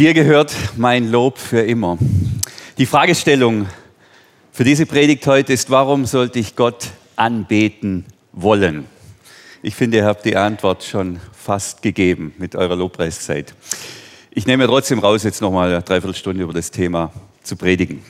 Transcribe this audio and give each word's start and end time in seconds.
Dir 0.00 0.14
gehört 0.14 0.56
mein 0.78 1.10
Lob 1.10 1.36
für 1.36 1.60
immer. 1.60 1.98
Die 2.78 2.86
Fragestellung 2.86 3.66
für 4.50 4.64
diese 4.64 4.86
Predigt 4.86 5.26
heute 5.26 5.52
ist, 5.52 5.68
warum 5.68 6.06
sollte 6.06 6.38
ich 6.38 6.56
Gott 6.56 6.86
anbeten 7.16 8.06
wollen? 8.32 8.86
Ich 9.60 9.74
finde, 9.74 9.98
ihr 9.98 10.06
habt 10.06 10.24
die 10.24 10.36
Antwort 10.36 10.84
schon 10.84 11.20
fast 11.36 11.82
gegeben 11.82 12.32
mit 12.38 12.56
eurer 12.56 12.76
Lobpreiszeit. 12.76 13.52
Ich 14.30 14.46
nehme 14.46 14.66
trotzdem 14.66 15.00
raus, 15.00 15.22
jetzt 15.22 15.42
nochmal 15.42 15.68
eine 15.68 15.82
Dreiviertelstunde 15.82 16.44
über 16.44 16.54
das 16.54 16.70
Thema 16.70 17.12
zu 17.42 17.56
predigen. 17.56 18.02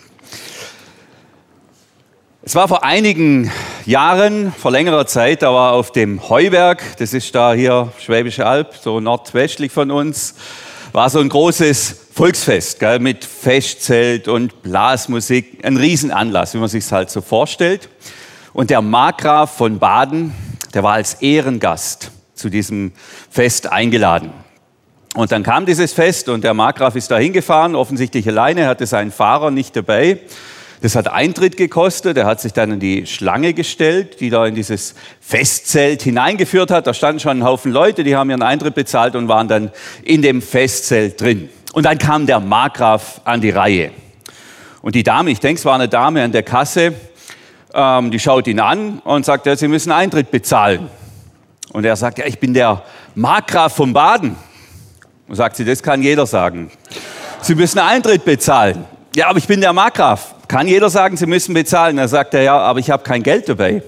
Es 2.43 2.55
war 2.55 2.69
vor 2.69 2.85
einigen 2.85 3.51
Jahren, 3.85 4.53
vor 4.53 4.71
längerer 4.71 5.07
Zeit, 5.09 5.43
da 5.43 5.53
war 5.53 5.73
auf 5.73 5.91
dem 5.91 6.29
Heuberg, 6.29 6.85
das 6.99 7.15
ist 7.15 7.35
da 7.35 7.53
hier 7.53 7.93
Schwäbische 7.99 8.47
Alb, 8.47 8.77
so 8.81 9.01
nordwestlich 9.01 9.73
von 9.73 9.91
uns, 9.91 10.37
war 10.93 11.09
so 11.09 11.21
ein 11.21 11.29
großes 11.29 12.09
Volksfest 12.13 12.81
gell, 12.81 12.99
mit 12.99 13.25
Festzelt 13.25 14.29
und 14.29 14.63
Blasmusik, 14.63 15.65
ein 15.65 15.77
Riesenanlass, 15.77 16.55
wie 16.55 16.59
man 16.59 16.69
sich 16.69 16.91
halt 16.91 17.11
so 17.11 17.21
vorstellt. 17.21 17.89
Und 18.53 18.71
der 18.71 18.83
Markgraf 18.83 19.57
von 19.57 19.79
Baden, 19.79 20.35
der 20.75 20.83
war 20.83 20.95
als 20.95 21.15
Ehrengast 21.15 22.11
zu 22.35 22.49
diesem 22.49 22.93
Fest 23.31 23.71
eingeladen. 23.71 24.33
Und 25.15 25.33
dann 25.33 25.43
kam 25.43 25.67
dieses 25.67 25.93
Fest 25.93 26.29
und 26.29 26.45
der 26.45 26.55
Markgraf 26.55 26.95
ist 26.97 27.11
da 27.11 27.19
hingefahren, 27.19 27.75
offensichtlich 27.75 28.27
alleine, 28.29 28.67
hatte 28.67 28.87
seinen 28.87 29.11
Fahrer 29.11 29.51
nicht 29.51 29.75
dabei. 29.77 30.21
Das 30.83 30.97
hat 30.97 31.09
Eintritt 31.09 31.57
gekostet. 31.57 32.17
Er 32.17 32.27
hat 32.27 32.41
sich 32.41 32.53
dann 32.53 32.73
in 32.73 32.81
die 32.81 33.07
Schlange 33.07 33.53
gestellt, 33.53 34.21
die 34.21 34.31
da 34.31 34.47
in 34.47 34.55
dieses 34.55 34.95
Festzelt 35.21 36.03
hineingeführt 36.03 36.71
hat. 36.71 36.87
Da 36.87 36.95
standen 36.95 37.21
schon 37.21 37.39
ein 37.39 37.45
Haufen 37.45 37.71
Leute, 37.71 38.03
die 38.03 38.17
haben 38.17 38.31
ihren 38.31 38.43
Eintritt 38.43 38.75
bezahlt 38.75 39.15
und 39.15 39.29
waren 39.29 39.49
dann 39.49 39.71
in 40.03 40.23
dem 40.23 40.41
Festzelt 40.41 41.21
drin. 41.21 41.51
Und 41.73 41.85
dann 41.85 41.99
kam 41.99 42.27
der 42.27 42.41
Markgraf 42.41 43.21
an 43.25 43.41
die 43.41 43.51
Reihe. 43.51 43.91
Und 44.83 44.95
die 44.95 45.03
Dame, 45.03 45.31
ich 45.31 45.41
denke, 45.41 45.59
es 45.59 45.65
war 45.65 45.75
eine 45.75 45.89
Dame 45.89 46.23
an 46.23 46.33
der 46.33 46.43
Kasse, 46.43 46.95
ähm, 47.75 48.11
die 48.11 48.19
schaut 48.19 48.47
ihn 48.47 48.61
an 48.61 49.01
und 49.01 49.25
sagt, 49.25 49.47
ja, 49.47 49.55
Sie 49.55 49.69
müssen 49.69 49.93
Eintritt 49.93 50.31
bezahlen. 50.31 50.89
Und 51.73 51.85
er 51.85 51.97
sagt, 51.97 52.19
ja, 52.19 52.27
ich 52.27 52.39
bin 52.39 52.55
der 52.55 52.83
Markgraf 53.15 53.77
von 53.77 53.93
Baden. 53.93 54.37
Und 55.29 55.37
sagt 55.37 55.57
sie, 55.57 55.65
das 55.65 55.83
kann 55.83 56.03
jeder 56.03 56.27
sagen. 56.27 56.71
Sie 57.41 57.55
müssen 57.55 57.79
Eintritt 57.79 58.25
bezahlen. 58.25 58.85
Ja, 59.15 59.29
aber 59.29 59.39
ich 59.39 59.47
bin 59.47 59.61
der 59.61 59.73
Markgraf. 59.73 60.35
Kann 60.51 60.67
jeder 60.67 60.91
sagen, 60.91 61.17
Sie 61.17 61.27
müssen 61.27 61.55
bezahlen? 61.55 61.97
Da 61.97 62.09
sagt 62.09 62.35
er, 62.35 62.43
ja, 62.43 62.59
aber 62.59 62.81
ich 62.81 62.91
habe 62.91 63.05
kein 63.05 63.23
Geld 63.23 63.49
dabei. 63.49 63.85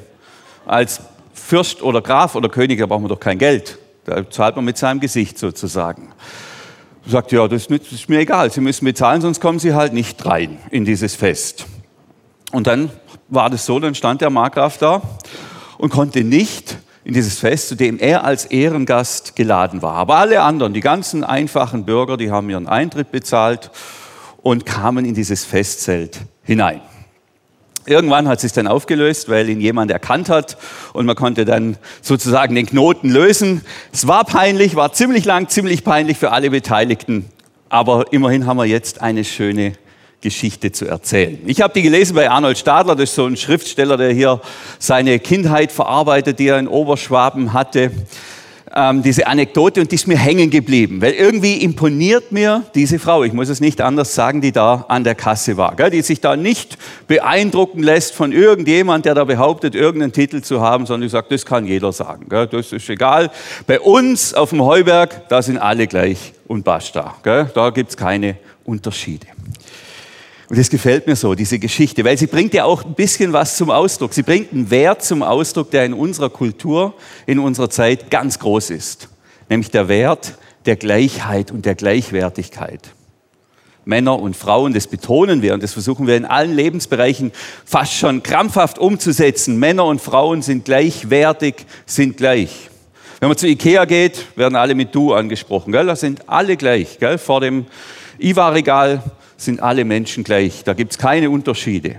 Als 0.64 1.00
Fürst 1.34 1.82
oder 1.82 2.00
Graf 2.00 2.36
oder 2.36 2.48
König, 2.48 2.78
da 2.78 2.86
braucht 2.86 3.00
man 3.00 3.08
doch 3.08 3.18
kein 3.18 3.36
Geld. 3.36 3.80
Da 4.04 4.30
zahlt 4.30 4.54
man 4.54 4.64
mit 4.64 4.78
seinem 4.78 5.00
Gesicht 5.00 5.40
sozusagen. 5.40 6.12
Sagt, 7.04 7.32
ja, 7.32 7.48
das 7.48 7.66
ist 7.66 8.08
mir 8.08 8.20
egal, 8.20 8.52
Sie 8.52 8.60
müssen 8.60 8.84
bezahlen, 8.84 9.20
sonst 9.20 9.40
kommen 9.40 9.58
Sie 9.58 9.74
halt 9.74 9.92
nicht 9.92 10.24
rein 10.24 10.56
in 10.70 10.84
dieses 10.84 11.16
Fest. 11.16 11.66
Und 12.52 12.68
dann 12.68 12.90
war 13.28 13.50
das 13.50 13.66
so, 13.66 13.80
dann 13.80 13.96
stand 13.96 14.20
der 14.20 14.30
Markgraf 14.30 14.78
da 14.78 15.02
und 15.78 15.90
konnte 15.90 16.22
nicht 16.22 16.78
in 17.02 17.12
dieses 17.12 17.40
Fest, 17.40 17.70
zu 17.70 17.74
dem 17.74 17.98
er 17.98 18.22
als 18.22 18.44
Ehrengast 18.44 19.34
geladen 19.34 19.82
war. 19.82 19.94
Aber 19.94 20.14
alle 20.14 20.42
anderen, 20.42 20.74
die 20.74 20.80
ganzen 20.80 21.24
einfachen 21.24 21.84
Bürger, 21.84 22.16
die 22.16 22.30
haben 22.30 22.48
ihren 22.48 22.68
Eintritt 22.68 23.10
bezahlt 23.10 23.72
und 24.42 24.64
kamen 24.64 25.04
in 25.04 25.14
dieses 25.14 25.44
Festzelt 25.44 26.20
hinein. 26.44 26.80
Irgendwann 27.84 28.28
hat 28.28 28.40
sich 28.40 28.52
dann 28.52 28.68
aufgelöst, 28.68 29.28
weil 29.28 29.48
ihn 29.48 29.60
jemand 29.60 29.90
erkannt 29.90 30.28
hat 30.28 30.56
und 30.92 31.04
man 31.04 31.16
konnte 31.16 31.44
dann 31.44 31.76
sozusagen 32.00 32.54
den 32.54 32.66
Knoten 32.66 33.10
lösen. 33.10 33.62
Es 33.92 34.06
war 34.06 34.24
peinlich, 34.24 34.76
war 34.76 34.92
ziemlich 34.92 35.24
lang, 35.24 35.48
ziemlich 35.48 35.82
peinlich 35.82 36.16
für 36.16 36.30
alle 36.30 36.50
Beteiligten, 36.50 37.28
aber 37.68 38.12
immerhin 38.12 38.46
haben 38.46 38.58
wir 38.58 38.66
jetzt 38.66 39.02
eine 39.02 39.24
schöne 39.24 39.72
Geschichte 40.20 40.70
zu 40.70 40.86
erzählen. 40.86 41.40
Ich 41.46 41.60
habe 41.60 41.74
die 41.74 41.82
gelesen 41.82 42.14
bei 42.14 42.30
Arnold 42.30 42.56
Stadler, 42.56 42.94
das 42.94 43.10
ist 43.10 43.16
so 43.16 43.26
ein 43.26 43.36
Schriftsteller, 43.36 43.96
der 43.96 44.12
hier 44.12 44.40
seine 44.78 45.18
Kindheit 45.18 45.72
verarbeitet, 45.72 46.38
die 46.38 46.46
er 46.46 46.60
in 46.60 46.68
Oberschwaben 46.68 47.52
hatte 47.52 47.90
ähm, 48.74 49.02
diese 49.02 49.26
Anekdote 49.26 49.80
und 49.80 49.90
die 49.90 49.96
ist 49.96 50.06
mir 50.06 50.18
hängen 50.18 50.50
geblieben, 50.50 51.00
weil 51.02 51.12
irgendwie 51.12 51.62
imponiert 51.62 52.32
mir 52.32 52.62
diese 52.74 52.98
Frau, 52.98 53.24
ich 53.24 53.32
muss 53.32 53.48
es 53.48 53.60
nicht 53.60 53.80
anders 53.80 54.14
sagen, 54.14 54.40
die 54.40 54.52
da 54.52 54.86
an 54.88 55.04
der 55.04 55.14
Kasse 55.14 55.56
war, 55.56 55.76
gell, 55.76 55.90
die 55.90 56.02
sich 56.02 56.20
da 56.20 56.36
nicht 56.36 56.78
beeindrucken 57.06 57.82
lässt 57.82 58.14
von 58.14 58.32
irgendjemand, 58.32 59.04
der 59.04 59.14
da 59.14 59.24
behauptet, 59.24 59.74
irgendeinen 59.74 60.12
Titel 60.12 60.42
zu 60.42 60.60
haben, 60.60 60.86
sondern 60.86 61.02
die 61.02 61.10
sagt, 61.10 61.30
das 61.32 61.44
kann 61.44 61.66
jeder 61.66 61.92
sagen, 61.92 62.26
gell, 62.28 62.46
das 62.46 62.72
ist 62.72 62.88
egal. 62.88 63.30
Bei 63.66 63.80
uns 63.80 64.34
auf 64.34 64.50
dem 64.50 64.62
Heuberg, 64.62 65.28
da 65.28 65.42
sind 65.42 65.58
alle 65.58 65.86
gleich 65.86 66.32
und 66.48 66.64
basta, 66.64 67.14
gell, 67.22 67.50
da 67.54 67.70
gibt's 67.70 67.96
keine 67.96 68.36
Unterschiede. 68.64 69.26
Und 70.52 70.58
das 70.58 70.68
gefällt 70.68 71.06
mir 71.06 71.16
so, 71.16 71.34
diese 71.34 71.58
Geschichte, 71.58 72.04
weil 72.04 72.18
sie 72.18 72.26
bringt 72.26 72.52
ja 72.52 72.64
auch 72.64 72.84
ein 72.84 72.92
bisschen 72.92 73.32
was 73.32 73.56
zum 73.56 73.70
Ausdruck. 73.70 74.12
Sie 74.12 74.22
bringt 74.22 74.52
einen 74.52 74.70
Wert 74.70 75.02
zum 75.02 75.22
Ausdruck, 75.22 75.70
der 75.70 75.86
in 75.86 75.94
unserer 75.94 76.28
Kultur, 76.28 76.92
in 77.24 77.38
unserer 77.38 77.70
Zeit 77.70 78.10
ganz 78.10 78.38
groß 78.38 78.68
ist. 78.68 79.08
Nämlich 79.48 79.70
der 79.70 79.88
Wert 79.88 80.36
der 80.66 80.76
Gleichheit 80.76 81.52
und 81.52 81.64
der 81.64 81.74
Gleichwertigkeit. 81.74 82.90
Männer 83.86 84.18
und 84.20 84.36
Frauen, 84.36 84.74
das 84.74 84.88
betonen 84.88 85.40
wir 85.40 85.54
und 85.54 85.62
das 85.62 85.72
versuchen 85.72 86.06
wir 86.06 86.18
in 86.18 86.26
allen 86.26 86.54
Lebensbereichen 86.54 87.32
fast 87.64 87.94
schon 87.94 88.22
krampfhaft 88.22 88.78
umzusetzen. 88.78 89.58
Männer 89.58 89.86
und 89.86 90.02
Frauen 90.02 90.42
sind 90.42 90.66
gleichwertig, 90.66 91.64
sind 91.86 92.18
gleich. 92.18 92.68
Wenn 93.20 93.30
man 93.30 93.38
zu 93.38 93.48
Ikea 93.48 93.86
geht, 93.86 94.26
werden 94.36 94.56
alle 94.56 94.74
mit 94.74 94.94
Du 94.94 95.14
angesprochen. 95.14 95.72
Gell? 95.72 95.86
Da 95.86 95.96
sind 95.96 96.28
alle 96.28 96.58
gleich. 96.58 96.98
Gell? 96.98 97.16
Vor 97.16 97.40
dem 97.40 97.64
IWA-Regal 98.18 99.02
sind 99.44 99.60
alle 99.60 99.84
Menschen 99.84 100.24
gleich. 100.24 100.64
Da 100.64 100.74
gibt 100.74 100.92
es 100.92 100.98
keine 100.98 101.30
Unterschiede. 101.30 101.96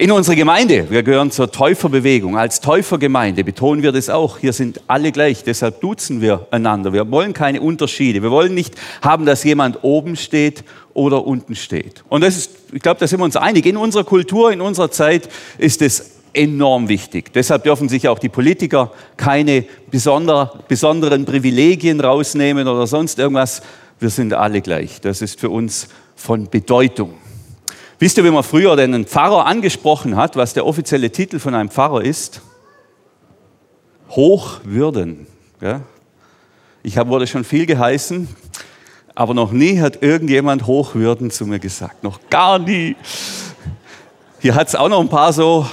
In 0.00 0.12
unserer 0.12 0.36
Gemeinde, 0.36 0.88
wir 0.90 1.02
gehören 1.02 1.32
zur 1.32 1.50
Täuferbewegung, 1.50 2.38
als 2.38 2.60
Täufergemeinde 2.60 3.42
betonen 3.42 3.82
wir 3.82 3.90
das 3.90 4.08
auch. 4.08 4.38
Hier 4.38 4.52
sind 4.52 4.80
alle 4.86 5.10
gleich, 5.10 5.42
deshalb 5.42 5.80
duzen 5.80 6.20
wir 6.20 6.46
einander. 6.52 6.92
Wir 6.92 7.10
wollen 7.10 7.32
keine 7.32 7.60
Unterschiede. 7.60 8.22
Wir 8.22 8.30
wollen 8.30 8.54
nicht 8.54 8.76
haben, 9.02 9.26
dass 9.26 9.42
jemand 9.42 9.82
oben 9.82 10.14
steht 10.14 10.62
oder 10.94 11.26
unten 11.26 11.56
steht. 11.56 12.04
Und 12.08 12.20
das 12.20 12.36
ist, 12.36 12.50
ich 12.72 12.80
glaube, 12.80 13.00
da 13.00 13.08
sind 13.08 13.18
wir 13.18 13.24
uns 13.24 13.34
einig. 13.34 13.66
In 13.66 13.76
unserer 13.76 14.04
Kultur, 14.04 14.52
in 14.52 14.60
unserer 14.60 14.92
Zeit 14.92 15.28
ist 15.58 15.82
es 15.82 16.12
enorm 16.32 16.88
wichtig. 16.88 17.32
Deshalb 17.32 17.64
dürfen 17.64 17.88
sich 17.88 18.06
auch 18.06 18.20
die 18.20 18.28
Politiker 18.28 18.92
keine 19.16 19.64
besonder, 19.90 20.60
besonderen 20.68 21.24
Privilegien 21.24 22.00
rausnehmen 22.00 22.68
oder 22.68 22.86
sonst 22.86 23.18
irgendwas. 23.18 23.62
Wir 23.98 24.10
sind 24.10 24.32
alle 24.32 24.60
gleich. 24.60 25.00
Das 25.00 25.22
ist 25.22 25.40
für 25.40 25.50
uns 25.50 25.88
von 26.18 26.50
Bedeutung. 26.50 27.14
Wisst 28.00 28.18
ihr, 28.18 28.24
wie 28.24 28.30
man 28.30 28.42
früher 28.42 28.76
einen 28.76 29.06
Pfarrer 29.06 29.46
angesprochen 29.46 30.16
hat, 30.16 30.36
was 30.36 30.52
der 30.52 30.66
offizielle 30.66 31.10
Titel 31.10 31.38
von 31.38 31.54
einem 31.54 31.70
Pfarrer 31.70 32.02
ist? 32.04 32.42
Hochwürden. 34.10 35.26
Ich 36.82 36.96
wurde 36.96 37.26
schon 37.26 37.44
viel 37.44 37.66
geheißen, 37.66 38.28
aber 39.14 39.32
noch 39.32 39.52
nie 39.52 39.80
hat 39.80 40.02
irgendjemand 40.02 40.66
Hochwürden 40.66 41.30
zu 41.30 41.46
mir 41.46 41.60
gesagt. 41.60 42.02
Noch 42.02 42.18
gar 42.28 42.58
nie. 42.58 42.96
Hier 44.40 44.54
hat 44.54 44.68
es 44.68 44.74
auch 44.74 44.88
noch 44.88 45.00
ein 45.00 45.08
paar 45.08 45.32
so 45.32 45.66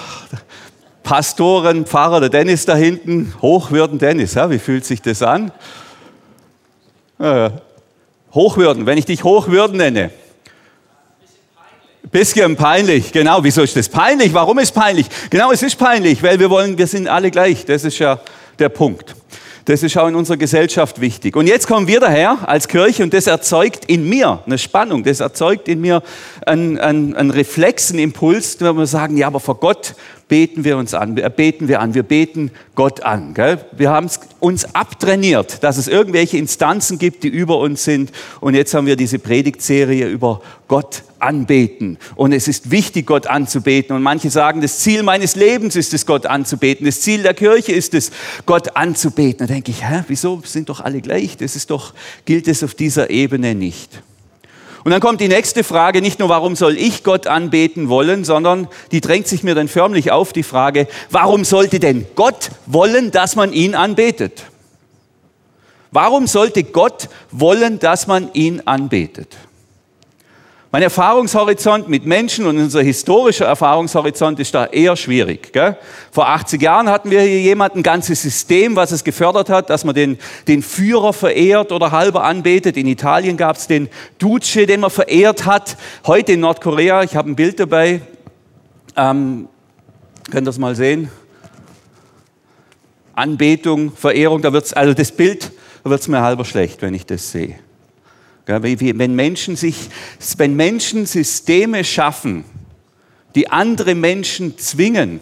Pastoren, 1.04 1.86
Pfarrer, 1.86 2.20
der 2.20 2.30
Dennis 2.30 2.66
da 2.66 2.76
hinten. 2.76 3.34
Hochwürden 3.42 3.98
Dennis, 3.98 4.36
ja, 4.36 4.50
wie 4.50 4.60
fühlt 4.60 4.86
sich 4.86 5.02
das 5.02 5.22
an? 5.24 5.52
Hochwürden, 8.34 8.86
wenn 8.86 8.98
ich 8.98 9.06
dich 9.06 9.24
Hochwürden 9.24 9.78
nenne, 9.78 10.12
Bisschen 12.12 12.56
peinlich, 12.56 13.12
genau. 13.12 13.44
Wieso 13.44 13.64
ist 13.64 13.76
das 13.76 13.90
peinlich? 13.90 14.34
Warum 14.34 14.60
ist 14.60 14.72
peinlich? 14.72 15.08
Genau, 15.30 15.52
es 15.52 15.64
ist 15.64 15.76
peinlich, 15.76 16.22
weil 16.22 16.40
wir 16.40 16.50
wollen, 16.50 16.78
wir 16.78 16.88
sind 16.88 17.08
alle 17.08 17.32
gleich. 17.32 17.66
Das 17.66 17.84
ist 17.84 18.00
ja 18.00 18.20
der 18.60 18.70
Punkt. 18.70 19.16
Das 19.66 19.82
ist 19.82 19.98
auch 19.98 20.08
in 20.08 20.14
unserer 20.14 20.38
Gesellschaft 20.38 21.02
wichtig. 21.02 21.36
Und 21.36 21.48
jetzt 21.48 21.66
kommen 21.66 21.88
wir 21.88 22.00
daher 22.00 22.48
als 22.48 22.68
Kirche 22.68 23.02
und 23.02 23.14
das 23.16 23.26
erzeugt 23.26 23.86
in 23.86 24.08
mir 24.08 24.44
eine 24.46 24.60
Spannung, 24.60 25.04
das 25.04 25.22
erzeugt 25.22 25.68
in 25.68 25.82
mir 25.82 26.04
einen, 26.46 26.78
einen, 26.78 27.16
einen 27.16 27.32
reflexen 27.32 27.98
Impuls, 27.98 28.58
wenn 28.60 28.78
wir 28.78 28.86
sagen, 28.86 29.18
ja, 29.18 29.26
aber 29.26 29.40
vor 29.40 29.60
Gott 29.60 29.96
beten 30.28 30.64
wir 30.64 30.78
uns 30.78 30.94
an, 30.94 31.16
beten 31.16 31.68
wir 31.68 31.82
an, 31.82 31.94
wir 31.94 32.04
beten 32.04 32.52
Gott 32.74 33.04
an. 33.04 33.34
Gell? 33.34 33.64
Wir 33.78 33.92
haben 33.92 34.10
uns 34.40 34.74
abtrainiert, 34.74 35.64
dass 35.64 35.78
es 35.78 35.88
irgendwelche 35.88 36.38
Instanzen 36.38 36.98
gibt, 36.98 37.24
die 37.24 37.28
über 37.28 37.60
uns 37.60 37.84
sind. 37.84 38.12
Und 38.42 38.56
jetzt 38.56 38.74
haben 38.74 38.88
wir 38.88 38.96
diese 38.96 39.20
Predigtserie 39.20 40.08
über 40.08 40.42
Gott 40.68 41.04
anbeten. 41.20 41.98
Und 42.16 42.32
es 42.32 42.48
ist 42.48 42.72
wichtig, 42.72 43.06
Gott 43.06 43.28
anzubeten. 43.28 43.96
Und 43.96 44.02
manche 44.02 44.30
sagen, 44.32 44.62
das 44.62 44.80
Ziel 44.80 45.04
meines 45.04 45.36
Lebens 45.36 45.76
ist 45.76 45.94
es, 45.94 46.06
Gott 46.06 46.26
anzubeten. 46.26 46.86
Das 46.86 47.02
Ziel 47.02 47.22
der 47.22 47.34
Kirche 47.34 47.74
ist 47.74 47.94
es, 47.94 48.12
Gott 48.46 48.76
anzubeten. 48.76 49.48
Da 49.48 49.54
denke 49.54 49.72
ich, 49.72 49.84
hä, 49.88 50.04
wieso 50.08 50.42
sind 50.44 50.70
doch 50.70 50.82
alle 50.82 51.02
gleich? 51.02 51.38
Das 51.38 51.56
ist 51.56 51.70
doch, 51.70 51.94
gilt 52.26 52.48
es 52.48 52.64
auf 52.64 52.74
dieser 52.74 53.10
Ebene 53.10 53.54
nicht. 53.54 54.02
Und 54.86 54.92
dann 54.92 55.02
kommt 55.02 55.20
die 55.20 55.28
nächste 55.28 55.64
Frage, 55.64 56.00
nicht 56.00 56.20
nur, 56.20 56.30
warum 56.30 56.56
soll 56.56 56.78
ich 56.78 57.04
Gott 57.04 57.26
anbeten 57.26 57.90
wollen, 57.90 58.24
sondern 58.24 58.68
die 58.92 59.02
drängt 59.02 59.28
sich 59.28 59.42
mir 59.42 59.56
dann 59.56 59.68
förmlich 59.68 60.12
auf, 60.12 60.32
die 60.32 60.44
Frage, 60.44 60.88
warum 61.10 61.44
sollte 61.44 61.80
denn 61.80 62.06
Gott 62.14 62.52
wollen, 62.68 63.10
dass 63.10 63.36
man 63.36 63.52
ihn 63.52 63.74
anbetet? 63.74 64.44
Warum 65.90 66.28
sollte 66.28 66.64
Gott 66.64 67.10
wollen, 67.32 67.80
dass 67.80 68.06
man 68.06 68.32
ihn 68.34 68.62
anbetet? 68.66 69.36
Mein 70.76 70.84
Erfahrungshorizont 70.84 71.88
mit 71.88 72.06
Menschen 72.06 72.46
und 72.46 72.58
unser 72.58 72.82
historischer 72.82 73.46
Erfahrungshorizont 73.46 74.42
ist 74.42 74.54
da 74.54 74.66
eher 74.66 74.98
schwierig. 74.98 75.54
Gell? 75.54 75.78
Vor 76.12 76.28
80 76.28 76.62
Jahren 76.62 76.90
hatten 76.90 77.12
wir 77.12 77.22
hier 77.22 77.40
jemanden, 77.40 77.80
ein 77.80 77.84
ganzes 77.84 78.22
System, 78.22 78.76
was 78.76 78.92
es 78.92 79.06
gefördert 79.06 79.50
hat, 79.50 79.70
dass 79.70 79.86
man 79.86 79.96
den, 79.96 80.18
den 80.50 80.62
Führer 80.62 81.14
verehrt 81.14 81.72
oder 81.72 81.92
halber 81.92 82.26
anbetet. 82.26 82.76
In 82.76 82.88
Italien 82.88 83.38
gab 83.38 83.56
es 83.56 83.68
den 83.68 83.88
Duce, 84.18 84.66
den 84.68 84.82
man 84.82 84.90
verehrt 84.90 85.46
hat. 85.46 85.78
Heute 86.08 86.34
in 86.34 86.42
Nordkorea, 86.42 87.04
ich 87.04 87.16
habe 87.16 87.32
ein 87.32 87.38
Bild 87.38 87.58
dabei, 87.58 88.02
ähm, 88.98 89.48
könnt 90.30 90.46
ihr 90.46 90.50
das 90.50 90.60
mal 90.60 90.76
sehen? 90.76 91.10
Anbetung, 93.14 93.94
Verehrung, 93.96 94.42
da 94.42 94.52
wird's, 94.52 94.74
also 94.74 94.94
das 94.94 95.14
Bild, 95.14 95.54
da 95.86 95.90
wird 95.90 96.02
es 96.02 96.10
mir 96.10 96.20
halber 96.20 96.44
schlecht, 96.44 96.82
wenn 96.82 96.94
ich 96.94 97.06
das 97.06 97.32
sehe. 97.32 97.60
Wenn 98.46 99.16
Menschen, 99.16 99.56
sich, 99.56 99.90
wenn 100.38 100.56
Menschen 100.56 101.06
Systeme 101.06 101.84
schaffen, 101.84 102.44
die 103.34 103.50
andere 103.50 103.96
Menschen 103.96 104.58
zwingen, 104.58 105.20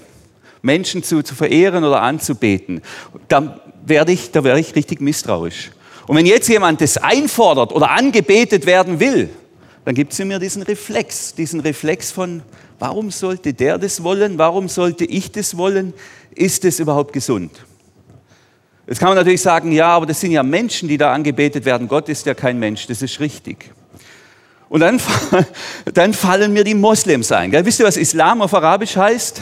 Menschen 0.62 1.04
zu, 1.04 1.24
zu 1.24 1.36
verehren 1.36 1.84
oder 1.84 2.02
anzubeten, 2.02 2.81
dann 3.28 3.60
werde 3.86 4.12
ich, 4.12 4.31
da 4.31 4.44
werde 4.44 4.60
ich 4.60 4.75
richtig 4.75 5.02
misstrauisch. 5.02 5.72
Und 6.08 6.18
wenn 6.18 6.25
jetzt 6.25 6.50
jemand 6.50 6.81
das 6.81 6.98
einfordert 6.98 7.72
oder 7.72 7.92
angebetet 7.92 8.66
werden 8.66 9.00
will, 9.00 9.30
dann 9.86 9.96
gibt 9.96 10.14
es 10.14 10.19
in 10.19 10.30
mir 10.30 10.40
diesen 10.40 10.62
Reflex, 10.62 11.34
diesen 11.34 11.60
Reflex 11.60 12.12
von, 12.12 12.42
warum 12.80 13.12
sollte 13.12 13.54
der 13.54 13.78
das 13.78 14.04
wollen, 14.04 14.38
warum 14.38 14.69
sollte 14.69 15.06
ich 15.06 15.31
das 15.31 15.58
wollen, 15.58 15.94
ist 16.36 16.66
es 16.66 16.80
überhaupt 16.80 17.14
gesund? 17.14 17.52
Jetzt 18.85 19.00
kann 19.00 19.09
man 19.09 19.18
natürlich 19.18 19.41
sagen, 19.41 19.71
ja, 19.71 19.88
aber 19.88 20.06
das 20.06 20.19
sind 20.19 20.31
ja 20.31 20.44
Menschen, 20.44 20.89
die 20.89 20.97
da 20.97 21.13
angebetet 21.13 21.63
werden. 21.63 21.88
Gott 21.88 22.09
ist 22.09 22.25
ja 22.25 22.33
kein 22.33 22.59
Mensch, 22.59 22.85
das 22.88 23.01
ist 23.01 23.19
richtig. 23.19 23.71
Und 24.68 24.81
dann, 24.81 25.00
dann 25.94 26.13
fallen 26.13 26.51
mir 26.51 26.63
die 26.63 26.74
Moslems 26.74 27.31
ein. 27.31 27.51
Gell? 27.51 27.65
Wisst 27.65 27.80
ihr, 27.80 27.85
was 27.85 27.95
Islam 27.95 28.41
auf 28.41 28.53
Arabisch 28.53 28.97
heißt? 28.97 29.41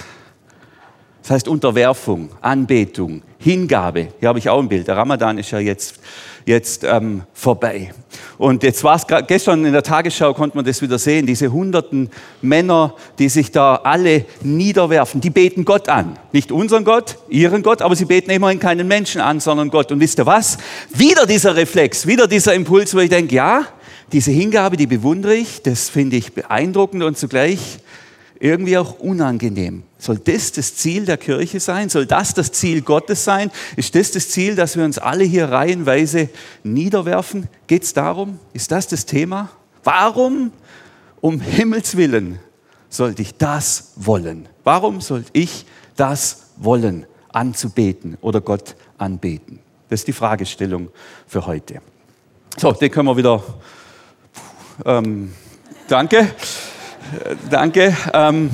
Das 1.21 1.31
heißt 1.31 1.47
Unterwerfung, 1.47 2.29
Anbetung, 2.41 3.21
Hingabe. 3.37 4.09
Hier 4.19 4.29
habe 4.29 4.39
ich 4.39 4.49
auch 4.49 4.59
ein 4.59 4.69
Bild. 4.69 4.87
Der 4.87 4.97
Ramadan 4.97 5.37
ist 5.37 5.51
ja 5.51 5.59
jetzt, 5.59 5.99
jetzt 6.45 6.83
ähm, 6.83 7.23
vorbei. 7.33 7.91
Und 8.37 8.63
jetzt 8.63 8.83
war 8.83 8.95
es 8.95 9.05
gestern 9.27 9.65
in 9.65 9.73
der 9.73 9.83
Tagesschau, 9.83 10.33
konnte 10.33 10.57
man 10.57 10.65
das 10.65 10.81
wieder 10.81 10.97
sehen, 10.97 11.25
diese 11.25 11.51
hunderten 11.51 12.09
Männer, 12.41 12.95
die 13.19 13.29
sich 13.29 13.51
da 13.51 13.75
alle 13.75 14.25
niederwerfen, 14.41 15.21
die 15.21 15.29
beten 15.29 15.65
Gott 15.65 15.89
an. 15.89 16.17
Nicht 16.31 16.51
unseren 16.51 16.83
Gott, 16.83 17.17
ihren 17.29 17.63
Gott, 17.63 17.81
aber 17.81 17.95
sie 17.95 18.05
beten 18.05 18.31
immerhin 18.31 18.59
keinen 18.59 18.87
Menschen 18.87 19.21
an, 19.21 19.39
sondern 19.39 19.69
Gott. 19.69 19.91
Und 19.91 19.99
wisst 19.99 20.19
ihr 20.19 20.25
was? 20.25 20.57
Wieder 20.89 21.25
dieser 21.25 21.55
Reflex, 21.55 22.07
wieder 22.07 22.27
dieser 22.27 22.53
Impuls, 22.53 22.95
wo 22.95 22.99
ich 22.99 23.09
denke, 23.09 23.35
ja, 23.35 23.67
diese 24.11 24.31
Hingabe, 24.31 24.75
die 24.75 24.87
bewundere 24.87 25.35
ich, 25.35 25.61
das 25.61 25.89
finde 25.89 26.17
ich 26.17 26.33
beeindruckend 26.33 27.03
und 27.03 27.17
zugleich 27.17 27.79
irgendwie 28.41 28.75
auch 28.77 28.99
unangenehm. 28.99 29.83
Soll 29.99 30.17
das 30.17 30.51
das 30.51 30.75
Ziel 30.75 31.05
der 31.05 31.17
Kirche 31.17 31.59
sein? 31.59 31.89
Soll 31.89 32.07
das 32.07 32.33
das 32.33 32.51
Ziel 32.51 32.81
Gottes 32.81 33.23
sein? 33.23 33.51
Ist 33.75 33.93
das 33.93 34.11
das 34.11 34.29
Ziel, 34.29 34.55
dass 34.55 34.75
wir 34.75 34.83
uns 34.83 34.97
alle 34.97 35.23
hier 35.23 35.49
reihenweise 35.49 36.27
niederwerfen? 36.63 37.47
Geht 37.67 37.83
es 37.83 37.93
darum? 37.93 38.39
Ist 38.53 38.71
das 38.71 38.87
das 38.87 39.05
Thema? 39.05 39.51
Warum, 39.83 40.51
um 41.21 41.39
Himmels 41.39 41.95
willen, 41.97 42.39
sollte 42.89 43.21
ich 43.21 43.35
das 43.35 43.93
wollen? 43.95 44.49
Warum 44.63 45.01
sollte 45.01 45.29
ich 45.33 45.65
das 45.95 46.47
wollen, 46.57 47.05
anzubeten 47.29 48.17
oder 48.21 48.41
Gott 48.41 48.75
anbeten? 48.97 49.59
Das 49.87 50.01
ist 50.01 50.07
die 50.07 50.13
Fragestellung 50.13 50.89
für 51.27 51.45
heute. 51.45 51.79
So, 52.57 52.71
den 52.71 52.89
können 52.89 53.07
wir 53.07 53.17
wieder. 53.17 53.43
Ähm, 54.83 55.31
danke. 55.87 56.33
Danke. 57.49 57.95
Ähm, 58.13 58.49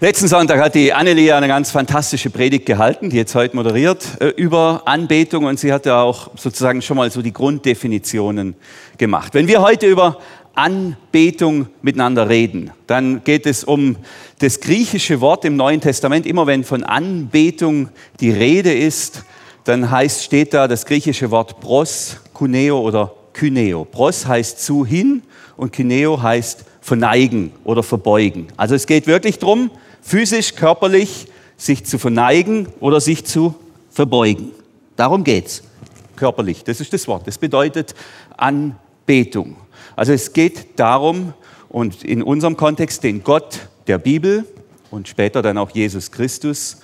letzten 0.00 0.28
Sonntag 0.28 0.60
hat 0.60 0.74
die 0.74 0.92
Annelie 0.92 1.34
eine 1.34 1.48
ganz 1.48 1.70
fantastische 1.70 2.28
Predigt 2.28 2.66
gehalten, 2.66 3.08
die 3.08 3.16
jetzt 3.16 3.34
heute 3.34 3.56
moderiert, 3.56 4.20
äh, 4.20 4.28
über 4.28 4.82
Anbetung 4.84 5.44
und 5.44 5.58
sie 5.58 5.72
hat 5.72 5.86
ja 5.86 6.02
auch 6.02 6.30
sozusagen 6.36 6.82
schon 6.82 6.98
mal 6.98 7.10
so 7.10 7.22
die 7.22 7.32
Grunddefinitionen 7.32 8.56
gemacht. 8.98 9.32
Wenn 9.32 9.48
wir 9.48 9.62
heute 9.62 9.86
über 9.86 10.18
Anbetung 10.54 11.68
miteinander 11.80 12.28
reden, 12.28 12.72
dann 12.86 13.24
geht 13.24 13.46
es 13.46 13.64
um 13.64 13.96
das 14.40 14.60
griechische 14.60 15.22
Wort 15.22 15.46
im 15.46 15.56
Neuen 15.56 15.80
Testament. 15.80 16.26
Immer 16.26 16.46
wenn 16.46 16.62
von 16.62 16.84
Anbetung 16.84 17.88
die 18.20 18.30
Rede 18.30 18.74
ist, 18.74 19.24
dann 19.64 19.90
heißt, 19.90 20.24
steht 20.24 20.52
da 20.52 20.68
das 20.68 20.84
griechische 20.84 21.30
Wort 21.30 21.60
pros, 21.60 22.18
kuneo 22.34 22.80
oder 22.80 23.14
kyneo. 23.32 23.84
Pros 23.86 24.26
heißt 24.26 24.62
zu 24.62 24.84
hin 24.84 25.22
und 25.56 25.72
kyneo 25.72 26.20
heißt 26.20 26.64
verneigen 26.88 27.52
oder 27.64 27.82
verbeugen. 27.82 28.48
Also 28.56 28.74
es 28.74 28.86
geht 28.86 29.06
wirklich 29.06 29.38
darum, 29.38 29.70
physisch, 30.02 30.54
körperlich 30.54 31.26
sich 31.56 31.84
zu 31.84 31.98
verneigen 31.98 32.68
oder 32.80 33.00
sich 33.00 33.24
zu 33.24 33.54
verbeugen. 33.90 34.50
Darum 34.96 35.22
geht 35.22 35.46
es. 35.46 35.62
Körperlich, 36.16 36.64
das 36.64 36.80
ist 36.80 36.92
das 36.92 37.06
Wort. 37.06 37.26
Das 37.26 37.38
bedeutet 37.38 37.94
Anbetung. 38.36 39.56
Also 39.94 40.12
es 40.12 40.32
geht 40.32 40.78
darum, 40.78 41.34
und 41.68 42.02
in 42.02 42.22
unserem 42.22 42.56
Kontext 42.56 43.04
den 43.04 43.22
Gott 43.22 43.68
der 43.86 43.98
Bibel 43.98 44.46
und 44.90 45.06
später 45.06 45.42
dann 45.42 45.58
auch 45.58 45.70
Jesus 45.70 46.10
Christus, 46.10 46.78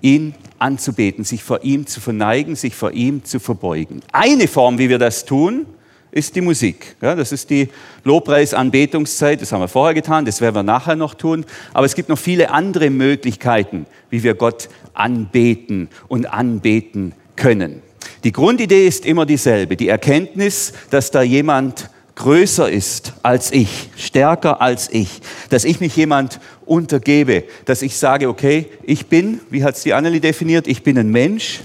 ihn 0.00 0.34
anzubeten, 0.58 1.24
sich 1.24 1.42
vor 1.42 1.62
ihm 1.62 1.86
zu 1.86 2.00
verneigen, 2.00 2.56
sich 2.56 2.74
vor 2.74 2.90
ihm 2.90 3.24
zu 3.24 3.38
verbeugen. 3.38 4.02
Eine 4.12 4.48
Form, 4.48 4.78
wie 4.78 4.88
wir 4.88 4.98
das 4.98 5.24
tun, 5.24 5.66
ist 6.14 6.36
die 6.36 6.40
Musik. 6.40 6.94
Ja, 7.02 7.16
das 7.16 7.32
ist 7.32 7.50
die 7.50 7.68
Lobpreisanbetungszeit, 8.04 9.42
das 9.42 9.50
haben 9.50 9.60
wir 9.60 9.68
vorher 9.68 9.94
getan, 9.94 10.24
das 10.24 10.40
werden 10.40 10.54
wir 10.54 10.62
nachher 10.62 10.94
noch 10.94 11.14
tun. 11.14 11.44
Aber 11.72 11.86
es 11.86 11.96
gibt 11.96 12.08
noch 12.08 12.18
viele 12.18 12.50
andere 12.50 12.88
Möglichkeiten, 12.88 13.86
wie 14.10 14.22
wir 14.22 14.34
Gott 14.34 14.68
anbeten 14.92 15.88
und 16.06 16.26
anbeten 16.26 17.14
können. 17.34 17.82
Die 18.22 18.30
Grundidee 18.30 18.86
ist 18.86 19.04
immer 19.04 19.26
dieselbe, 19.26 19.76
die 19.76 19.88
Erkenntnis, 19.88 20.72
dass 20.90 21.10
da 21.10 21.20
jemand 21.20 21.90
größer 22.14 22.70
ist 22.70 23.14
als 23.24 23.50
ich, 23.50 23.90
stärker 23.96 24.62
als 24.62 24.88
ich, 24.92 25.20
dass 25.50 25.64
ich 25.64 25.80
mich 25.80 25.96
jemand 25.96 26.38
untergebe, 26.64 27.42
dass 27.64 27.82
ich 27.82 27.96
sage, 27.96 28.28
okay, 28.28 28.66
ich 28.84 29.06
bin, 29.06 29.40
wie 29.50 29.64
hat 29.64 29.74
es 29.74 29.82
die 29.82 29.94
Annelie 29.94 30.20
definiert, 30.20 30.68
ich 30.68 30.84
bin 30.84 30.96
ein 30.96 31.10
Mensch 31.10 31.62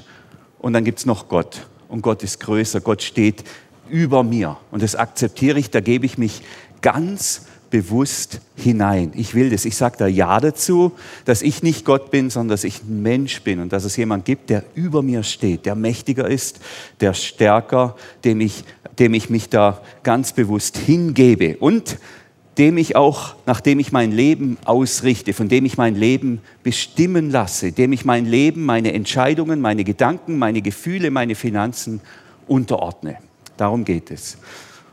und 0.57 0.74
dann 0.74 0.84
gibt 0.84 0.98
es 0.98 1.06
noch 1.06 1.30
Gott 1.30 1.68
und 1.88 2.01
Gott 2.01 2.24
ist 2.24 2.40
größer, 2.40 2.81
Gott 2.81 3.04
steht 3.04 3.44
über 3.89 4.24
mir. 4.24 4.57
Und 4.71 4.83
das 4.83 4.95
akzeptiere 4.95 5.59
ich, 5.59 5.69
da 5.71 5.80
gebe 5.80 6.06
ich 6.06 6.18
mich 6.18 6.41
ganz 6.81 7.45
bewusst 7.69 8.41
hinein. 8.55 9.12
Ich 9.15 9.36
will 9.36 9.50
das. 9.50 9.65
Ich 9.65 9.75
sage 9.75 9.98
da 9.98 10.08
Ja 10.08 10.39
dazu, 10.39 10.91
dass 11.25 11.41
ich 11.41 11.63
nicht 11.63 11.86
Gott 11.86 12.12
bin, 12.12 12.29
sondern 12.29 12.50
dass 12.50 12.63
ich 12.63 12.84
ein 12.84 13.01
Mensch 13.01 13.41
bin 13.41 13.60
und 13.60 13.74
dass 13.74 13.84
es 13.84 13.96
jemand 13.96 14.25
gibt, 14.25 14.50
der 14.50 14.63
über 14.75 15.01
mir 15.01 15.24
steht, 15.24 15.65
der 15.65 15.75
mächtiger 15.75 16.27
ist, 16.27 16.60
der 17.00 17.13
stärker, 17.13 17.96
dem 18.24 18.41
ich, 18.41 18.63
dem 18.98 19.13
ich 19.13 19.29
mich 19.29 19.50
da 19.50 19.81
ganz 20.03 20.34
bewusst 20.34 20.77
hingebe 20.77 21.58
und 21.58 21.98
dem 22.58 22.77
ich 22.77 22.96
auch, 22.98 23.36
nachdem 23.46 23.79
ich 23.79 23.93
mein 23.93 24.12
Leben 24.12 24.58
ausrichte, 24.65 25.34
von 25.34 25.48
dem 25.48 25.63
ich 25.65 25.77
mein 25.77 25.96
Leben 25.96 26.41
bestimmen 26.62 27.29
lasse, 27.29 27.72
dem 27.72 27.93
ich 27.93 28.03
mein 28.03 28.25
Leben, 28.25 28.65
meine 28.65 28.93
Entscheidungen, 28.93 29.62
meine 29.62 29.86
Gedanken, 29.86 30.38
meine 30.38 30.62
Gefühle, 30.62 31.10
meine 31.10 31.36
Finanzen 31.36 32.01
unterordne. 32.48 33.17
Darum 33.60 33.84
geht 33.84 34.10
es. 34.10 34.38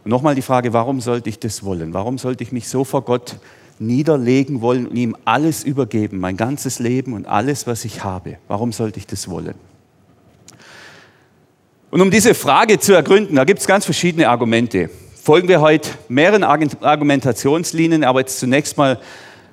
Und 0.04 0.10
nochmal 0.10 0.34
die 0.34 0.42
Frage, 0.42 0.72
warum 0.72 1.00
sollte 1.00 1.28
ich 1.28 1.38
das 1.38 1.62
wollen? 1.64 1.94
Warum 1.94 2.18
sollte 2.18 2.42
ich 2.42 2.50
mich 2.50 2.68
so 2.68 2.84
vor 2.84 3.02
Gott 3.02 3.36
niederlegen 3.78 4.60
wollen 4.60 4.86
und 4.86 4.96
ihm 4.96 5.16
alles 5.24 5.62
übergeben, 5.62 6.18
mein 6.18 6.36
ganzes 6.36 6.78
Leben 6.78 7.12
und 7.12 7.26
alles, 7.26 7.66
was 7.66 7.84
ich 7.84 8.02
habe? 8.02 8.38
Warum 8.48 8.72
sollte 8.72 8.98
ich 8.98 9.06
das 9.06 9.28
wollen? 9.28 9.54
Und 11.90 12.00
um 12.00 12.10
diese 12.10 12.34
Frage 12.34 12.80
zu 12.80 12.92
ergründen, 12.92 13.36
da 13.36 13.44
gibt 13.44 13.60
es 13.60 13.66
ganz 13.66 13.84
verschiedene 13.84 14.28
Argumente. 14.28 14.90
Folgen 15.14 15.46
wir 15.46 15.60
heute 15.60 15.90
mehreren 16.08 16.42
Argumentationslinien, 16.42 18.02
aber 18.02 18.20
jetzt 18.20 18.40
zunächst 18.40 18.76
mal 18.76 18.98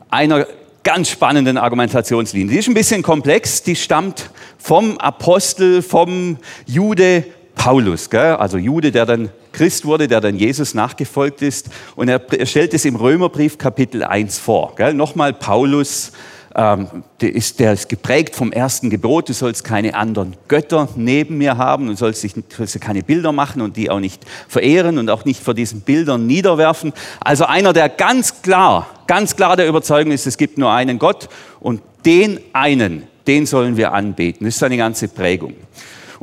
einer 0.10 0.48
ganz 0.84 1.10
spannenden 1.10 1.58
Argumentationslinie. 1.58 2.52
Die 2.52 2.60
ist 2.60 2.68
ein 2.68 2.74
bisschen 2.74 3.04
komplex, 3.04 3.62
die 3.64 3.76
stammt 3.76 4.32
vom 4.58 4.98
Apostel, 4.98 5.82
vom 5.82 6.38
Jude 6.66 7.26
Paulus, 7.56 8.10
gell? 8.10 8.36
also 8.36 8.58
Jude, 8.58 8.92
der 8.92 9.06
dann 9.06 9.30
Christ 9.52 9.86
wurde, 9.86 10.08
der 10.08 10.20
dann 10.20 10.36
Jesus 10.38 10.74
nachgefolgt 10.74 11.42
ist. 11.42 11.70
Und 11.96 12.10
er, 12.10 12.22
er 12.34 12.46
stellt 12.46 12.74
es 12.74 12.86
im 12.86 12.96
Römerbrief 12.96 13.58
Kapitel 13.58 14.04
1 14.04 14.40
vor. 14.40 14.76
Gell? 14.76 14.94
Nochmal 14.94 15.34
Paulus, 15.34 16.12
ähm, 16.56 16.88
der, 17.22 17.34
ist, 17.34 17.60
der 17.60 17.74
ist 17.74 17.90
geprägt 17.90 18.36
vom 18.36 18.52
ersten 18.52 18.90
Gebot, 18.90 19.30
du 19.30 19.34
sollst 19.34 19.64
keine 19.64 19.96
anderen 19.96 20.36
Götter 20.48 20.88
neben 20.96 21.38
mir 21.38 21.58
haben 21.58 21.90
und 21.90 21.98
sollst, 21.98 22.24
dich, 22.24 22.34
sollst 22.56 22.80
keine 22.80 23.02
Bilder 23.02 23.32
machen 23.32 23.62
und 23.62 23.76
die 23.76 23.90
auch 23.90 24.00
nicht 24.00 24.24
verehren 24.48 25.00
und 25.00 25.10
auch 25.10 25.26
nicht 25.26 25.42
vor 25.42 25.54
diesen 25.54 25.82
Bildern 25.82 26.28
niederwerfen. 26.28 26.94
Also 27.20 27.46
einer, 27.46 27.74
der 27.74 27.90
ganz 27.90 28.42
klar, 28.42 28.88
ganz 29.08 29.36
klar 29.36 29.56
der 29.56 29.68
Überzeugung 29.68 30.12
ist, 30.12 30.28
es 30.28 30.38
gibt 30.38 30.58
nur 30.58 30.72
einen 30.72 31.00
Gott 31.00 31.30
und 31.60 31.82
den 32.06 32.40
einen, 32.54 33.08
den 33.26 33.46
sollen 33.46 33.78
wir 33.78 33.94
anbeten. 33.94 34.46
Das 34.46 34.56
ist 34.56 34.60
seine 34.60 34.78
ganze 34.78 35.08
Prägung. 35.08 35.56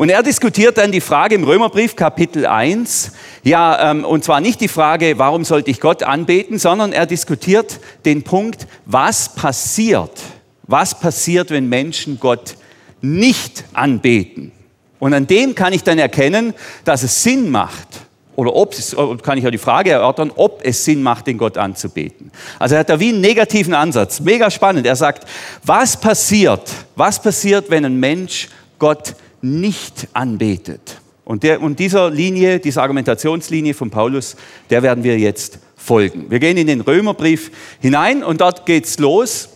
Und 0.01 0.09
er 0.09 0.23
diskutiert 0.23 0.79
dann 0.79 0.93
die 0.93 1.03
Frage 1.03 1.35
im 1.35 1.45
Römerbrief 1.45 1.95
Kapitel 1.95 2.47
1, 2.47 3.13
ja, 3.45 3.91
ähm, 3.91 4.07
und 4.07 4.25
zwar 4.25 4.41
nicht 4.41 4.63
die 4.63 4.69
Frage, 4.69 5.19
warum 5.19 5.45
sollte 5.45 5.71
ich 5.71 5.79
Gott 5.79 6.03
anbeten, 6.03 6.59
sondern 6.59 6.95
er 6.95 7.05
diskutiert 7.05 7.81
den 8.07 8.23
Punkt, 8.23 8.67
was 8.87 9.35
passiert, 9.35 10.13
was 10.63 10.99
passiert, 10.99 11.51
wenn 11.51 11.69
Menschen 11.69 12.19
Gott 12.19 12.57
nicht 13.03 13.65
anbeten. 13.75 14.53
Und 15.01 15.13
an 15.13 15.27
dem 15.27 15.55
kann 15.55 15.75
ich 15.75 15.83
dann 15.83 15.99
erkennen, 15.99 16.55
dass 16.87 17.03
es 17.03 17.23
Sinn 17.23 17.51
macht, 17.51 17.89
oder 18.37 18.57
ob 18.57 18.73
es, 18.73 18.97
kann 19.23 19.37
ich 19.37 19.47
auch 19.47 19.51
die 19.51 19.59
Frage 19.59 19.91
erörtern, 19.91 20.33
ob 20.35 20.63
es 20.65 20.83
Sinn 20.83 21.03
macht, 21.03 21.27
den 21.27 21.37
Gott 21.37 21.59
anzubeten. 21.59 22.33
Also 22.59 22.75
er 22.75 22.79
hat 22.79 22.89
da 22.89 22.99
wie 22.99 23.11
einen 23.11 23.21
negativen 23.21 23.75
Ansatz. 23.75 24.21
Mega 24.21 24.51
spannend. 24.51 24.87
Er 24.87 24.97
sagt, 24.97 25.29
was 25.63 26.01
passiert, 26.01 26.71
was 26.97 27.21
passiert, 27.21 27.69
wenn 27.69 27.85
ein 27.85 28.01
Mensch 28.01 28.49
Gott 28.79 29.15
nicht 29.43 30.09
anbetet? 30.13 31.01
Und, 31.25 31.43
der, 31.43 31.63
und 31.63 31.79
dieser 31.79 32.11
Linie, 32.11 32.59
dieser 32.59 32.83
Argumentationslinie 32.83 33.75
von 33.75 33.91
Paulus, 33.91 34.37
der 34.69 34.83
werden 34.83 35.05
wir 35.05 35.19
jetzt 35.19 35.59
folgen. 35.77 36.31
Wir 36.31 36.41
gehen 36.41 36.57
in 36.57 36.67
den 36.67 36.81
Römerbrief 36.81 37.51
hinein 37.81 38.23
und 38.23 38.41
dort 38.41 38.67
geht's 38.67 38.99
los. 38.99 39.49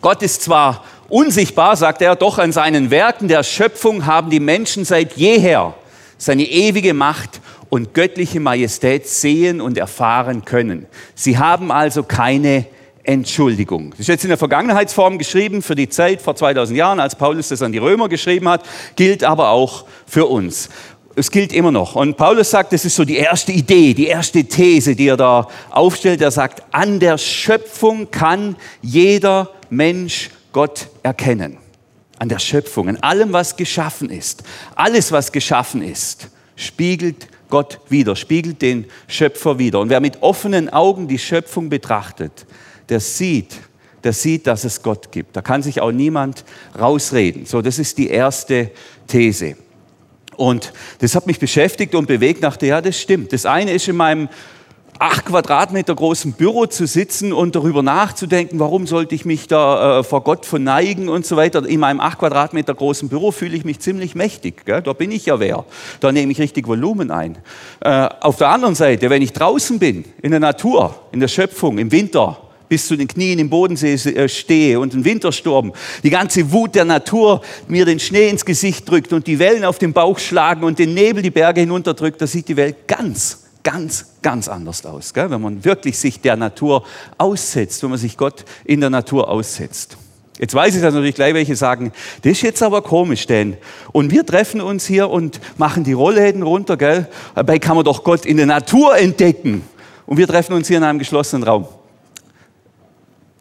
Gott 0.00 0.22
ist 0.22 0.42
zwar 0.42 0.84
unsichtbar, 1.08 1.76
sagt 1.76 2.00
er, 2.02 2.16
doch 2.16 2.38
an 2.38 2.52
seinen 2.52 2.90
Werken 2.90 3.28
der 3.28 3.42
Schöpfung 3.42 4.06
haben 4.06 4.30
die 4.30 4.40
Menschen 4.40 4.84
seit 4.84 5.16
jeher 5.16 5.74
seine 6.20 6.44
ewige 6.44 6.94
Macht 6.94 7.40
und 7.70 7.94
göttliche 7.94 8.40
Majestät 8.40 9.08
sehen 9.08 9.60
und 9.60 9.78
erfahren 9.78 10.44
können. 10.44 10.86
Sie 11.14 11.38
haben 11.38 11.72
also 11.72 12.02
keine 12.02 12.66
Entschuldigung. 13.10 13.90
Das 13.90 14.00
ist 14.00 14.06
jetzt 14.06 14.22
in 14.22 14.28
der 14.28 14.38
Vergangenheitsform 14.38 15.18
geschrieben 15.18 15.62
für 15.62 15.74
die 15.74 15.88
Zeit 15.88 16.22
vor 16.22 16.36
2000 16.36 16.78
Jahren, 16.78 17.00
als 17.00 17.16
Paulus 17.16 17.48
das 17.48 17.60
an 17.60 17.72
die 17.72 17.78
Römer 17.78 18.08
geschrieben 18.08 18.48
hat, 18.48 18.64
gilt 18.94 19.24
aber 19.24 19.48
auch 19.50 19.84
für 20.06 20.26
uns. 20.26 20.68
Es 21.16 21.32
gilt 21.32 21.52
immer 21.52 21.72
noch. 21.72 21.96
Und 21.96 22.16
Paulus 22.16 22.50
sagt, 22.50 22.72
das 22.72 22.84
ist 22.84 22.94
so 22.94 23.04
die 23.04 23.16
erste 23.16 23.50
Idee, 23.50 23.94
die 23.94 24.06
erste 24.06 24.44
These, 24.44 24.94
die 24.94 25.08
er 25.08 25.16
da 25.16 25.48
aufstellt. 25.70 26.20
Er 26.20 26.30
sagt, 26.30 26.62
an 26.70 27.00
der 27.00 27.18
Schöpfung 27.18 28.12
kann 28.12 28.54
jeder 28.80 29.50
Mensch 29.70 30.30
Gott 30.52 30.86
erkennen. 31.02 31.58
An 32.20 32.28
der 32.28 32.38
Schöpfung, 32.38 32.88
an 32.88 32.96
allem, 32.98 33.32
was 33.32 33.56
geschaffen 33.56 34.08
ist. 34.08 34.44
Alles, 34.76 35.10
was 35.10 35.32
geschaffen 35.32 35.82
ist, 35.82 36.28
spiegelt 36.54 37.26
Gott 37.48 37.80
wider, 37.88 38.14
spiegelt 38.14 38.62
den 38.62 38.84
Schöpfer 39.08 39.58
wider. 39.58 39.80
Und 39.80 39.88
wer 39.88 39.98
mit 39.98 40.22
offenen 40.22 40.68
Augen 40.68 41.08
die 41.08 41.18
Schöpfung 41.18 41.70
betrachtet, 41.70 42.46
der 42.90 43.00
sieht, 43.00 43.56
der 44.04 44.12
sieht, 44.12 44.46
dass 44.46 44.64
es 44.64 44.82
Gott 44.82 45.12
gibt. 45.12 45.36
Da 45.36 45.42
kann 45.42 45.62
sich 45.62 45.80
auch 45.80 45.92
niemand 45.92 46.44
rausreden. 46.78 47.46
So, 47.46 47.62
das 47.62 47.78
ist 47.78 47.98
die 47.98 48.08
erste 48.08 48.70
These. 49.06 49.56
Und 50.36 50.72
das 51.00 51.14
hat 51.14 51.26
mich 51.26 51.38
beschäftigt 51.38 51.94
und 51.94 52.06
bewegt, 52.06 52.42
dachte, 52.42 52.66
ja, 52.66 52.80
das 52.80 52.98
stimmt. 52.98 53.32
Das 53.32 53.44
eine 53.44 53.72
ist 53.72 53.88
in 53.88 53.96
meinem 53.96 54.28
acht 55.00 55.24
Quadratmeter 55.24 55.94
großen 55.94 56.32
Büro 56.32 56.66
zu 56.66 56.86
sitzen 56.86 57.32
und 57.32 57.56
darüber 57.56 57.82
nachzudenken, 57.82 58.58
warum 58.58 58.86
sollte 58.86 59.14
ich 59.14 59.24
mich 59.24 59.48
da 59.48 60.00
äh, 60.00 60.04
vor 60.04 60.22
Gott 60.22 60.44
verneigen 60.44 61.08
und 61.08 61.24
so 61.24 61.36
weiter. 61.36 61.66
In 61.66 61.80
meinem 61.80 62.00
acht 62.00 62.18
Quadratmeter 62.18 62.74
großen 62.74 63.08
Büro 63.08 63.32
fühle 63.32 63.56
ich 63.56 63.64
mich 63.64 63.80
ziemlich 63.80 64.14
mächtig. 64.14 64.66
Gell? 64.66 64.82
Da 64.82 64.92
bin 64.92 65.10
ich 65.10 65.24
ja 65.24 65.40
wer. 65.40 65.64
Da 66.00 66.12
nehme 66.12 66.32
ich 66.32 66.38
richtig 66.38 66.68
Volumen 66.68 67.10
ein. 67.10 67.38
Äh, 67.80 68.08
auf 68.20 68.36
der 68.36 68.50
anderen 68.50 68.74
Seite, 68.74 69.08
wenn 69.08 69.22
ich 69.22 69.32
draußen 69.32 69.78
bin, 69.78 70.04
in 70.20 70.32
der 70.32 70.40
Natur, 70.40 70.94
in 71.12 71.20
der 71.20 71.28
Schöpfung, 71.28 71.78
im 71.78 71.90
Winter, 71.92 72.36
bis 72.70 72.86
zu 72.86 72.96
den 72.96 73.08
Knien 73.08 73.38
im 73.38 73.50
Bodensee 73.50 73.94
äh, 73.94 74.28
stehe 74.28 74.80
und 74.80 74.94
ein 74.94 75.04
Wintersturm, 75.04 75.74
die 76.02 76.08
ganze 76.08 76.50
Wut 76.52 76.74
der 76.74 76.86
Natur 76.86 77.42
mir 77.68 77.84
den 77.84 78.00
Schnee 78.00 78.30
ins 78.30 78.46
Gesicht 78.46 78.88
drückt 78.88 79.12
und 79.12 79.26
die 79.26 79.38
Wellen 79.38 79.64
auf 79.64 79.78
den 79.78 79.92
Bauch 79.92 80.18
schlagen 80.18 80.64
und 80.64 80.78
den 80.78 80.94
Nebel 80.94 81.22
die 81.22 81.30
Berge 81.30 81.60
hinunterdrückt, 81.60 82.22
da 82.22 82.26
sieht 82.26 82.48
die 82.48 82.56
Welt 82.56 82.88
ganz 82.88 83.40
ganz, 83.62 84.06
ganz 84.22 84.48
anders 84.48 84.86
aus, 84.86 85.12
gell? 85.12 85.30
wenn 85.30 85.42
man 85.42 85.62
wirklich 85.66 85.98
sich 85.98 86.22
der 86.22 86.34
Natur 86.34 86.82
aussetzt, 87.18 87.82
wenn 87.82 87.90
man 87.90 87.98
sich 87.98 88.16
Gott 88.16 88.46
in 88.64 88.80
der 88.80 88.88
Natur 88.88 89.28
aussetzt. 89.28 89.98
Jetzt 90.38 90.54
weiß 90.54 90.74
ich, 90.74 90.80
dass 90.80 90.94
natürlich 90.94 91.16
gleich 91.16 91.34
welche 91.34 91.54
sagen, 91.54 91.92
das 92.22 92.32
ist 92.32 92.40
jetzt 92.40 92.62
aber 92.62 92.80
komisch, 92.80 93.26
denn. 93.26 93.58
Und 93.92 94.10
wir 94.10 94.24
treffen 94.24 94.62
uns 94.62 94.86
hier 94.86 95.10
und 95.10 95.38
machen 95.58 95.84
die 95.84 95.92
Rollläden 95.92 96.42
runter, 96.42 96.78
gell? 96.78 97.08
Dabei 97.34 97.58
kann 97.58 97.76
man 97.76 97.84
doch 97.84 98.02
Gott 98.02 98.24
in 98.24 98.38
der 98.38 98.46
Natur 98.46 98.96
entdecken. 98.96 99.62
Und 100.06 100.16
wir 100.16 100.26
treffen 100.26 100.54
uns 100.54 100.66
hier 100.66 100.78
in 100.78 100.84
einem 100.84 100.98
geschlossenen 100.98 101.42
Raum. 101.42 101.68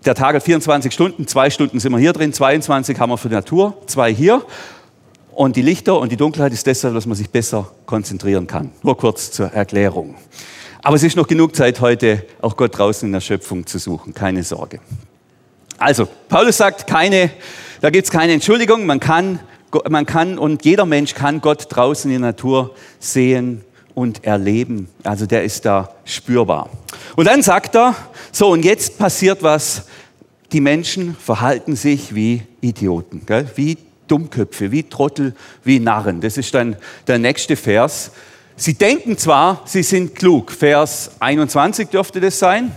Der 0.06 0.16
Tag 0.16 0.34
hat 0.34 0.44
24 0.44 0.94
Stunden, 0.94 1.28
zwei 1.28 1.50
Stunden 1.50 1.82
sind 1.82 1.92
wir 1.92 2.00
hier 2.00 2.14
drin, 2.14 2.32
22 2.32 2.98
haben 3.00 3.10
wir 3.10 3.18
für 3.18 3.28
die 3.28 3.36
Natur, 3.36 3.78
zwei 3.86 4.14
hier. 4.14 4.46
Und 5.32 5.58
die 5.58 5.62
Lichter 5.62 6.00
und 6.00 6.10
die 6.10 6.16
Dunkelheit 6.16 6.54
ist 6.54 6.66
deshalb, 6.68 6.94
dass 6.94 7.06
man 7.06 7.18
sich 7.18 7.30
besser 7.30 7.70
konzentrieren 7.86 8.48
kann. 8.48 8.72
Nur 8.82 8.96
kurz 8.98 9.32
zur 9.32 9.48
Erklärung. 9.48 10.16
Aber 10.82 10.96
es 10.96 11.04
ist 11.04 11.18
noch 11.18 11.28
genug 11.28 11.54
Zeit 11.54 11.82
heute, 11.82 12.26
auch 12.42 12.56
Gott 12.56 12.78
draußen 12.78 13.08
in 13.08 13.12
der 13.12 13.20
Schöpfung 13.20 13.66
zu 13.66 13.78
suchen. 13.78 14.14
Keine 14.14 14.44
Sorge. 14.44 14.80
Also, 15.78 16.08
Paulus 16.30 16.56
sagt, 16.56 16.88
keine, 16.88 17.32
da 17.82 17.90
gibt 17.90 18.06
es 18.06 18.12
keine 18.12 18.32
Entschuldigung. 18.32 18.86
Man 18.86 19.02
kann, 19.02 19.40
man 19.90 20.06
kann 20.06 20.38
und 20.38 20.64
jeder 20.64 20.86
Mensch 20.86 21.14
kann 21.14 21.42
Gott 21.42 21.68
draußen 21.70 22.10
in 22.10 22.22
der 22.22 22.32
Natur 22.32 22.74
sehen 23.00 23.66
und 23.96 24.24
erleben. 24.24 24.88
Also 25.04 25.26
der 25.26 25.44
ist 25.44 25.66
da 25.66 25.90
spürbar. 26.06 26.70
Und 27.18 27.26
dann 27.26 27.42
sagt 27.42 27.76
er, 27.76 27.96
so 28.32 28.50
und 28.52 28.64
jetzt 28.66 28.98
passiert 28.98 29.44
was. 29.44 29.88
Die 30.52 30.62
Menschen 30.62 31.16
verhalten 31.16 31.76
sich 31.76 32.16
wie 32.16 32.42
Idioten, 32.62 33.24
gell? 33.26 33.48
wie 33.56 33.78
Dummköpfe, 34.08 34.72
wie 34.72 34.84
Trottel, 34.84 35.36
wie 35.64 35.80
Narren. 35.80 36.22
Das 36.22 36.38
ist 36.38 36.54
dann 36.54 36.76
der 37.08 37.20
nächste 37.20 37.56
Vers. 37.56 38.12
Sie 38.56 38.74
denken 38.74 39.18
zwar, 39.18 39.62
sie 39.66 39.84
sind 39.84 40.16
klug. 40.16 40.52
Vers 40.52 41.12
21 41.20 41.90
dürfte 41.90 42.20
das 42.20 42.40
sein. 42.40 42.72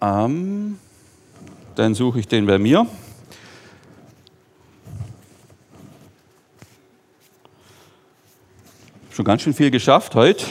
Ähm, 0.00 0.78
dann 1.74 1.94
suche 1.94 2.20
ich 2.20 2.28
den 2.28 2.46
bei 2.46 2.58
mir. 2.58 2.86
Schon 9.14 9.26
ganz 9.26 9.42
schön 9.42 9.52
viel 9.52 9.70
geschafft 9.70 10.14
heute. 10.14 10.46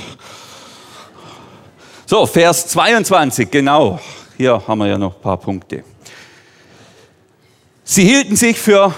So, 2.06 2.28
Vers 2.28 2.68
22, 2.68 3.50
genau. 3.50 4.00
Hier 4.38 4.62
haben 4.68 4.78
wir 4.78 4.86
ja 4.86 5.00
noch 5.00 5.16
ein 5.16 5.22
paar 5.22 5.38
Punkte. 5.38 5.84
Sie 7.84 8.04
hielten 8.04 8.36
sich 8.36 8.60
für, 8.60 8.94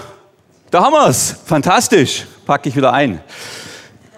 da 0.69 0.83
haben 0.83 0.91
wir 0.91 1.07
es, 1.07 1.37
fantastisch, 1.45 2.25
packe 2.45 2.67
ich 2.67 2.75
wieder 2.75 2.91
ein. 2.91 3.21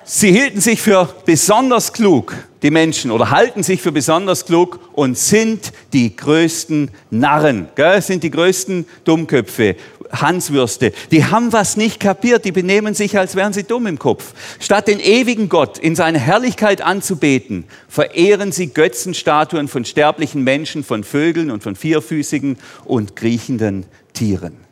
Sie 0.07 0.31
hielten 0.31 0.61
sich 0.61 0.83
für 0.83 1.09
besonders 1.25 1.91
klug, 1.91 2.35
die 2.61 2.69
Menschen, 2.69 3.09
oder 3.09 3.31
halten 3.31 3.63
sich 3.63 3.81
für 3.81 3.91
besonders 3.91 4.45
klug 4.45 4.79
und 4.93 5.17
sind 5.17 5.73
die 5.93 6.15
größten 6.15 6.91
Narren, 7.09 7.69
gell? 7.75 7.99
sind 8.03 8.21
die 8.21 8.29
größten 8.29 8.85
Dummköpfe. 9.03 9.75
Hanswürste, 10.11 10.93
die 11.09 11.25
haben 11.25 11.51
was 11.51 11.75
nicht 11.75 11.99
kapiert, 11.99 12.45
die 12.45 12.51
benehmen 12.51 12.93
sich, 12.93 13.17
als 13.17 13.35
wären 13.35 13.51
sie 13.51 13.63
dumm 13.63 13.87
im 13.87 13.97
Kopf. 13.97 14.33
Statt 14.59 14.87
den 14.87 14.99
ewigen 14.99 15.49
Gott 15.49 15.79
in 15.79 15.95
seiner 15.95 16.19
Herrlichkeit 16.19 16.81
anzubeten, 16.81 17.63
verehren 17.87 18.51
sie 18.51 18.67
Götzenstatuen 18.67 19.67
von 19.67 19.85
sterblichen 19.85 20.43
Menschen, 20.43 20.83
von 20.83 21.03
Vögeln 21.03 21.49
und 21.49 21.63
von 21.63 21.75
vierfüßigen 21.75 22.57
und 22.85 23.15
kriechenden 23.15 23.87
Tieren. 24.13 24.64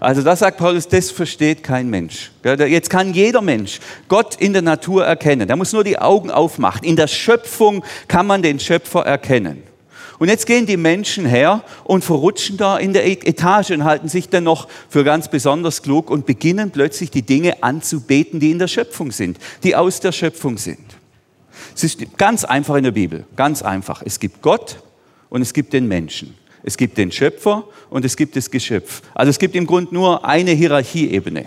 Also 0.00 0.22
das 0.22 0.38
sagt 0.38 0.56
Paulus, 0.56 0.88
das 0.88 1.10
versteht 1.10 1.62
kein 1.62 1.90
Mensch. 1.90 2.32
Jetzt 2.42 2.88
kann 2.88 3.12
jeder 3.12 3.42
Mensch 3.42 3.80
Gott 4.08 4.34
in 4.36 4.54
der 4.54 4.62
Natur 4.62 5.04
erkennen. 5.04 5.46
Der 5.46 5.56
muss 5.56 5.74
nur 5.74 5.84
die 5.84 5.98
Augen 5.98 6.30
aufmachen. 6.30 6.84
In 6.84 6.96
der 6.96 7.06
Schöpfung 7.06 7.84
kann 8.08 8.26
man 8.26 8.42
den 8.42 8.58
Schöpfer 8.58 9.04
erkennen. 9.04 9.62
Und 10.18 10.28
jetzt 10.28 10.46
gehen 10.46 10.66
die 10.66 10.76
Menschen 10.76 11.24
her 11.24 11.62
und 11.84 12.04
verrutschen 12.04 12.56
da 12.56 12.76
in 12.76 12.92
der 12.92 13.06
e- 13.06 13.12
Etage 13.12 13.70
und 13.70 13.84
halten 13.84 14.08
sich 14.08 14.28
dann 14.28 14.44
noch 14.44 14.68
für 14.88 15.04
ganz 15.04 15.28
besonders 15.28 15.82
klug 15.82 16.10
und 16.10 16.26
beginnen 16.26 16.70
plötzlich 16.70 17.10
die 17.10 17.22
Dinge 17.22 17.62
anzubeten, 17.62 18.38
die 18.38 18.50
in 18.50 18.58
der 18.58 18.68
Schöpfung 18.68 19.12
sind, 19.12 19.38
die 19.64 19.76
aus 19.76 20.00
der 20.00 20.12
Schöpfung 20.12 20.58
sind. 20.58 20.78
Es 21.74 21.84
ist 21.84 22.18
ganz 22.18 22.44
einfach 22.44 22.76
in 22.76 22.84
der 22.84 22.90
Bibel, 22.90 23.24
ganz 23.36 23.62
einfach. 23.62 24.02
Es 24.04 24.20
gibt 24.20 24.42
Gott 24.42 24.82
und 25.30 25.40
es 25.40 25.54
gibt 25.54 25.72
den 25.72 25.88
Menschen. 25.88 26.34
Es 26.62 26.76
gibt 26.76 26.98
den 26.98 27.10
Schöpfer 27.10 27.64
und 27.88 28.04
es 28.04 28.16
gibt 28.16 28.36
das 28.36 28.50
Geschöpf. 28.50 29.02
Also 29.14 29.30
es 29.30 29.38
gibt 29.38 29.54
im 29.54 29.66
Grunde 29.66 29.94
nur 29.94 30.24
eine 30.24 30.52
Hierarchieebene. 30.52 31.46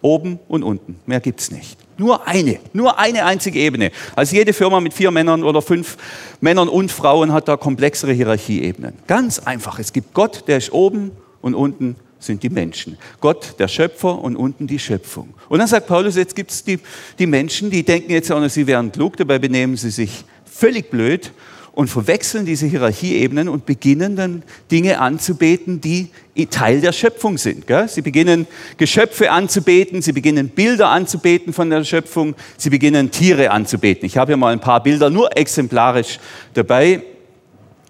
Oben 0.00 0.38
und 0.48 0.62
unten. 0.62 0.96
Mehr 1.06 1.20
gibt 1.20 1.40
es 1.40 1.50
nicht. 1.50 1.78
Nur 1.96 2.26
eine, 2.26 2.58
nur 2.72 2.98
eine 2.98 3.24
einzige 3.24 3.58
Ebene. 3.58 3.90
Also 4.14 4.36
jede 4.36 4.52
Firma 4.52 4.80
mit 4.80 4.92
vier 4.92 5.10
Männern 5.10 5.42
oder 5.44 5.62
fünf 5.62 5.96
Männern 6.40 6.68
und 6.68 6.92
Frauen 6.92 7.32
hat 7.32 7.48
da 7.48 7.56
komplexere 7.56 8.12
Hierarchieebenen. 8.12 8.94
Ganz 9.06 9.38
einfach. 9.38 9.78
Es 9.78 9.92
gibt 9.92 10.12
Gott, 10.12 10.44
der 10.46 10.58
ist 10.58 10.72
oben 10.72 11.12
und 11.40 11.54
unten 11.54 11.96
sind 12.18 12.42
die 12.42 12.50
Menschen. 12.50 12.98
Gott, 13.20 13.54
der 13.58 13.68
Schöpfer 13.68 14.18
und 14.18 14.36
unten 14.36 14.66
die 14.66 14.78
Schöpfung. 14.78 15.34
Und 15.48 15.58
dann 15.58 15.68
sagt 15.68 15.86
Paulus, 15.86 16.16
jetzt 16.16 16.34
gibt 16.34 16.50
es 16.50 16.64
die, 16.64 16.80
die 17.18 17.26
Menschen, 17.26 17.70
die 17.70 17.82
denken 17.82 18.10
jetzt 18.10 18.30
auch 18.32 18.40
noch, 18.40 18.50
sie 18.50 18.66
wären 18.66 18.92
klug, 18.92 19.16
dabei 19.16 19.38
benehmen 19.38 19.76
sie 19.76 19.90
sich 19.90 20.24
völlig 20.44 20.90
blöd 20.90 21.32
und 21.74 21.88
verwechseln 21.88 22.46
diese 22.46 22.66
Hierarchieebenen 22.66 23.48
und 23.48 23.66
beginnen 23.66 24.14
dann 24.14 24.44
Dinge 24.70 25.00
anzubeten, 25.00 25.80
die 25.80 26.08
Teil 26.48 26.80
der 26.80 26.92
Schöpfung 26.92 27.36
sind. 27.36 27.64
Sie 27.88 28.00
beginnen 28.00 28.46
Geschöpfe 28.76 29.32
anzubeten, 29.32 30.00
sie 30.00 30.12
beginnen 30.12 30.50
Bilder 30.50 30.90
anzubeten 30.90 31.52
von 31.52 31.70
der 31.70 31.82
Schöpfung, 31.82 32.36
sie 32.56 32.70
beginnen 32.70 33.10
Tiere 33.10 33.50
anzubeten. 33.50 34.06
Ich 34.06 34.16
habe 34.16 34.30
hier 34.32 34.36
mal 34.36 34.52
ein 34.52 34.60
paar 34.60 34.82
Bilder 34.82 35.10
nur 35.10 35.36
exemplarisch 35.36 36.20
dabei. 36.52 37.02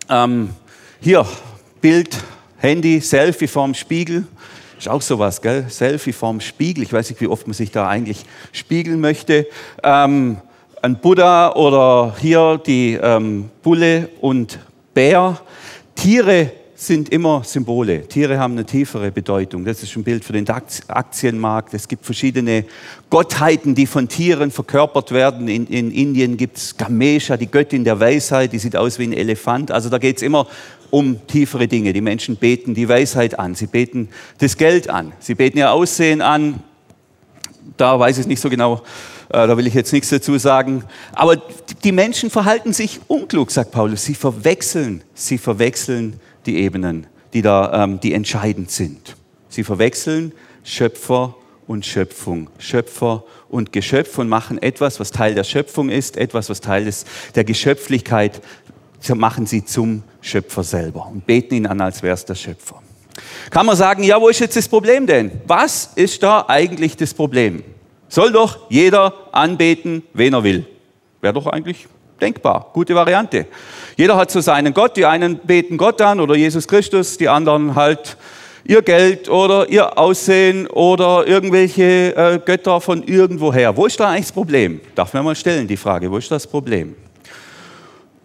Ähm, 0.08 0.50
hier, 1.00 1.26
Bild, 1.82 2.16
Handy, 2.56 3.00
Selfie 3.00 3.48
vorm 3.48 3.74
Spiegel. 3.74 4.26
Ist 4.78 4.88
auch 4.88 5.02
sowas, 5.02 5.42
gell? 5.42 5.66
Selfie 5.68 6.12
vorm 6.12 6.40
Spiegel. 6.40 6.84
Ich 6.84 6.92
weiß 6.92 7.10
nicht, 7.10 7.20
wie 7.20 7.26
oft 7.26 7.46
man 7.46 7.54
sich 7.54 7.70
da 7.70 7.86
eigentlich 7.86 8.24
spiegeln 8.52 9.00
möchte. 9.00 9.46
Ähm, 9.82 10.38
ein 10.84 10.96
Buddha 10.96 11.54
oder 11.54 12.14
hier 12.20 12.60
die 12.64 12.98
ähm, 13.02 13.48
Bulle 13.62 14.10
und 14.20 14.58
Bär. 14.92 15.40
Tiere 15.94 16.52
sind 16.74 17.08
immer 17.08 17.42
Symbole. 17.42 18.06
Tiere 18.06 18.38
haben 18.38 18.52
eine 18.52 18.66
tiefere 18.66 19.10
Bedeutung. 19.10 19.64
Das 19.64 19.82
ist 19.82 19.96
ein 19.96 20.04
Bild 20.04 20.26
für 20.26 20.34
den 20.34 20.46
Aktienmarkt. 20.46 21.72
Es 21.72 21.88
gibt 21.88 22.04
verschiedene 22.04 22.66
Gottheiten, 23.08 23.74
die 23.74 23.86
von 23.86 24.08
Tieren 24.08 24.50
verkörpert 24.50 25.10
werden. 25.12 25.48
In, 25.48 25.66
in 25.68 25.90
Indien 25.90 26.36
gibt 26.36 26.58
es 26.58 26.76
Gamesha, 26.76 27.38
die 27.38 27.50
Göttin 27.50 27.84
der 27.84 27.98
Weisheit, 27.98 28.52
die 28.52 28.58
sieht 28.58 28.76
aus 28.76 28.98
wie 28.98 29.04
ein 29.04 29.14
Elefant. 29.14 29.70
Also 29.70 29.88
da 29.88 29.96
geht 29.96 30.18
es 30.18 30.22
immer 30.22 30.46
um 30.90 31.26
tiefere 31.26 31.66
Dinge. 31.66 31.94
Die 31.94 32.02
Menschen 32.02 32.36
beten 32.36 32.74
die 32.74 32.90
Weisheit 32.90 33.38
an, 33.38 33.54
sie 33.54 33.68
beten 33.68 34.10
das 34.36 34.58
Geld 34.58 34.90
an, 34.90 35.14
sie 35.18 35.34
beten 35.34 35.56
ihr 35.56 35.72
Aussehen 35.72 36.20
an. 36.20 36.62
Da 37.76 37.98
weiß 37.98 38.18
ich 38.18 38.26
nicht 38.26 38.40
so 38.40 38.50
genau, 38.50 38.82
äh, 39.28 39.46
da 39.46 39.56
will 39.56 39.66
ich 39.66 39.74
jetzt 39.74 39.92
nichts 39.92 40.10
dazu 40.10 40.38
sagen. 40.38 40.84
Aber 41.12 41.36
die 41.82 41.92
Menschen 41.92 42.30
verhalten 42.30 42.72
sich 42.72 43.00
unklug, 43.08 43.50
sagt 43.50 43.70
Paulus. 43.72 44.04
Sie 44.04 44.14
verwechseln, 44.14 45.02
sie 45.14 45.38
verwechseln 45.38 46.20
die 46.46 46.58
Ebenen, 46.58 47.06
die 47.32 47.42
da, 47.42 47.84
ähm, 47.84 48.00
die 48.00 48.12
entscheidend 48.12 48.70
sind. 48.70 49.16
Sie 49.48 49.64
verwechseln 49.64 50.32
Schöpfer 50.62 51.34
und 51.66 51.86
Schöpfung, 51.86 52.50
Schöpfer 52.58 53.24
und 53.48 53.72
Geschöpf 53.72 54.18
und 54.18 54.28
machen 54.28 54.60
etwas, 54.62 55.00
was 55.00 55.10
Teil 55.10 55.34
der 55.34 55.44
Schöpfung 55.44 55.88
ist, 55.88 56.16
etwas, 56.16 56.50
was 56.50 56.60
Teil 56.60 56.84
des, 56.84 57.04
der 57.34 57.44
Geschöpflichkeit, 57.44 58.42
machen 59.14 59.46
sie 59.46 59.64
zum 59.64 60.02
Schöpfer 60.22 60.62
selber 60.62 61.06
und 61.06 61.26
beten 61.26 61.54
ihn 61.54 61.66
an, 61.66 61.80
als 61.80 62.02
wäre 62.02 62.14
es 62.14 62.24
der 62.24 62.34
Schöpfer. 62.34 62.83
Kann 63.50 63.66
man 63.66 63.76
sagen, 63.76 64.02
ja, 64.02 64.20
wo 64.20 64.28
ist 64.28 64.40
jetzt 64.40 64.56
das 64.56 64.68
Problem 64.68 65.06
denn? 65.06 65.30
Was 65.46 65.92
ist 65.94 66.22
da 66.22 66.44
eigentlich 66.48 66.96
das 66.96 67.14
Problem? 67.14 67.62
Soll 68.08 68.32
doch 68.32 68.70
jeder 68.70 69.12
anbeten, 69.32 70.02
wen 70.12 70.34
er 70.34 70.44
will. 70.44 70.66
Wäre 71.20 71.34
doch 71.34 71.46
eigentlich 71.46 71.86
denkbar, 72.20 72.70
gute 72.72 72.94
Variante. 72.94 73.46
Jeder 73.96 74.16
hat 74.16 74.30
so 74.30 74.40
seinen 74.40 74.72
Gott, 74.72 74.96
die 74.96 75.06
einen 75.06 75.38
beten 75.38 75.76
Gott 75.76 76.00
an 76.00 76.20
oder 76.20 76.34
Jesus 76.34 76.66
Christus, 76.66 77.18
die 77.18 77.28
anderen 77.28 77.74
halt 77.74 78.16
ihr 78.64 78.82
Geld 78.82 79.28
oder 79.28 79.68
ihr 79.68 79.98
Aussehen 79.98 80.66
oder 80.68 81.26
irgendwelche 81.26 82.16
äh, 82.16 82.40
Götter 82.44 82.80
von 82.80 83.02
irgendwoher. 83.02 83.76
Wo 83.76 83.86
ist 83.86 84.00
da 84.00 84.10
eigentlich 84.10 84.26
das 84.26 84.32
Problem? 84.32 84.80
Darf 84.94 85.12
man 85.12 85.24
mal 85.24 85.36
stellen, 85.36 85.66
die 85.66 85.76
Frage, 85.76 86.10
wo 86.10 86.16
ist 86.16 86.30
das 86.30 86.46
Problem? 86.46 86.96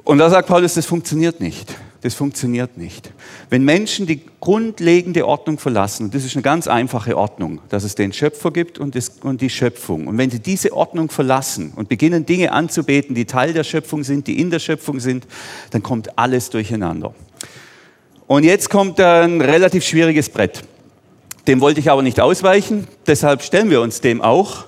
Und 0.04 0.18
da 0.18 0.30
sagt 0.30 0.48
Paulus, 0.48 0.74
das 0.74 0.86
funktioniert 0.86 1.40
nicht. 1.40 1.76
Das 2.02 2.14
funktioniert 2.14 2.78
nicht. 2.78 3.12
Wenn 3.50 3.66
Menschen 3.66 4.08
die 4.08 4.22
grundlegende 4.40 5.28
Ordnung 5.28 5.58
verlassen, 5.58 6.06
und 6.06 6.16
das 6.16 6.24
ist 6.24 6.36
eine 6.36 6.44
ganz 6.44 6.68
einfache 6.68 7.18
Ordnung, 7.18 7.60
dass 7.68 7.84
es 7.84 7.96
den 7.96 8.14
Schöpfer 8.14 8.52
gibt 8.52 8.80
und, 8.80 8.96
das, 8.96 9.10
und 9.22 9.42
die 9.42 9.50
Schöpfung, 9.50 10.08
und 10.08 10.18
wenn 10.18 10.30
sie 10.30 10.40
diese 10.40 10.72
Ordnung 10.72 11.10
verlassen 11.10 11.74
und 11.76 11.90
beginnen 11.90 12.26
Dinge 12.26 12.54
anzubeten, 12.54 13.16
die 13.16 13.26
Teil 13.26 13.52
der 13.52 13.66
Schöpfung 13.66 14.06
sind, 14.06 14.28
die 14.28 14.40
in 14.40 14.50
der 14.50 14.60
Schöpfung 14.60 15.02
sind, 15.02 15.28
dann 15.72 15.84
kommt 15.84 16.18
alles 16.18 16.50
durcheinander. 16.50 17.14
Und 18.28 18.46
jetzt 18.46 18.70
kommt 18.70 19.02
ein 19.02 19.42
relativ 19.42 19.84
schwieriges 19.84 20.30
Brett. 20.30 20.64
Dem 21.48 21.60
wollte 21.60 21.82
ich 21.82 21.90
aber 21.92 22.02
nicht 22.02 22.22
ausweichen, 22.22 22.88
deshalb 23.08 23.42
stellen 23.42 23.70
wir 23.70 23.82
uns 23.82 24.00
dem 24.00 24.22
auch. 24.22 24.68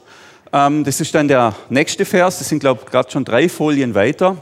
Ähm, 0.52 0.84
das 0.84 1.00
ist 1.00 1.16
dann 1.16 1.30
der 1.30 1.56
nächste 1.70 2.04
Vers, 2.04 2.40
das 2.40 2.50
sind, 2.50 2.60
glaube 2.60 2.82
ich, 2.84 2.92
gerade 2.92 3.10
schon 3.10 3.24
drei 3.24 3.48
Folien 3.48 3.96
weiter. 3.96 4.36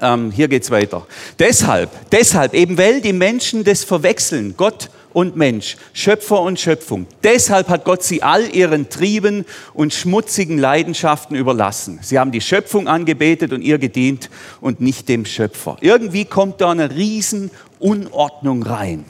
Ähm, 0.00 0.30
hier 0.30 0.48
geht's 0.48 0.70
weiter. 0.70 1.06
Deshalb, 1.38 1.90
deshalb, 2.10 2.54
eben 2.54 2.78
weil 2.78 3.00
die 3.00 3.12
Menschen 3.12 3.64
das 3.64 3.84
verwechseln, 3.84 4.54
Gott 4.56 4.90
und 5.16 5.34
Mensch, 5.34 5.78
Schöpfer 5.94 6.42
und 6.42 6.60
Schöpfung. 6.60 7.06
Deshalb 7.24 7.70
hat 7.70 7.86
Gott 7.86 8.02
sie 8.02 8.22
all 8.22 8.54
ihren 8.54 8.90
Trieben 8.90 9.46
und 9.72 9.94
schmutzigen 9.94 10.58
Leidenschaften 10.58 11.34
überlassen. 11.36 11.98
Sie 12.02 12.18
haben 12.18 12.32
die 12.32 12.42
Schöpfung 12.42 12.86
angebetet 12.86 13.54
und 13.54 13.62
ihr 13.62 13.78
gedient 13.78 14.28
und 14.60 14.80
nicht 14.82 15.08
dem 15.08 15.24
Schöpfer. 15.24 15.78
Irgendwie 15.80 16.26
kommt 16.26 16.60
da 16.60 16.70
eine 16.70 16.94
riesen 16.94 17.50
Unordnung 17.78 18.62
rein, 18.62 19.06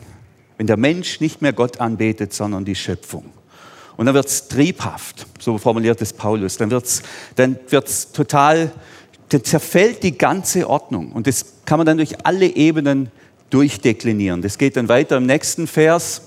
wenn 0.58 0.68
der 0.68 0.76
Mensch 0.76 1.20
nicht 1.20 1.42
mehr 1.42 1.52
Gott 1.52 1.80
anbetet, 1.80 2.32
sondern 2.32 2.64
die 2.64 2.76
Schöpfung. 2.76 3.24
Und 3.96 4.06
dann 4.06 4.14
wird's 4.14 4.46
triebhaft, 4.46 5.26
so 5.40 5.58
formuliert 5.58 6.00
es 6.02 6.12
Paulus. 6.12 6.56
Dann 6.56 6.70
wird's, 6.70 7.02
dann 7.34 7.58
wird's 7.68 8.12
total 8.12 8.70
dann 9.30 9.44
zerfällt 9.44 10.02
die 10.02 10.16
ganze 10.16 10.68
Ordnung. 10.68 11.12
Und 11.12 11.26
das 11.26 11.44
kann 11.64 11.78
man 11.78 11.86
dann 11.86 11.96
durch 11.96 12.24
alle 12.24 12.46
Ebenen 12.46 13.10
durchdeklinieren. 13.50 14.42
Das 14.42 14.58
geht 14.58 14.76
dann 14.76 14.88
weiter 14.88 15.16
im 15.16 15.26
nächsten 15.26 15.66
Vers 15.66 16.22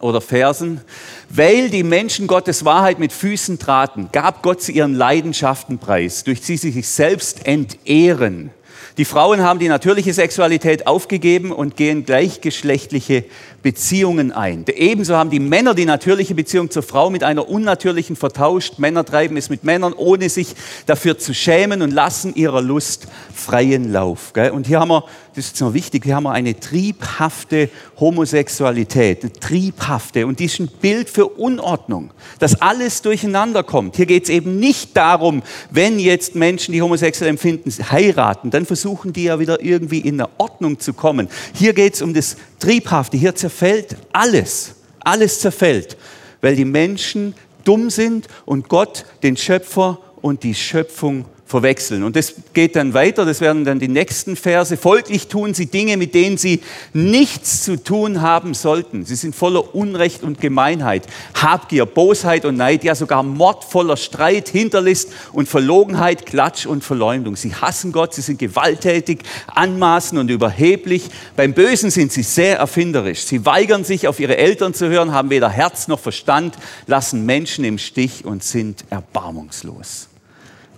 oder 0.00 0.20
Versen. 0.20 0.80
Weil 1.28 1.70
die 1.70 1.82
Menschen 1.82 2.26
Gottes 2.26 2.64
Wahrheit 2.64 2.98
mit 2.98 3.12
Füßen 3.12 3.58
traten, 3.58 4.08
gab 4.12 4.42
Gott 4.42 4.62
sie 4.62 4.72
ihren 4.72 4.94
Leidenschaften 4.94 5.78
preis, 5.78 6.24
durch 6.24 6.40
die 6.40 6.56
sie 6.56 6.70
sich 6.70 6.88
selbst 6.88 7.46
entehren. 7.46 8.50
Die 8.98 9.04
Frauen 9.04 9.42
haben 9.42 9.58
die 9.58 9.68
natürliche 9.68 10.12
Sexualität 10.12 10.86
aufgegeben 10.86 11.52
und 11.52 11.76
gehen 11.76 12.04
gleichgeschlechtliche 12.04 13.24
Beziehungen 13.62 14.32
ein. 14.32 14.64
Ebenso 14.74 15.16
haben 15.16 15.30
die 15.30 15.38
Männer 15.38 15.74
die 15.74 15.84
natürliche 15.84 16.34
Beziehung 16.34 16.70
zur 16.70 16.82
Frau 16.82 17.08
mit 17.08 17.22
einer 17.22 17.48
unnatürlichen 17.48 18.16
vertauscht. 18.16 18.78
Männer 18.78 19.04
treiben 19.04 19.36
es 19.36 19.48
mit 19.48 19.64
Männern, 19.64 19.92
ohne 19.92 20.28
sich 20.28 20.54
dafür 20.86 21.18
zu 21.18 21.34
schämen 21.34 21.82
und 21.82 21.92
lassen 21.92 22.34
ihrer 22.34 22.62
Lust 22.62 23.06
freien 23.32 23.92
Lauf. 23.92 24.32
Und 24.52 24.66
hier 24.66 24.80
haben 24.80 24.88
wir, 24.88 25.04
das 25.34 25.46
ist 25.46 25.60
noch 25.60 25.74
wichtig, 25.74 26.04
hier 26.04 26.16
haben 26.16 26.24
wir 26.24 26.32
eine 26.32 26.58
triebhafte 26.58 27.70
Homosexualität, 27.98 29.22
eine 29.22 29.32
triebhafte. 29.32 30.26
Und 30.26 30.40
die 30.40 30.46
ist 30.46 30.58
ein 30.58 30.68
Bild 30.68 31.08
für 31.08 31.26
Unordnung, 31.26 32.10
dass 32.38 32.60
alles 32.60 33.02
durcheinander 33.02 33.62
kommt. 33.62 33.96
Hier 33.96 34.06
geht 34.06 34.24
es 34.24 34.30
eben 34.30 34.58
nicht 34.58 34.96
darum, 34.96 35.42
wenn 35.70 35.98
jetzt 35.98 36.34
Menschen, 36.34 36.72
die 36.72 36.82
homosexuell 36.82 37.30
empfinden, 37.30 37.70
heiraten, 37.90 38.50
dann 38.50 38.66
versuchen 38.66 39.12
die 39.12 39.24
ja 39.24 39.38
wieder 39.38 39.62
irgendwie 39.62 40.00
in 40.00 40.20
eine 40.20 40.30
Ordnung 40.38 40.80
zu 40.80 40.92
kommen. 40.92 41.28
Hier 41.54 41.74
geht 41.74 41.94
es 41.94 42.02
um 42.02 42.12
das 42.12 42.36
Triebhafte, 42.58 43.16
hier 43.16 43.34
zerfällt 43.34 43.96
alles. 44.12 44.74
Alles 45.00 45.40
zerfällt, 45.40 45.96
weil 46.40 46.56
die 46.56 46.64
Menschen 46.64 47.34
dumm 47.64 47.88
sind 47.88 48.26
und 48.44 48.68
Gott, 48.68 49.04
den 49.22 49.36
Schöpfer 49.36 49.98
und 50.20 50.42
die 50.42 50.54
Schöpfung 50.54 51.24
verwechseln. 51.50 52.04
Und 52.04 52.14
das 52.14 52.32
geht 52.54 52.76
dann 52.76 52.94
weiter, 52.94 53.24
das 53.24 53.40
werden 53.40 53.64
dann 53.64 53.80
die 53.80 53.88
nächsten 53.88 54.36
Verse. 54.36 54.76
Folglich 54.76 55.26
tun 55.26 55.52
sie 55.52 55.66
Dinge, 55.66 55.96
mit 55.96 56.14
denen 56.14 56.38
sie 56.38 56.60
nichts 56.92 57.64
zu 57.64 57.76
tun 57.76 58.22
haben 58.22 58.54
sollten. 58.54 59.04
Sie 59.04 59.16
sind 59.16 59.34
voller 59.34 59.74
Unrecht 59.74 60.22
und 60.22 60.40
Gemeinheit, 60.40 61.06
Habgier, 61.34 61.86
Bosheit 61.86 62.44
und 62.44 62.56
Neid, 62.56 62.84
ja 62.84 62.94
sogar 62.94 63.24
Mord, 63.24 63.64
voller 63.64 63.96
Streit, 63.96 64.48
Hinterlist 64.48 65.10
und 65.32 65.48
Verlogenheit, 65.48 66.24
Klatsch 66.24 66.66
und 66.66 66.84
Verleumdung. 66.84 67.34
Sie 67.34 67.52
hassen 67.52 67.90
Gott, 67.90 68.14
sie 68.14 68.22
sind 68.22 68.38
gewalttätig, 68.38 69.22
anmaßen 69.48 70.18
und 70.18 70.30
überheblich. 70.30 71.10
Beim 71.34 71.52
Bösen 71.52 71.90
sind 71.90 72.12
sie 72.12 72.22
sehr 72.22 72.58
erfinderisch. 72.58 73.24
Sie 73.24 73.44
weigern 73.44 73.82
sich, 73.82 74.06
auf 74.06 74.20
ihre 74.20 74.36
Eltern 74.36 74.72
zu 74.72 74.88
hören, 74.88 75.12
haben 75.12 75.30
weder 75.30 75.50
Herz 75.50 75.88
noch 75.88 75.98
Verstand, 75.98 76.56
lassen 76.86 77.26
Menschen 77.26 77.64
im 77.64 77.78
Stich 77.78 78.24
und 78.24 78.44
sind 78.44 78.84
erbarmungslos. 78.88 80.09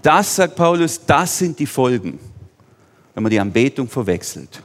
Das, 0.03 0.37
sagt 0.37 0.57
Paulus, 0.57 1.01
das 1.07 1.38
sind 1.38 1.59
die 1.59 1.67
Folgen, 1.67 2.19
wenn 3.15 3.23
man 3.23 3.31
die 3.31 3.41
Anbetung 3.41 3.88
verwechselt. 3.88 4.62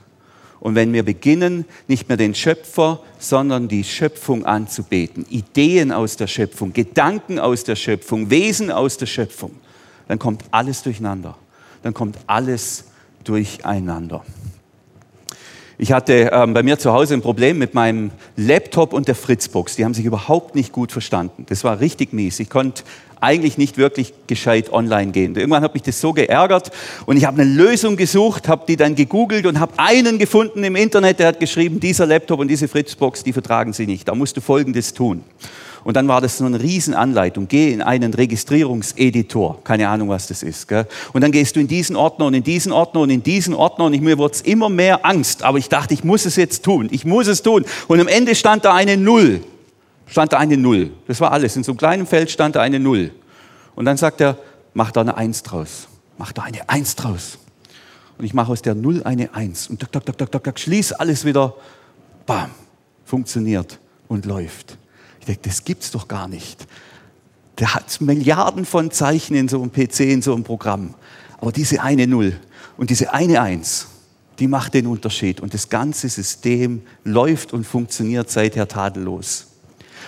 Und 0.60 0.74
wenn 0.74 0.92
wir 0.92 1.04
beginnen, 1.04 1.66
nicht 1.88 2.08
mehr 2.08 2.18
den 2.18 2.34
Schöpfer, 2.34 3.00
sondern 3.20 3.68
die 3.68 3.84
Schöpfung 3.84 4.46
anzubeten, 4.46 5.26
Ideen 5.30 5.92
aus 5.92 6.18
der 6.18 6.28
Schöpfung, 6.28 6.74
Gedanken 6.74 7.38
aus 7.38 7.64
der 7.64 7.76
Schöpfung, 7.76 8.32
Wesen 8.32 8.72
aus 8.72 8.98
der 8.98 9.06
Schöpfung, 9.06 9.52
dann 10.08 10.18
kommt 10.18 10.44
alles 10.52 10.82
durcheinander. 10.82 11.38
Dann 11.84 11.94
kommt 11.94 12.18
alles 12.26 12.86
durcheinander. 13.24 14.26
Ich 15.80 15.92
hatte 15.92 16.32
ähm, 16.34 16.56
bei 16.56 16.64
mir 16.64 16.80
zu 16.80 16.92
Hause 16.92 17.14
ein 17.14 17.22
Problem 17.22 17.60
mit 17.60 17.76
meinem 17.76 18.10
Laptop 18.36 18.94
und 18.94 19.08
der 19.08 19.14
Fritzbox. 19.14 19.76
Die 19.76 19.86
haben 19.86 19.94
sich 19.94 20.06
überhaupt 20.06 20.56
nicht 20.56 20.72
gut 20.72 20.92
verstanden. 20.92 21.46
Das 21.50 21.64
war 21.64 21.80
richtig 21.80 22.14
mies. 22.14 22.40
Ich 22.40 22.50
konnte 22.50 22.82
eigentlich 23.22 23.60
nicht 23.60 23.78
wirklich 23.78 24.14
gescheit 24.26 24.74
online 24.74 25.12
gehen. 25.12 25.36
Irgendwann 25.36 25.62
hat 25.62 25.76
mich 25.76 25.84
das 25.84 26.02
so 26.02 26.14
geärgert 26.14 26.72
und 27.06 27.18
ich 27.18 27.26
habe 27.26 27.42
eine 27.42 27.52
Lösung 27.52 27.96
gesucht, 27.96 28.48
habe 28.48 28.66
die 28.68 28.76
dann 28.76 28.96
gegoogelt 28.96 29.46
und 29.46 29.60
habe 29.60 29.74
einen 29.78 30.18
gefunden 30.18 30.64
im 30.64 30.76
Internet, 30.76 31.20
der 31.20 31.28
hat 31.28 31.40
geschrieben, 31.40 31.80
dieser 31.80 32.08
Laptop 32.08 32.40
und 32.40 32.48
diese 32.48 32.68
Fritzbox, 32.68 33.24
die 33.24 33.34
vertragen 33.34 33.74
sie 33.74 33.86
nicht. 33.86 34.08
Da 34.08 34.16
musst 34.16 34.36
du 34.38 34.42
Folgendes 34.42 34.94
tun. 34.94 35.24
Und 35.88 35.94
dann 35.94 36.10
war 36.10 36.20
das 36.20 36.38
so 36.38 36.44
eine 36.44 36.62
Riesenanleitung. 36.62 37.48
Geh 37.48 37.72
in 37.72 37.82
einen 37.82 38.14
Registrierungseditor. 38.14 39.64
Keine 39.64 39.88
Ahnung, 39.88 40.10
was 40.10 40.28
das 40.28 40.44
ist. 40.44 40.68
Gell? 40.68 40.86
Und 41.14 41.22
dann 41.22 41.32
gehst 41.32 41.56
du 41.56 41.62
in 41.62 41.70
diesen 41.70 41.96
Ordner 41.96 42.26
und 42.26 42.34
in 42.34 42.44
diesen 42.44 42.74
Ordner 42.74 43.00
und 43.00 43.10
in 43.10 43.24
diesen 43.24 43.54
Ordner. 43.54 43.86
Und 43.86 43.94
ich, 43.94 44.02
mir 44.02 44.18
wurde 44.18 44.34
es 44.34 44.42
immer 44.42 44.68
mehr 44.68 45.06
Angst. 45.06 45.44
Aber 45.44 45.60
ich 45.60 45.70
dachte, 45.70 45.94
ich 45.94 46.04
muss 46.04 46.26
es 46.26 46.36
jetzt 46.36 46.66
tun. 46.66 46.90
Ich 46.92 47.06
muss 47.06 47.28
es 47.28 47.42
tun. 47.42 47.64
Und 47.88 48.02
am 48.02 48.10
Ende 48.10 48.36
stand 48.36 48.66
da 48.66 48.74
eine 48.74 48.98
Null. 48.98 49.42
Stand 50.08 50.34
da 50.34 50.40
eine 50.40 50.58
Null. 50.58 50.92
Das 51.08 51.22
war 51.22 51.32
alles. 51.32 51.56
In 51.56 51.64
so 51.64 51.72
einem 51.72 51.78
kleinen 51.78 52.06
Feld 52.06 52.32
stand 52.32 52.58
da 52.58 52.62
eine 52.62 52.82
Null. 52.82 53.12
Und 53.74 53.86
dann 53.86 53.96
sagt 53.96 54.20
er, 54.20 54.38
mach 54.74 54.92
da 54.92 55.00
eine 55.00 55.16
Eins 55.16 55.42
draus. 55.42 55.88
Mach 56.18 56.34
da 56.34 56.42
eine 56.42 56.68
Eins 56.68 56.98
draus. 56.98 57.38
Und 58.18 58.26
ich 58.26 58.34
mache 58.34 58.52
aus 58.52 58.62
der 58.62 58.76
Null 58.76 59.04
eine 59.06 59.34
Eins. 59.34 59.70
Und 59.70 59.80
tak, 59.80 59.94
tak, 59.94 60.06
tak, 60.06 60.18
tak, 60.18 60.32
tak, 60.34 60.44
tak, 60.44 60.60
schließ 60.60 60.92
alles 60.92 61.24
wieder. 61.24 61.54
Bam. 62.26 62.50
Funktioniert 63.06 63.80
und 64.10 64.26
läuft. 64.26 64.78
Das 65.42 65.64
gibt's 65.64 65.92
doch 65.92 66.08
gar 66.08 66.28
nicht. 66.28 66.68
Der 67.60 67.74
hat 67.74 68.02
Milliarden 68.02 68.66
von 68.66 68.92
Zeichen 68.92 69.36
in 69.36 69.48
so 69.48 69.62
einem 69.62 69.72
PC, 69.72 70.02
in 70.02 70.22
so 70.22 70.34
einem 70.34 70.44
Programm. 70.44 70.94
Aber 71.40 71.52
diese 71.52 71.82
eine 71.82 72.08
Null 72.08 72.40
und 72.78 72.90
diese 72.90 73.14
eine 73.14 73.42
Eins, 73.42 73.88
die 74.40 74.48
macht 74.48 74.74
den 74.74 74.88
Unterschied. 74.88 75.40
Und 75.40 75.54
das 75.54 75.70
ganze 75.70 76.08
System 76.10 76.82
läuft 77.04 77.54
und 77.54 77.66
funktioniert 77.66 78.30
seither 78.30 78.68
tadellos. 78.68 79.48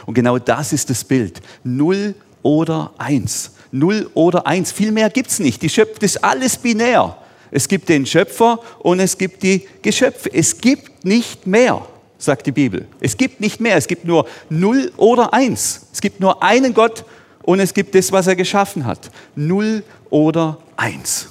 Und 0.05 0.13
genau 0.13 0.37
das 0.37 0.73
ist 0.73 0.89
das 0.89 1.03
Bild. 1.03 1.41
Null 1.63 2.15
oder 2.41 2.93
eins. 2.97 3.51
Null 3.71 4.09
oder 4.13 4.47
eins. 4.47 4.71
Viel 4.71 4.91
mehr 4.91 5.09
gibt's 5.09 5.39
nicht. 5.39 5.61
Die 5.61 5.69
Schöpf 5.69 5.99
das 5.99 6.15
ist 6.15 6.23
alles 6.23 6.57
binär. 6.57 7.17
Es 7.51 7.67
gibt 7.67 7.89
den 7.89 8.05
Schöpfer 8.05 8.59
und 8.79 8.99
es 8.99 9.17
gibt 9.17 9.43
die 9.43 9.67
Geschöpfe. 9.81 10.31
Es 10.31 10.59
gibt 10.59 11.03
nicht 11.03 11.47
mehr 11.47 11.85
sagt 12.19 12.45
die 12.45 12.51
Bibel. 12.51 12.87
Es 12.99 13.17
gibt 13.17 13.39
nicht 13.39 13.59
mehr, 13.59 13.77
es 13.77 13.87
gibt 13.87 14.05
nur 14.05 14.27
null 14.49 14.91
oder 14.97 15.33
eins. 15.33 15.87
Es 15.91 16.01
gibt 16.01 16.19
nur 16.19 16.43
einen 16.43 16.75
Gott 16.75 17.05
und 17.41 17.59
es 17.59 17.73
gibt 17.73 17.95
das, 17.95 18.11
was 18.11 18.27
er 18.27 18.35
geschaffen 18.35 18.85
hat. 18.85 19.09
Null 19.35 19.83
oder 20.11 20.59
eins. 20.77 21.29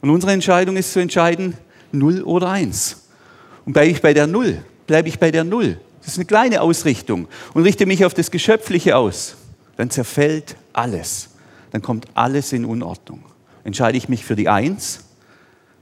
Und 0.00 0.10
unsere 0.10 0.32
Entscheidung 0.32 0.76
ist 0.76 0.92
zu 0.92 1.00
entscheiden, 1.00 1.54
null 1.90 2.22
oder 2.22 2.50
eins. 2.50 3.08
Und 3.64 3.72
bleibe 3.72 3.90
ich 3.90 4.00
bei 4.00 4.14
der 4.14 4.26
Null, 4.26 4.62
bleibe 4.86 5.08
ich 5.08 5.18
bei 5.18 5.30
der 5.30 5.44
Null. 5.44 5.80
Das 6.00 6.12
ist 6.12 6.18
eine 6.18 6.26
kleine 6.26 6.60
Ausrichtung 6.60 7.26
und 7.52 7.62
richte 7.62 7.86
mich 7.86 8.04
auf 8.04 8.14
das 8.14 8.30
Geschöpfliche 8.30 8.96
aus. 8.96 9.36
Dann 9.76 9.90
zerfällt 9.90 10.56
alles. 10.72 11.30
Dann 11.72 11.82
kommt 11.82 12.06
alles 12.14 12.52
in 12.52 12.64
Unordnung. 12.64 13.22
Entscheide 13.64 13.96
ich 13.98 14.08
mich 14.08 14.24
für 14.24 14.36
die 14.36 14.48
Eins, 14.48 15.00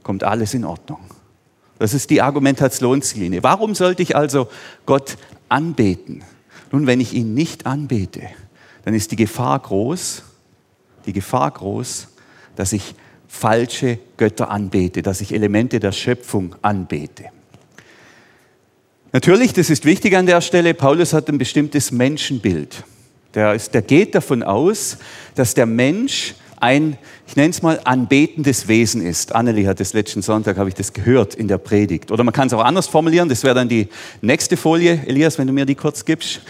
kommt 0.03 0.23
alles 0.23 0.53
in 0.53 0.65
Ordnung. 0.65 0.99
Das 1.79 1.93
ist 1.93 2.09
die 2.09 2.21
Argumentationslinie. 2.21 3.41
Warum 3.41 3.73
sollte 3.73 4.03
ich 4.03 4.15
also 4.15 4.49
Gott 4.85 5.17
anbeten? 5.47 6.23
Nun, 6.71 6.85
wenn 6.85 6.99
ich 6.99 7.13
ihn 7.13 7.33
nicht 7.33 7.65
anbete, 7.65 8.21
dann 8.85 8.93
ist 8.93 9.11
die 9.11 9.15
Gefahr 9.15 9.57
groß, 9.59 10.23
die 11.05 11.13
Gefahr 11.13 11.49
groß, 11.49 12.09
dass 12.55 12.73
ich 12.73 12.93
falsche 13.27 13.99
Götter 14.17 14.49
anbete, 14.49 15.01
dass 15.01 15.21
ich 15.21 15.33
Elemente 15.33 15.79
der 15.79 15.91
Schöpfung 15.91 16.55
anbete. 16.61 17.25
Natürlich, 19.11 19.53
das 19.53 19.69
ist 19.69 19.85
wichtig 19.85 20.15
an 20.15 20.25
der 20.25 20.41
Stelle, 20.41 20.73
Paulus 20.73 21.13
hat 21.13 21.29
ein 21.29 21.37
bestimmtes 21.37 21.91
Menschenbild. 21.91 22.83
Der, 23.33 23.53
ist, 23.53 23.73
der 23.73 23.81
geht 23.81 24.15
davon 24.15 24.43
aus, 24.43 24.97
dass 25.35 25.53
der 25.53 25.65
Mensch 25.65 26.35
ein, 26.59 26.97
ich 27.27 27.35
nenne 27.35 27.49
es 27.49 27.61
mal, 27.61 27.79
anbetendes 27.83 28.67
Wesen 28.67 29.01
ist. 29.05 29.33
Annelie 29.33 29.67
hat 29.67 29.79
das 29.79 29.93
letzten 29.93 30.21
Sonntag, 30.21 30.57
habe 30.57 30.69
ich 30.69 30.75
das 30.75 30.93
gehört 30.93 31.35
in 31.35 31.47
der 31.47 31.57
Predigt. 31.57 32.11
Oder 32.11 32.23
man 32.23 32.33
kann 32.33 32.47
es 32.47 32.53
auch 32.53 32.63
anders 32.63 32.87
formulieren, 32.87 33.29
das 33.29 33.43
wäre 33.43 33.55
dann 33.55 33.69
die 33.69 33.87
nächste 34.21 34.57
Folie. 34.57 35.01
Elias, 35.05 35.37
wenn 35.37 35.47
du 35.47 35.53
mir 35.53 35.65
die 35.65 35.75
kurz 35.75 36.05
gibst. 36.05 36.41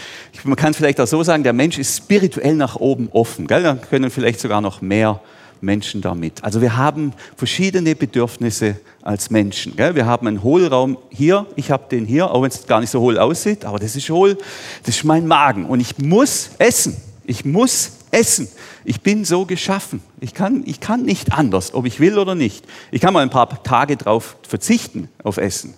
Man 0.43 0.55
kann 0.55 0.71
es 0.71 0.77
vielleicht 0.77 0.99
auch 0.99 1.07
so 1.07 1.23
sagen, 1.23 1.43
der 1.43 1.53
Mensch 1.53 1.77
ist 1.77 1.97
spirituell 1.97 2.55
nach 2.55 2.75
oben 2.75 3.09
offen. 3.11 3.47
Gell? 3.47 3.63
Da 3.63 3.75
können 3.75 4.09
vielleicht 4.09 4.39
sogar 4.39 4.61
noch 4.61 4.81
mehr 4.81 5.21
Menschen 5.61 6.01
damit. 6.01 6.43
Also 6.43 6.61
wir 6.61 6.77
haben 6.77 7.13
verschiedene 7.35 7.95
Bedürfnisse 7.95 8.77
als 9.01 9.29
Menschen. 9.29 9.75
Gell? 9.75 9.95
Wir 9.95 10.05
haben 10.05 10.27
einen 10.27 10.43
Hohlraum 10.43 10.97
hier, 11.09 11.45
ich 11.55 11.71
habe 11.71 11.85
den 11.89 12.05
hier, 12.05 12.31
auch 12.31 12.41
wenn 12.41 12.49
es 12.49 12.65
gar 12.67 12.79
nicht 12.79 12.89
so 12.89 12.99
hohl 12.99 13.17
aussieht, 13.17 13.65
aber 13.65 13.79
das 13.79 13.95
ist 13.95 14.09
hohl, 14.09 14.37
das 14.85 14.97
ist 14.97 15.03
mein 15.03 15.27
Magen 15.27 15.65
und 15.65 15.79
ich 15.79 15.97
muss 15.97 16.51
essen. 16.57 16.97
Ich 17.25 17.45
muss 17.45 17.91
essen. 18.11 18.47
Ich 18.85 19.01
bin 19.01 19.25
so 19.25 19.45
geschaffen. 19.45 20.01
Ich 20.19 20.33
kann, 20.33 20.63
ich 20.65 20.79
kann 20.79 21.03
nicht 21.03 21.33
anders, 21.33 21.73
ob 21.73 21.85
ich 21.85 21.99
will 21.99 22.17
oder 22.17 22.35
nicht. 22.35 22.65
Ich 22.91 23.01
kann 23.01 23.13
mal 23.13 23.21
ein 23.21 23.29
paar 23.29 23.63
Tage 23.63 23.97
darauf 23.97 24.37
verzichten, 24.47 25.09
auf 25.23 25.37
Essen. 25.37 25.73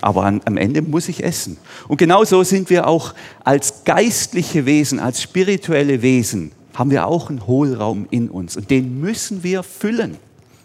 Aber 0.00 0.24
an, 0.24 0.40
am 0.44 0.56
Ende 0.56 0.82
muss 0.82 1.08
ich 1.08 1.24
essen. 1.24 1.58
Und 1.88 1.96
genauso 1.96 2.42
sind 2.42 2.70
wir 2.70 2.86
auch 2.86 3.14
als 3.44 3.84
geistliche 3.84 4.66
Wesen, 4.66 5.00
als 5.00 5.22
spirituelle 5.22 6.02
Wesen, 6.02 6.52
haben 6.74 6.90
wir 6.90 7.06
auch 7.06 7.28
einen 7.28 7.46
Hohlraum 7.46 8.06
in 8.10 8.30
uns. 8.30 8.56
Und 8.56 8.70
den 8.70 9.00
müssen 9.00 9.42
wir 9.42 9.62
füllen. 9.62 10.16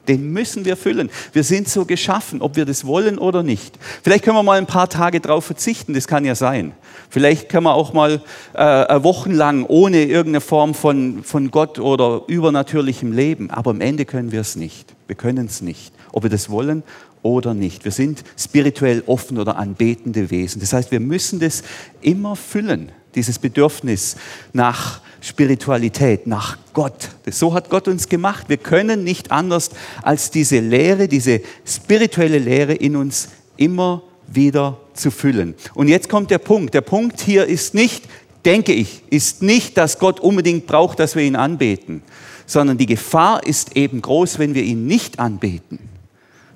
Den 0.08 0.34
müssen 0.34 0.66
wir 0.66 0.76
füllen. 0.76 1.10
Wir 1.32 1.44
sind 1.44 1.70
so 1.70 1.86
geschaffen, 1.86 2.42
ob 2.42 2.56
wir 2.56 2.66
das 2.66 2.86
wollen 2.86 3.18
oder 3.18 3.42
nicht. 3.42 3.78
Vielleicht 4.04 4.26
können 4.26 4.36
wir 4.36 4.44
mal 4.44 4.58
ein 4.58 4.66
paar 4.66 4.90
Tage 4.90 5.22
drauf 5.22 5.46
verzichten, 5.46 5.94
das 5.94 6.08
kann 6.08 6.26
ja 6.26 6.36
sein. 6.36 6.74
Vielleicht 7.10 7.48
können 7.48 7.64
wir 7.64 7.74
auch 7.74 7.94
mal 7.94 8.22
äh, 8.54 9.04
wochenlang 9.04 9.66
ohne 9.66 10.04
irgendeine 10.04 10.42
Form 10.42 10.74
von, 10.74 11.24
von 11.24 11.52
Gott 11.52 11.80
oder 11.80 12.24
übernatürlichem 12.28 13.14
Leben. 13.14 13.50
Aber 13.50 13.72
am 13.72 13.82
Ende 13.82 14.06
können 14.06 14.32
wir 14.32 14.42
es 14.42 14.56
nicht. 14.56 14.94
Wir 15.08 15.16
können 15.16 15.46
es 15.46 15.62
nicht, 15.62 15.94
ob 16.12 16.24
wir 16.24 16.30
das 16.30 16.50
wollen 16.50 16.84
oder 17.22 17.54
nicht. 17.54 17.86
Wir 17.86 17.92
sind 17.92 18.24
spirituell 18.38 19.04
offen 19.06 19.40
oder 19.40 19.58
anbetende 19.58 20.30
Wesen. 20.30 20.60
Das 20.60 20.74
heißt, 20.74 20.92
wir 20.92 21.00
müssen 21.00 21.40
das 21.40 21.64
immer 22.02 22.36
füllen, 22.36 22.92
dieses 23.16 23.40
Bedürfnis 23.40 24.16
nach 24.54 25.02
Spiritualität, 25.22 26.28
nach 26.28 26.58
Gott. 26.74 27.10
So 27.30 27.54
hat 27.54 27.70
Gott 27.70 27.88
uns 27.88 28.10
gemacht. 28.10 28.50
Wir 28.50 28.58
können 28.58 29.04
nicht 29.04 29.32
anders 29.32 29.70
als 30.02 30.32
diese 30.32 30.60
Lehre, 30.60 31.08
diese 31.08 31.42
spirituelle 31.66 32.40
Lehre 32.40 32.74
in 32.74 32.96
uns 32.96 33.30
immer 33.56 34.04
wieder 34.28 34.78
zu 34.94 35.12
füllen. 35.12 35.56
Und 35.74 35.88
jetzt 35.88 36.10
kommt 36.10 36.30
der 36.30 36.40
Punkt. 36.40 36.74
Der 36.74 36.82
Punkt 36.82 37.22
hier 37.22 37.46
ist 37.46 37.74
nicht, 37.74 38.04
denke 38.46 38.74
ich, 38.74 39.02
ist 39.10 39.42
nicht, 39.42 39.78
dass 39.78 40.00
Gott 40.00 40.20
unbedingt 40.20 40.68
braucht, 40.68 41.00
dass 41.00 41.16
wir 41.16 41.24
ihn 41.24 41.36
anbeten, 41.36 42.02
sondern 42.46 42.78
die 42.78 42.86
Gefahr 42.86 43.46
ist 43.46 43.78
eben 43.78 44.02
groß, 44.02 44.40
wenn 44.40 44.54
wir 44.54 44.64
ihn 44.64 44.86
nicht 44.86 45.20
anbeten, 45.20 45.80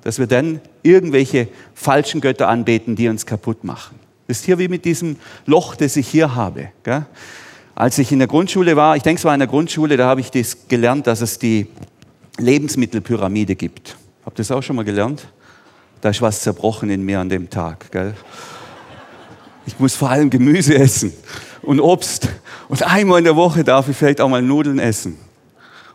dass 0.04 0.20
wir 0.20 0.28
dann 0.28 0.60
irgendwelche 0.84 1.48
falschen 1.74 2.22
Götter 2.22 2.50
anbeten, 2.50 2.96
die 2.96 3.08
uns 3.08 3.26
kaputt 3.26 3.64
machen. 3.64 4.07
Das 4.28 4.40
ist 4.40 4.46
hier 4.46 4.60
wie 4.60 4.68
mit 4.68 4.86
diesem 4.86 5.16
Loch, 5.46 5.76
das 5.76 5.96
ich 5.96 6.08
hier 6.08 6.36
habe. 6.36 6.70
Gell? 6.84 7.06
Als 7.76 7.98
ich 7.98 8.12
in 8.12 8.20
der 8.20 8.28
Grundschule 8.28 8.76
war, 8.76 8.96
ich 8.96 9.04
denke 9.04 9.20
es 9.20 9.26
war 9.26 9.34
in 9.34 9.40
der 9.40 9.48
Grundschule, 9.48 9.98
da 9.98 10.08
habe 10.08 10.20
ich 10.20 10.32
das 10.32 10.68
gelernt, 10.68 11.08
dass 11.08 11.22
es 11.22 11.40
die 11.40 11.68
Lebensmittelpyramide 12.38 13.56
gibt. 13.56 13.96
Habt 14.26 14.38
ihr 14.38 14.44
das 14.44 14.52
auch 14.52 14.62
schon 14.62 14.76
mal 14.76 14.86
gelernt? 14.86 15.28
Da 16.02 16.10
ist 16.10 16.22
was 16.22 16.42
zerbrochen 16.42 16.90
in 16.90 17.04
mir 17.04 17.20
an 17.20 17.30
dem 17.30 17.50
Tag. 17.50 17.92
Gell? 17.92 18.14
Ich 19.66 19.80
muss 19.80 19.96
vor 19.96 20.10
allem 20.10 20.30
Gemüse 20.30 20.76
essen 20.76 21.14
und 21.62 21.80
Obst. 21.80 22.30
Und 22.68 22.84
einmal 22.84 23.20
in 23.20 23.26
der 23.26 23.36
Woche 23.36 23.64
darf 23.64 23.88
ich 23.90 23.96
vielleicht 23.96 24.22
auch 24.22 24.30
mal 24.30 24.42
Nudeln 24.42 24.80
essen. 24.80 25.18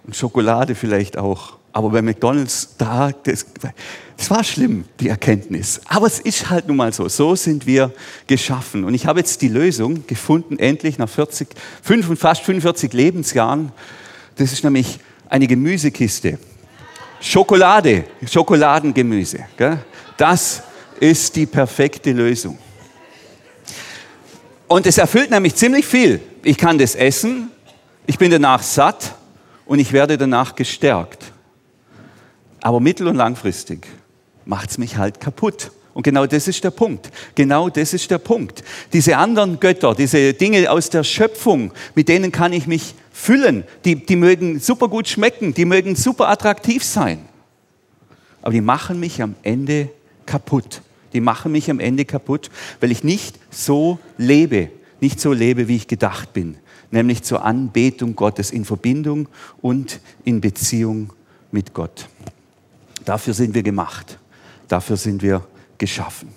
Und 0.05 0.17
Schokolade 0.17 0.75
vielleicht 0.75 1.19
auch. 1.19 1.59
Aber 1.73 1.91
bei 1.91 2.03
McDonald's, 2.03 2.75
da, 2.77 3.11
das, 3.13 3.47
das 4.17 4.31
war 4.31 4.45
schlimm, 4.45 4.85
die 5.01 5.09
Erkenntnis. 5.09 5.81
Aber 5.87 6.07
es 6.07 6.21
ist 6.21 6.51
halt 6.51 6.69
nun 6.69 6.77
mal 6.77 6.93
so. 6.93 7.09
So 7.09 7.35
sind 7.35 7.67
wir 7.67 7.93
geschaffen. 8.27 8.85
Und 8.85 8.95
ich 8.95 9.07
habe 9.07 9.21
jetzt 9.21 9.41
die 9.41 9.49
Lösung 9.49 10.07
gefunden, 10.07 10.59
endlich 10.59 10.99
nach 10.99 11.09
40, 11.09 11.49
5 11.83 12.19
fast 12.19 12.43
45 12.43 12.93
Lebensjahren. 12.93 13.73
Das 14.37 14.53
ist 14.53 14.65
nämlich 14.65 14.99
eine 15.29 15.47
Gemüsekiste. 15.47 16.39
Schokolade, 17.21 18.05
Schokoladengemüse. 18.27 19.47
Gell? 19.57 19.79
Das 20.17 20.63
ist 21.01 21.35
die 21.35 21.47
perfekte 21.47 22.13
Lösung. 22.13 22.59
Und 24.69 24.87
es 24.87 24.99
erfüllt 24.99 25.31
nämlich 25.31 25.55
ziemlich 25.55 25.87
viel. 25.87 26.21
Ich 26.43 26.59
kann 26.59 26.79
das 26.79 26.95
essen, 26.95 27.51
ich 28.07 28.19
bin 28.19 28.31
danach 28.31 28.63
satt 28.63 29.15
und 29.67 29.79
ich 29.79 29.93
werde 29.93 30.19
danach 30.19 30.55
gestärkt. 30.55 31.32
Aber 32.63 32.81
mittel- 32.81 33.09
und 33.09 33.17
langfristig 33.17 33.87
macht 34.47 34.71
es 34.71 34.79
mich 34.79 34.97
halt 34.97 35.21
kaputt. 35.21 35.73
Und 35.95 36.05
genau 36.05 36.27
das 36.27 36.49
ist 36.49 36.65
der 36.65 36.71
Punkt. 36.71 37.11
Genau 37.35 37.69
das 37.69 37.93
ist 37.93 38.11
der 38.11 38.19
Punkt. 38.19 38.65
Diese 38.93 39.19
anderen 39.19 39.61
Götter, 39.61 39.95
diese 39.95 40.33
Dinge 40.33 40.71
aus 40.71 40.89
der 40.89 41.05
Schöpfung, 41.05 41.73
mit 41.95 42.09
denen 42.09 42.33
kann 42.33 42.55
ich 42.55 42.67
mich 42.67 42.95
füllen. 43.13 43.65
Die, 43.85 43.97
die 43.97 44.17
mögen 44.17 44.59
super 44.59 44.89
gut 44.89 45.09
schmecken, 45.09 45.53
die 45.53 45.67
mögen 45.67 45.95
super 45.95 46.29
attraktiv 46.29 46.83
sein. 46.83 47.19
Aber 48.41 48.53
die 48.53 48.63
machen 48.63 48.99
mich 48.99 49.21
am 49.21 49.35
Ende 49.43 49.91
kaputt. 50.25 50.81
Die 51.13 51.21
machen 51.21 51.53
mich 51.53 51.71
am 51.71 51.79
Ende 51.79 52.07
kaputt, 52.07 52.51
weil 52.81 52.91
ich 52.91 53.05
nicht 53.05 53.39
so 53.51 53.99
lebe, 54.17 54.71
nicht 55.01 55.21
so 55.21 55.33
lebe, 55.33 55.69
wie 55.69 55.77
ich 55.77 55.89
gedacht 55.89 56.33
bin. 56.33 56.57
Nämlich 56.91 57.23
zur 57.23 57.45
Anbetung 57.45 58.17
Gottes 58.17 58.51
in 58.51 58.65
Verbindung 58.65 59.29
und 59.61 60.01
in 60.25 60.41
Beziehung 60.41 61.13
mit 61.51 61.75
Gott. 61.75 62.09
Dafür 63.05 63.35
sind 63.35 63.55
wir 63.55 63.63
gemacht. 63.63 64.19
Dafür 64.69 64.97
sind 64.97 65.23
wir 65.23 65.47
geschaffen. 65.79 66.29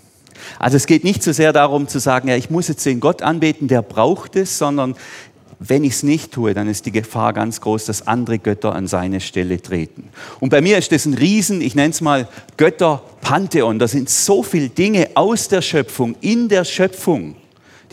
Also 0.60 0.78
es 0.78 0.88
geht 0.88 1.04
nicht 1.04 1.24
so 1.24 1.32
sehr 1.32 1.54
darum 1.54 1.88
zu 1.88 2.00
sagen, 2.00 2.28
ja, 2.28 2.36
ich 2.36 2.50
muss 2.50 2.68
jetzt 2.68 2.86
den 2.86 3.00
Gott 3.00 3.22
anbeten, 3.22 3.68
der 3.68 3.82
braucht 3.82 4.36
es, 4.36 4.58
sondern 4.58 4.96
wenn 5.60 5.84
ich 5.84 5.94
es 5.94 6.04
nicht 6.04 6.34
tue, 6.34 6.54
dann 6.54 6.68
ist 6.68 6.86
die 6.86 6.92
Gefahr 6.92 7.32
ganz 7.34 7.62
groß, 7.62 7.86
dass 7.86 8.08
andere 8.08 8.40
Götter 8.40 8.76
an 8.76 8.88
seine 8.88 9.22
Stelle 9.22 9.62
treten. 9.62 10.10
Und 10.40 10.50
bei 10.50 10.62
mir 10.62 10.78
ist 10.78 10.92
das 10.92 11.06
ein 11.06 11.14
Riesen, 11.14 11.62
ich 11.62 11.76
nenne 11.76 11.92
es 11.92 12.02
mal 12.02 12.28
Götter-Pantheon. 12.58 13.80
Da 13.80 13.88
sind 13.88 14.10
so 14.10 14.44
viele 14.44 14.70
Dinge 14.70 15.10
aus 15.16 15.48
der 15.48 15.62
Schöpfung, 15.62 16.16
in 16.22 16.50
der 16.50 16.66
Schöpfung, 16.66 17.36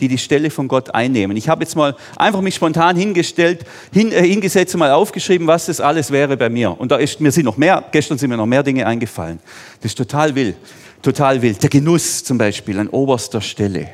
die 0.03 0.09
die 0.09 0.17
Stelle 0.17 0.49
von 0.49 0.67
Gott 0.67 0.93
einnehmen. 0.93 1.37
Ich 1.37 1.47
habe 1.47 1.63
jetzt 1.63 1.75
mal 1.75 1.95
einfach 2.17 2.41
mich 2.41 2.55
spontan 2.55 2.97
hingestellt, 2.97 3.65
hin, 3.93 4.11
äh, 4.11 4.27
hingesetzt 4.27 4.75
und 4.75 4.79
mal 4.79 4.91
aufgeschrieben, 4.91 5.47
was 5.47 5.67
das 5.67 5.79
alles 5.79 6.11
wäre 6.11 6.35
bei 6.35 6.49
mir. 6.49 6.77
Und 6.77 6.91
da 6.91 6.97
ist 6.97 7.21
mir 7.21 7.31
sind 7.31 7.45
noch 7.45 7.55
mehr, 7.55 7.83
gestern 7.91 8.17
sind 8.17 8.29
mir 8.29 8.37
noch 8.37 8.45
mehr 8.45 8.63
Dinge 8.63 8.85
eingefallen. 8.85 9.39
Das 9.81 9.91
ist 9.91 9.97
total 9.97 10.35
wild, 10.35 10.57
total 11.01 11.41
wild. 11.41 11.63
Der 11.63 11.69
Genuss 11.69 12.23
zum 12.23 12.37
Beispiel 12.37 12.77
an 12.79 12.89
oberster 12.89 13.39
Stelle. 13.39 13.89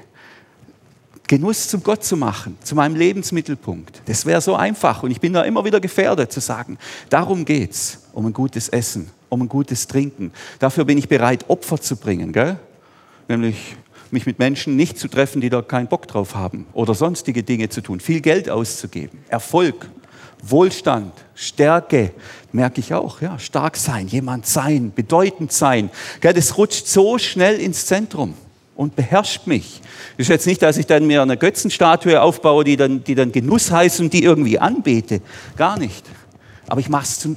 Genuss 1.28 1.68
zum 1.68 1.84
Gott 1.84 2.04
zu 2.04 2.18
machen, 2.18 2.58
zu 2.64 2.74
meinem 2.74 2.96
Lebensmittelpunkt. 2.96 4.02
Das 4.08 4.26
wäre 4.26 4.42
so 4.42 4.56
einfach 4.56 5.04
und 5.04 5.12
ich 5.12 5.22
bin 5.22 5.32
da 5.32 5.44
immer 5.44 5.64
wieder 5.64 5.80
gefährdet 5.80 6.32
zu 6.32 6.40
sagen, 6.40 6.80
darum 7.12 7.46
geht's, 7.46 8.00
um 8.14 8.26
ein 8.26 8.34
gutes 8.34 8.68
Essen, 8.70 9.12
um 9.30 9.44
ein 9.44 9.48
gutes 9.48 9.86
Trinken. 9.86 10.32
Dafür 10.58 10.86
bin 10.86 10.98
ich 10.98 11.08
bereit, 11.08 11.46
Opfer 11.48 11.80
zu 11.80 11.98
bringen, 11.98 12.32
gell? 12.34 12.58
Nämlich 13.28 13.76
mich 14.12 14.26
mit 14.26 14.40
Menschen 14.40 14.76
nicht 14.76 14.98
zu 14.98 15.08
treffen, 15.08 15.42
die 15.42 15.50
da 15.50 15.62
keinen 15.62 15.88
Bock 15.88 16.08
drauf 16.08 16.36
haben 16.36 16.66
oder 16.74 16.94
sonstige 16.94 17.44
Dinge 17.44 17.70
zu 17.70 17.82
tun, 17.82 18.00
viel 18.00 18.22
Geld 18.22 18.50
auszugeben, 18.50 19.20
Erfolg, 19.28 19.90
Wohlstand, 20.42 21.14
Stärke, 21.36 22.12
merke 22.52 22.80
ich 22.80 22.94
auch, 22.94 23.22
ja, 23.22 23.38
stark 23.40 23.78
sein, 23.78 24.08
jemand 24.08 24.46
sein, 24.46 24.92
bedeutend 24.96 25.52
sein. 25.52 25.90
Das 26.22 26.58
rutscht 26.58 26.88
so 26.88 27.18
schnell 27.18 27.60
ins 27.60 27.86
Zentrum 27.86 28.34
und 28.76 28.96
beherrscht 28.96 29.46
mich. 29.46 29.82
Das 30.18 30.26
ist 30.26 30.30
jetzt 30.30 30.48
nicht, 30.48 30.62
dass 30.62 30.78
ich 30.78 30.86
dann 30.86 31.06
mir 31.06 31.22
eine 31.22 31.36
Götzenstatue 31.36 32.22
aufbaue, 32.22 32.64
die 32.64 32.78
dann, 32.78 33.04
die 33.04 33.16
dann 33.16 33.34
Genuss 33.34 33.72
heißt 33.72 34.00
und 34.00 34.14
die 34.14 34.24
irgendwie 34.24 34.58
anbete. 34.58 35.22
Gar 35.58 35.78
nicht. 35.78 36.06
Aber 36.68 36.80
ich 36.80 36.88
mache 36.88 37.04
es 37.04 37.20
zum, 37.20 37.36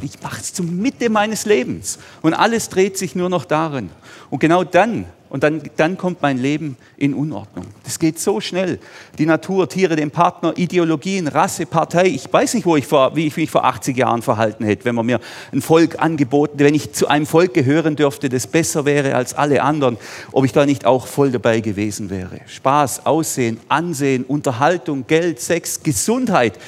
zum 0.52 0.76
Mitte 0.78 1.10
meines 1.10 1.44
Lebens. 1.44 1.98
Und 2.20 2.34
alles 2.34 2.68
dreht 2.68 2.96
sich 2.96 3.16
nur 3.16 3.28
noch 3.28 3.44
darin. 3.44 3.90
Und 4.30 4.38
genau 4.38 4.62
dann 4.62 5.06
und 5.32 5.42
dann, 5.42 5.62
dann 5.78 5.96
kommt 5.96 6.20
mein 6.20 6.36
Leben 6.36 6.76
in 6.98 7.14
Unordnung. 7.14 7.64
Das 7.84 7.98
geht 7.98 8.18
so 8.18 8.42
schnell. 8.42 8.78
Die 9.16 9.24
Natur, 9.24 9.66
Tiere, 9.66 9.96
den 9.96 10.10
Partner, 10.10 10.52
Ideologien, 10.58 11.26
Rasse, 11.26 11.64
Partei. 11.64 12.08
Ich 12.08 12.30
weiß 12.30 12.52
nicht, 12.52 12.66
wo 12.66 12.76
ich 12.76 12.86
vor, 12.86 13.16
wie 13.16 13.28
ich 13.28 13.36
mich 13.38 13.50
vor 13.50 13.64
80 13.64 13.96
Jahren 13.96 14.20
verhalten 14.20 14.62
hätte, 14.62 14.84
wenn 14.84 14.94
man 14.94 15.06
mir 15.06 15.20
ein 15.50 15.62
Volk 15.62 16.02
angeboten, 16.02 16.58
wenn 16.58 16.74
ich 16.74 16.92
zu 16.92 17.08
einem 17.08 17.24
Volk 17.24 17.54
gehören 17.54 17.96
dürfte, 17.96 18.28
das 18.28 18.46
besser 18.46 18.84
wäre 18.84 19.14
als 19.14 19.32
alle 19.32 19.62
anderen, 19.62 19.96
ob 20.32 20.44
ich 20.44 20.52
da 20.52 20.66
nicht 20.66 20.84
auch 20.84 21.06
voll 21.06 21.30
dabei 21.30 21.60
gewesen 21.60 22.10
wäre. 22.10 22.40
Spaß, 22.46 23.06
Aussehen, 23.06 23.58
Ansehen, 23.68 24.24
Unterhaltung, 24.24 25.06
Geld, 25.06 25.40
Sex, 25.40 25.82
Gesundheit 25.82 26.58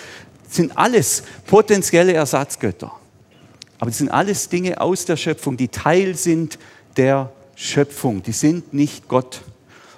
sind 0.48 0.78
alles 0.78 1.22
potenzielle 1.46 2.14
Ersatzgötter. 2.14 2.90
Aber 3.78 3.90
das 3.90 3.98
sind 3.98 4.08
alles 4.08 4.48
Dinge 4.48 4.80
aus 4.80 5.04
der 5.04 5.18
Schöpfung, 5.18 5.58
die 5.58 5.68
Teil 5.68 6.14
sind 6.14 6.58
der 6.96 7.30
Schöpfung, 7.56 8.22
die 8.22 8.32
sind 8.32 8.72
nicht 8.72 9.08
Gott. 9.08 9.42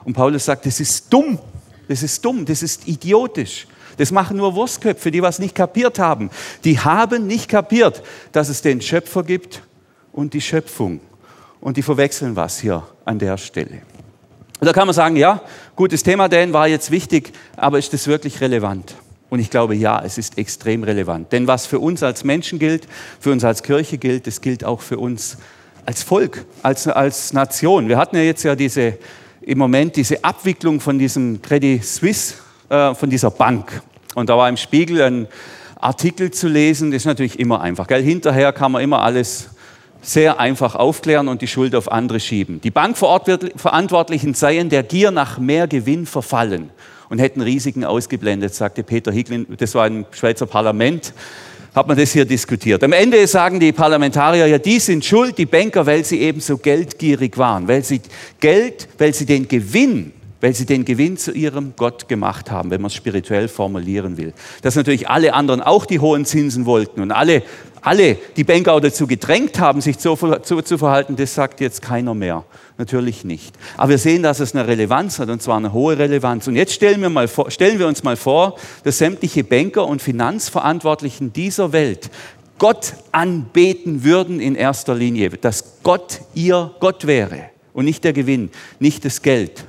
Und 0.04 0.14
Paulus 0.14 0.44
sagt, 0.44 0.66
das 0.66 0.80
ist 0.80 1.12
dumm, 1.12 1.38
das 1.88 2.02
ist 2.02 2.24
dumm, 2.24 2.44
das 2.44 2.62
ist 2.62 2.86
idiotisch. 2.86 3.66
Das 3.96 4.10
machen 4.10 4.36
nur 4.36 4.54
Wurstköpfe, 4.54 5.10
die 5.10 5.22
was 5.22 5.38
nicht 5.38 5.54
kapiert 5.54 5.98
haben. 5.98 6.30
Die 6.64 6.78
haben 6.78 7.26
nicht 7.26 7.48
kapiert, 7.48 8.02
dass 8.32 8.48
es 8.48 8.62
den 8.62 8.80
Schöpfer 8.80 9.22
gibt 9.22 9.62
und 10.12 10.34
die 10.34 10.40
Schöpfung. 10.40 11.00
Und 11.60 11.76
die 11.76 11.82
verwechseln 11.82 12.36
was 12.36 12.60
hier 12.60 12.86
an 13.04 13.18
der 13.18 13.38
Stelle. 13.38 13.82
Da 14.60 14.72
kann 14.72 14.86
man 14.86 14.94
sagen, 14.94 15.16
ja, 15.16 15.42
gutes 15.74 16.02
Thema, 16.02 16.28
Dan, 16.28 16.52
war 16.52 16.68
jetzt 16.68 16.90
wichtig, 16.90 17.32
aber 17.56 17.78
ist 17.78 17.92
das 17.92 18.06
wirklich 18.06 18.40
relevant? 18.40 18.94
Und 19.28 19.40
ich 19.40 19.50
glaube, 19.50 19.74
ja, 19.74 20.02
es 20.04 20.18
ist 20.18 20.38
extrem 20.38 20.84
relevant. 20.84 21.32
Denn 21.32 21.46
was 21.46 21.66
für 21.66 21.78
uns 21.78 22.02
als 22.02 22.24
Menschen 22.24 22.58
gilt, 22.58 22.86
für 23.18 23.32
uns 23.32 23.44
als 23.44 23.62
Kirche 23.62 23.98
gilt, 23.98 24.26
das 24.26 24.40
gilt 24.40 24.64
auch 24.64 24.80
für 24.80 24.98
uns 24.98 25.38
als 25.86 26.02
Volk, 26.02 26.44
als, 26.62 26.88
als 26.88 27.32
Nation. 27.32 27.88
Wir 27.88 27.96
hatten 27.96 28.16
ja 28.16 28.22
jetzt 28.22 28.42
ja 28.42 28.56
diese, 28.56 28.98
im 29.40 29.58
Moment 29.58 29.96
diese 29.96 30.22
Abwicklung 30.22 30.80
von 30.80 30.98
diesem 30.98 31.40
Credit 31.40 31.82
Suisse, 31.82 32.34
äh, 32.68 32.94
von 32.94 33.08
dieser 33.08 33.30
Bank. 33.30 33.80
Und 34.14 34.28
da 34.28 34.36
war 34.36 34.48
im 34.48 34.56
Spiegel 34.56 35.00
ein 35.02 35.28
Artikel 35.80 36.30
zu 36.32 36.48
lesen, 36.48 36.90
das 36.90 37.02
ist 37.02 37.06
natürlich 37.06 37.38
immer 37.38 37.60
einfach. 37.60 37.86
Gell? 37.86 38.02
Hinterher 38.02 38.52
kann 38.52 38.72
man 38.72 38.82
immer 38.82 39.02
alles 39.02 39.50
sehr 40.02 40.40
einfach 40.40 40.74
aufklären 40.74 41.28
und 41.28 41.42
die 41.42 41.46
Schuld 41.46 41.74
auf 41.74 41.90
andere 41.90 42.18
schieben. 42.18 42.60
Die 42.60 42.70
Bankverantwortlichen 42.70 44.34
seien 44.34 44.68
der 44.68 44.82
Gier 44.82 45.10
nach 45.10 45.38
mehr 45.38 45.66
Gewinn 45.66 46.06
verfallen 46.06 46.70
und 47.08 47.18
hätten 47.18 47.40
Risiken 47.40 47.84
ausgeblendet, 47.84 48.54
sagte 48.54 48.82
Peter 48.82 49.12
Higlin. 49.12 49.46
Das 49.58 49.74
war 49.74 49.86
im 49.86 50.06
Schweizer 50.10 50.46
Parlament 50.46 51.12
hat 51.76 51.86
man 51.86 51.96
das 51.98 52.10
hier 52.10 52.24
diskutiert. 52.24 52.82
Am 52.82 52.92
Ende 52.92 53.26
sagen 53.26 53.60
die 53.60 53.70
Parlamentarier, 53.70 54.46
ja, 54.46 54.56
die 54.56 54.78
sind 54.78 55.04
schuld, 55.04 55.36
die 55.36 55.44
Banker, 55.44 55.84
weil 55.84 56.06
sie 56.06 56.20
eben 56.20 56.40
so 56.40 56.56
geldgierig 56.56 57.36
waren, 57.36 57.68
weil 57.68 57.84
sie 57.84 58.00
Geld, 58.40 58.88
weil 58.96 59.12
sie 59.12 59.26
den 59.26 59.46
Gewinn, 59.46 60.12
weil 60.40 60.54
sie 60.54 60.64
den 60.64 60.86
Gewinn 60.86 61.18
zu 61.18 61.32
ihrem 61.32 61.74
Gott 61.76 62.08
gemacht 62.08 62.50
haben, 62.50 62.70
wenn 62.70 62.80
man 62.80 62.86
es 62.86 62.94
spirituell 62.94 63.46
formulieren 63.48 64.16
will. 64.16 64.32
Dass 64.62 64.74
natürlich 64.74 65.10
alle 65.10 65.34
anderen 65.34 65.60
auch 65.60 65.84
die 65.84 66.00
hohen 66.00 66.24
Zinsen 66.24 66.64
wollten 66.64 67.02
und 67.02 67.12
alle, 67.12 67.42
alle 67.86 68.16
die 68.36 68.42
Banker 68.42 68.72
auch 68.72 68.80
dazu 68.80 69.06
gedrängt 69.06 69.60
haben, 69.60 69.80
sich 69.80 69.98
so, 70.00 70.18
so 70.42 70.60
zu 70.60 70.76
verhalten, 70.76 71.14
das 71.14 71.34
sagt 71.34 71.60
jetzt 71.60 71.82
keiner 71.82 72.14
mehr. 72.14 72.44
Natürlich 72.78 73.24
nicht. 73.24 73.54
Aber 73.76 73.90
wir 73.90 73.98
sehen, 73.98 74.24
dass 74.24 74.40
es 74.40 74.54
eine 74.54 74.66
Relevanz 74.66 75.20
hat, 75.20 75.28
und 75.28 75.40
zwar 75.40 75.56
eine 75.56 75.72
hohe 75.72 75.96
Relevanz. 75.96 76.48
Und 76.48 76.56
jetzt 76.56 76.72
stellen 76.72 77.00
wir, 77.00 77.10
mal 77.10 77.28
vor, 77.28 77.48
stellen 77.50 77.78
wir 77.78 77.86
uns 77.86 78.02
mal 78.02 78.16
vor, 78.16 78.56
dass 78.82 78.98
sämtliche 78.98 79.44
Banker 79.44 79.86
und 79.86 80.02
Finanzverantwortlichen 80.02 81.32
dieser 81.32 81.72
Welt 81.72 82.10
Gott 82.58 82.94
anbeten 83.12 84.02
würden 84.02 84.40
in 84.40 84.56
erster 84.56 84.96
Linie, 84.96 85.30
dass 85.30 85.82
Gott 85.84 86.22
ihr 86.34 86.74
Gott 86.80 87.06
wäre 87.06 87.50
und 87.72 87.84
nicht 87.84 88.02
der 88.02 88.12
Gewinn, 88.12 88.50
nicht 88.80 89.04
das 89.04 89.22
Geld. 89.22 89.64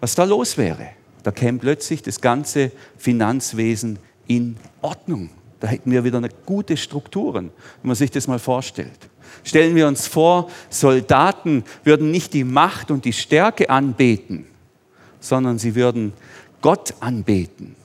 Was 0.00 0.14
da 0.14 0.24
los 0.24 0.58
wäre? 0.58 0.88
Da 1.22 1.30
käme 1.30 1.58
plötzlich 1.58 2.02
das 2.02 2.20
ganze 2.20 2.70
Finanzwesen 2.98 3.98
in 4.26 4.56
Ordnung. 4.82 5.30
Da 5.60 5.68
hätten 5.68 5.90
wir 5.90 6.04
wieder 6.04 6.18
eine 6.18 6.30
gute 6.46 6.76
Strukturen, 6.76 7.50
wenn 7.82 7.88
man 7.88 7.96
sich 7.96 8.10
das 8.10 8.26
mal 8.26 8.38
vorstellt. 8.38 9.08
Stellen 9.44 9.74
wir 9.76 9.86
uns 9.86 10.06
vor, 10.06 10.50
Soldaten 10.70 11.64
würden 11.84 12.10
nicht 12.10 12.32
die 12.32 12.44
Macht 12.44 12.90
und 12.90 13.04
die 13.04 13.12
Stärke 13.12 13.70
anbeten, 13.70 14.46
sondern 15.20 15.58
sie 15.58 15.74
würden 15.74 16.14
Gott 16.62 16.94
anbeten. 17.00 17.76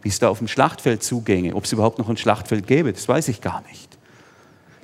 Wie 0.00 0.08
es 0.08 0.18
da 0.18 0.28
auf 0.28 0.38
dem 0.38 0.48
Schlachtfeld 0.48 1.02
zugänge, 1.02 1.54
ob 1.54 1.64
es 1.64 1.72
überhaupt 1.72 1.98
noch 1.98 2.08
ein 2.08 2.16
Schlachtfeld 2.16 2.66
gäbe, 2.66 2.92
das 2.92 3.06
weiß 3.06 3.28
ich 3.28 3.40
gar 3.40 3.62
nicht. 3.68 3.88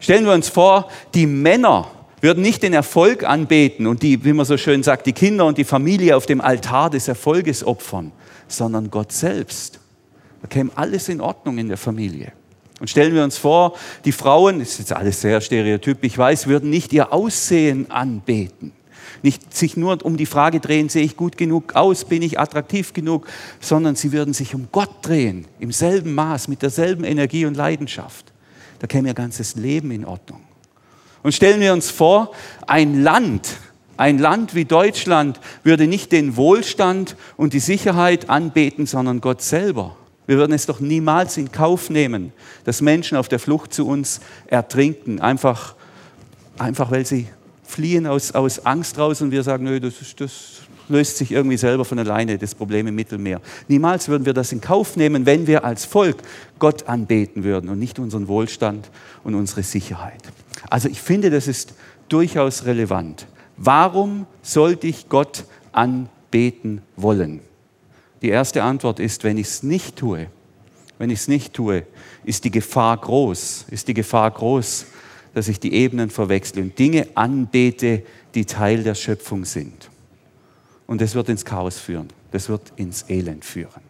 Stellen 0.00 0.24
wir 0.24 0.32
uns 0.32 0.48
vor, 0.48 0.88
die 1.14 1.26
Männer 1.26 1.90
würden 2.20 2.42
nicht 2.42 2.62
den 2.62 2.72
Erfolg 2.72 3.24
anbeten 3.24 3.86
und 3.86 4.02
die, 4.02 4.24
wie 4.24 4.32
man 4.32 4.46
so 4.46 4.56
schön 4.56 4.82
sagt, 4.82 5.06
die 5.06 5.12
Kinder 5.12 5.46
und 5.46 5.58
die 5.58 5.64
Familie 5.64 6.16
auf 6.16 6.26
dem 6.26 6.40
Altar 6.40 6.90
des 6.90 7.08
Erfolges 7.08 7.64
opfern, 7.64 8.12
sondern 8.46 8.90
Gott 8.90 9.12
selbst. 9.12 9.80
Da 10.42 10.48
käme 10.48 10.70
alles 10.74 11.08
in 11.08 11.20
Ordnung 11.20 11.58
in 11.58 11.68
der 11.68 11.76
Familie. 11.76 12.32
Und 12.80 12.88
stellen 12.88 13.14
wir 13.14 13.24
uns 13.24 13.38
vor, 13.38 13.74
die 14.04 14.12
Frauen, 14.12 14.60
das 14.60 14.70
ist 14.70 14.78
jetzt 14.78 14.92
alles 14.92 15.20
sehr 15.20 15.40
stereotyp, 15.40 16.04
ich 16.04 16.16
weiß, 16.16 16.46
würden 16.46 16.70
nicht 16.70 16.92
ihr 16.92 17.12
Aussehen 17.12 17.90
anbeten. 17.90 18.72
Nicht 19.22 19.54
sich 19.54 19.76
nur 19.76 20.04
um 20.04 20.16
die 20.16 20.26
Frage 20.26 20.60
drehen, 20.60 20.88
sehe 20.88 21.02
ich 21.02 21.16
gut 21.16 21.36
genug 21.36 21.74
aus, 21.74 22.04
bin 22.04 22.22
ich 22.22 22.38
attraktiv 22.38 22.92
genug, 22.92 23.26
sondern 23.60 23.96
sie 23.96 24.12
würden 24.12 24.32
sich 24.32 24.54
um 24.54 24.68
Gott 24.70 24.90
drehen, 25.02 25.46
im 25.58 25.72
selben 25.72 26.14
Maß, 26.14 26.46
mit 26.46 26.62
derselben 26.62 27.02
Energie 27.02 27.44
und 27.44 27.56
Leidenschaft. 27.56 28.32
Da 28.78 28.86
käme 28.86 29.08
ihr 29.08 29.14
ganzes 29.14 29.56
Leben 29.56 29.90
in 29.90 30.04
Ordnung. 30.04 30.40
Und 31.24 31.32
stellen 31.34 31.60
wir 31.60 31.72
uns 31.72 31.90
vor, 31.90 32.30
ein 32.68 33.02
Land, 33.02 33.56
ein 33.96 34.18
Land 34.18 34.54
wie 34.54 34.64
Deutschland 34.64 35.40
würde 35.64 35.88
nicht 35.88 36.12
den 36.12 36.36
Wohlstand 36.36 37.16
und 37.36 37.54
die 37.54 37.60
Sicherheit 37.60 38.30
anbeten, 38.30 38.86
sondern 38.86 39.20
Gott 39.20 39.42
selber. 39.42 39.96
Wir 40.28 40.36
würden 40.36 40.52
es 40.52 40.66
doch 40.66 40.78
niemals 40.78 41.38
in 41.38 41.50
Kauf 41.50 41.88
nehmen, 41.88 42.34
dass 42.64 42.82
Menschen 42.82 43.16
auf 43.16 43.28
der 43.28 43.38
Flucht 43.38 43.72
zu 43.72 43.88
uns 43.88 44.20
ertrinken, 44.46 45.22
einfach, 45.22 45.74
einfach 46.58 46.90
weil 46.90 47.06
sie 47.06 47.28
fliehen 47.64 48.06
aus, 48.06 48.32
aus 48.32 48.66
Angst 48.66 48.98
raus 48.98 49.22
und 49.22 49.30
wir 49.30 49.42
sagen, 49.42 49.64
nö, 49.64 49.80
das, 49.80 50.02
ist, 50.02 50.20
das 50.20 50.32
löst 50.90 51.16
sich 51.16 51.32
irgendwie 51.32 51.56
selber 51.56 51.86
von 51.86 51.98
alleine, 51.98 52.36
das 52.36 52.54
Problem 52.54 52.86
im 52.86 52.94
Mittelmeer. 52.94 53.40
Niemals 53.68 54.10
würden 54.10 54.26
wir 54.26 54.34
das 54.34 54.52
in 54.52 54.60
Kauf 54.60 54.96
nehmen, 54.96 55.24
wenn 55.24 55.46
wir 55.46 55.64
als 55.64 55.86
Volk 55.86 56.18
Gott 56.58 56.86
anbeten 56.88 57.42
würden 57.42 57.70
und 57.70 57.78
nicht 57.78 57.98
unseren 57.98 58.28
Wohlstand 58.28 58.90
und 59.24 59.34
unsere 59.34 59.62
Sicherheit. 59.62 60.20
Also 60.68 60.90
ich 60.90 61.00
finde, 61.00 61.30
das 61.30 61.48
ist 61.48 61.72
durchaus 62.10 62.66
relevant. 62.66 63.26
Warum 63.56 64.26
sollte 64.42 64.88
ich 64.88 65.08
Gott 65.08 65.44
anbeten 65.72 66.82
wollen? 66.96 67.40
Die 68.22 68.28
erste 68.28 68.62
Antwort 68.62 68.98
ist, 69.00 69.24
wenn 69.24 69.38
ich 69.38 69.46
es 69.46 69.62
nicht 69.62 69.96
tue, 69.96 70.28
wenn 70.98 71.10
ich 71.10 71.20
es 71.20 71.28
nicht 71.28 71.54
tue, 71.54 71.84
ist 72.24 72.44
die 72.44 72.50
Gefahr 72.50 72.96
groß, 72.96 73.66
ist 73.70 73.86
die 73.86 73.94
Gefahr 73.94 74.30
groß, 74.30 74.86
dass 75.34 75.48
ich 75.48 75.60
die 75.60 75.72
Ebenen 75.72 76.10
verwechsle 76.10 76.62
und 76.62 76.78
Dinge 76.78 77.06
anbete, 77.14 78.02
die 78.34 78.44
Teil 78.44 78.82
der 78.82 78.94
Schöpfung 78.94 79.44
sind. 79.44 79.88
Und 80.86 81.00
das 81.00 81.14
wird 81.14 81.28
ins 81.28 81.44
Chaos 81.44 81.78
führen, 81.78 82.08
das 82.32 82.48
wird 82.48 82.72
ins 82.76 83.08
Elend 83.08 83.44
führen. 83.44 83.82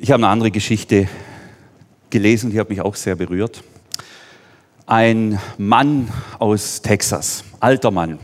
Ich 0.00 0.10
habe 0.10 0.22
eine 0.22 0.28
andere 0.28 0.50
Geschichte 0.50 1.08
gelesen, 2.10 2.50
die 2.50 2.58
hat 2.58 2.70
mich 2.70 2.80
auch 2.80 2.94
sehr 2.94 3.14
berührt. 3.14 3.62
Ein 4.88 5.38
Mann 5.58 6.08
aus 6.38 6.80
Texas, 6.80 7.44
alter 7.60 7.90
Mann, 7.90 8.18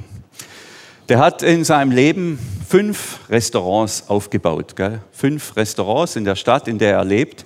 der 1.10 1.18
hat 1.18 1.42
in 1.42 1.62
seinem 1.62 1.90
Leben 1.90 2.38
fünf 2.66 3.18
Restaurants 3.28 4.08
aufgebaut. 4.08 4.74
Gell? 4.74 5.02
Fünf 5.12 5.56
Restaurants 5.56 6.16
in 6.16 6.24
der 6.24 6.36
Stadt, 6.36 6.66
in 6.66 6.78
der 6.78 6.94
er 6.94 7.04
lebt. 7.04 7.44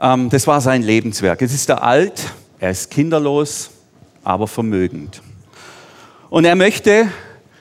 Ähm, 0.00 0.30
das 0.30 0.48
war 0.48 0.60
sein 0.60 0.82
Lebenswerk. 0.82 1.40
Jetzt 1.42 1.54
ist 1.54 1.68
er 1.68 1.84
alt, 1.84 2.24
er 2.58 2.72
ist 2.72 2.90
kinderlos, 2.90 3.70
aber 4.24 4.48
vermögend. 4.48 5.22
Und 6.28 6.44
er 6.44 6.56
möchte 6.56 7.06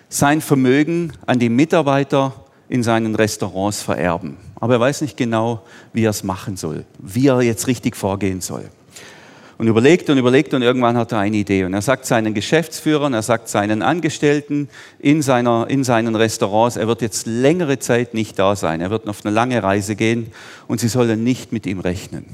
sein 0.10 0.42
Vermögen 0.42 1.14
an 1.28 1.38
die 1.38 1.50
Mitarbeiter 1.50 2.34
in 2.68 2.82
seinen 2.82 3.14
Restaurants 3.14 3.84
vererben. 3.84 4.38
Aber 4.60 4.74
er 4.74 4.80
weiß 4.80 5.02
nicht 5.02 5.18
genau, 5.18 5.62
wie 5.94 6.06
er 6.06 6.10
es 6.10 6.24
machen 6.24 6.58
soll, 6.58 6.84
wie 6.98 7.28
er 7.28 7.44
jetzt 7.44 7.68
richtig 7.68 7.96
vorgehen 7.96 8.42
soll 8.42 8.72
und 9.60 9.68
überlegt 9.68 10.10
und 10.10 10.18
überlegt 10.18 10.54
und 10.54 10.62
irgendwann 10.62 10.96
hat 10.96 11.12
er 11.12 11.20
eine 11.20 11.36
Idee. 11.36 11.66
Und 11.66 11.74
er 11.74 11.82
sagt 11.82 12.06
seinen 12.06 12.34
Geschäftsführern, 12.34 13.14
er 13.14 13.22
sagt 13.22 13.50
seinen 13.50 13.82
Angestellten 13.82 14.70
in, 15.00 15.22
seiner, 15.22 15.70
in 15.70 15.84
seinen 15.84 16.16
Restaurants, 16.16 16.78
er 16.78 16.88
wird 16.88 17.02
jetzt 17.02 17.28
längere 17.28 17.78
Zeit 17.78 18.14
nicht 18.14 18.40
da 18.40 18.56
sein. 18.56 18.80
Er 18.80 18.90
wird 18.90 19.10
auf 19.10 19.26
eine 19.26 19.36
lange 19.36 19.62
Reise 19.62 19.98
gehen 19.98 20.32
und 20.70 20.80
sie 20.80 20.88
sollen 20.88 21.26
nicht 21.26 21.52
mit 21.52 21.66
ihm 21.66 21.82
rechnen. 21.82 22.26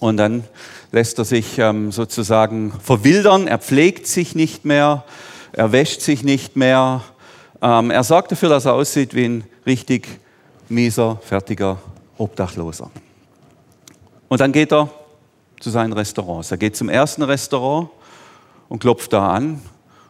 Und 0.00 0.16
dann 0.16 0.44
lässt 0.90 1.18
er 1.18 1.26
sich 1.26 1.58
ähm, 1.58 1.92
sozusagen 1.92 2.72
verwildern, 2.82 3.46
er 3.46 3.58
pflegt 3.58 4.06
sich 4.06 4.34
nicht 4.34 4.64
mehr, 4.64 5.04
er 5.52 5.70
wäscht 5.70 6.00
sich 6.00 6.24
nicht 6.24 6.56
mehr. 6.56 7.02
Ähm, 7.60 7.90
er 7.90 8.04
sorgt 8.04 8.32
dafür, 8.32 8.48
dass 8.48 8.64
er 8.64 8.72
aussieht 8.72 9.14
wie 9.14 9.26
ein 9.26 9.44
richtig 9.66 10.08
mieser, 10.70 11.20
fertiger 11.22 11.76
Obdachloser. 12.16 12.90
Und 14.28 14.40
dann 14.40 14.52
geht 14.52 14.72
er 14.72 14.88
zu 15.62 15.70
seinen 15.70 15.92
Restaurants. 15.92 16.50
Er 16.50 16.56
geht 16.56 16.76
zum 16.76 16.88
ersten 16.88 17.22
Restaurant 17.22 17.88
und 18.68 18.80
klopft 18.80 19.12
da 19.12 19.30
an 19.30 19.60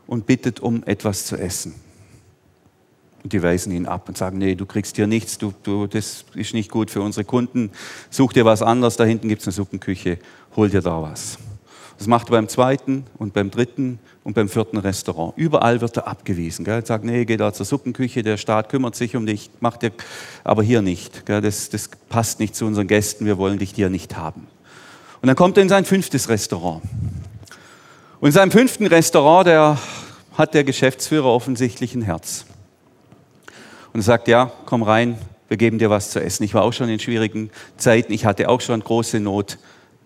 und 0.06 0.26
bittet 0.26 0.60
um 0.60 0.82
etwas 0.84 1.26
zu 1.26 1.36
essen. 1.36 1.74
Und 3.22 3.32
die 3.32 3.42
weisen 3.42 3.72
ihn 3.72 3.86
ab 3.86 4.08
und 4.08 4.16
sagen, 4.16 4.38
nee, 4.38 4.54
du 4.54 4.66
kriegst 4.66 4.96
hier 4.96 5.06
nichts, 5.06 5.38
du, 5.38 5.52
du, 5.62 5.86
das 5.86 6.24
ist 6.34 6.54
nicht 6.54 6.70
gut 6.70 6.90
für 6.90 7.02
unsere 7.02 7.24
Kunden, 7.24 7.70
such 8.10 8.32
dir 8.32 8.44
was 8.44 8.62
anderes, 8.62 8.96
da 8.96 9.04
hinten 9.04 9.28
gibt 9.28 9.42
es 9.42 9.48
eine 9.48 9.52
Suppenküche, 9.52 10.18
hol 10.56 10.70
dir 10.70 10.80
da 10.80 11.00
was. 11.02 11.38
Das 11.98 12.08
macht 12.08 12.30
er 12.30 12.32
beim 12.32 12.48
zweiten 12.48 13.04
und 13.18 13.32
beim 13.32 13.50
dritten 13.50 14.00
und 14.24 14.34
beim 14.34 14.48
vierten 14.48 14.78
Restaurant. 14.78 15.34
Überall 15.36 15.80
wird 15.80 15.98
er 15.98 16.08
abgewiesen. 16.08 16.64
Gell? 16.64 16.84
Sagt, 16.84 17.04
nee, 17.04 17.24
geh 17.24 17.36
da 17.36 17.52
zur 17.52 17.66
Suppenküche, 17.66 18.24
der 18.24 18.38
Staat 18.38 18.70
kümmert 18.70 18.96
sich 18.96 19.14
um 19.14 19.24
dich, 19.24 19.50
mach 19.60 19.76
dir, 19.76 19.92
aber 20.42 20.64
hier 20.64 20.82
nicht. 20.82 21.26
Gell? 21.26 21.40
Das, 21.40 21.68
das 21.68 21.90
passt 22.08 22.40
nicht 22.40 22.56
zu 22.56 22.64
unseren 22.66 22.88
Gästen, 22.88 23.26
wir 23.26 23.38
wollen 23.38 23.58
dich 23.58 23.70
hier 23.70 23.88
nicht 23.88 24.16
haben. 24.16 24.48
Und 25.22 25.28
dann 25.28 25.36
kommt 25.36 25.56
er 25.56 25.62
in 25.62 25.68
sein 25.68 25.84
fünftes 25.84 26.28
Restaurant. 26.28 26.82
Und 28.18 28.26
in 28.26 28.32
seinem 28.32 28.50
fünften 28.50 28.86
Restaurant, 28.88 29.46
der 29.46 29.78
hat 30.36 30.52
der 30.52 30.64
Geschäftsführer 30.64 31.26
offensichtlich 31.26 31.94
ein 31.94 32.02
Herz. 32.02 32.44
Und 33.92 34.00
er 34.00 34.02
sagt, 34.02 34.26
ja, 34.26 34.50
komm 34.66 34.82
rein, 34.82 35.16
wir 35.46 35.56
geben 35.56 35.78
dir 35.78 35.90
was 35.90 36.10
zu 36.10 36.20
essen. 36.20 36.42
Ich 36.42 36.54
war 36.54 36.64
auch 36.64 36.72
schon 36.72 36.88
in 36.88 36.98
schwierigen 36.98 37.50
Zeiten, 37.76 38.12
ich 38.12 38.24
hatte 38.24 38.48
auch 38.48 38.60
schon 38.60 38.80
große 38.80 39.20
Not. 39.20 39.58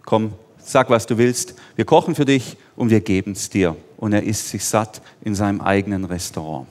Komm, 0.05 0.35
sag, 0.59 0.91
was 0.91 1.07
du 1.07 1.17
willst. 1.17 1.55
Wir 1.77 1.87
kochen 1.87 2.15
für 2.15 2.27
dich 2.27 2.59
und 2.77 2.91
wir 2.91 3.01
geben 3.01 3.33
es 3.33 3.49
dir. 3.49 3.75
Und 3.97 4.13
er 4.13 4.23
isst 4.23 4.51
sich 4.51 4.67
satt 4.67 5.01
in 5.23 5.35
seinem 5.35 5.63
eigenen 5.63 6.05
Restaurant. 6.05 6.67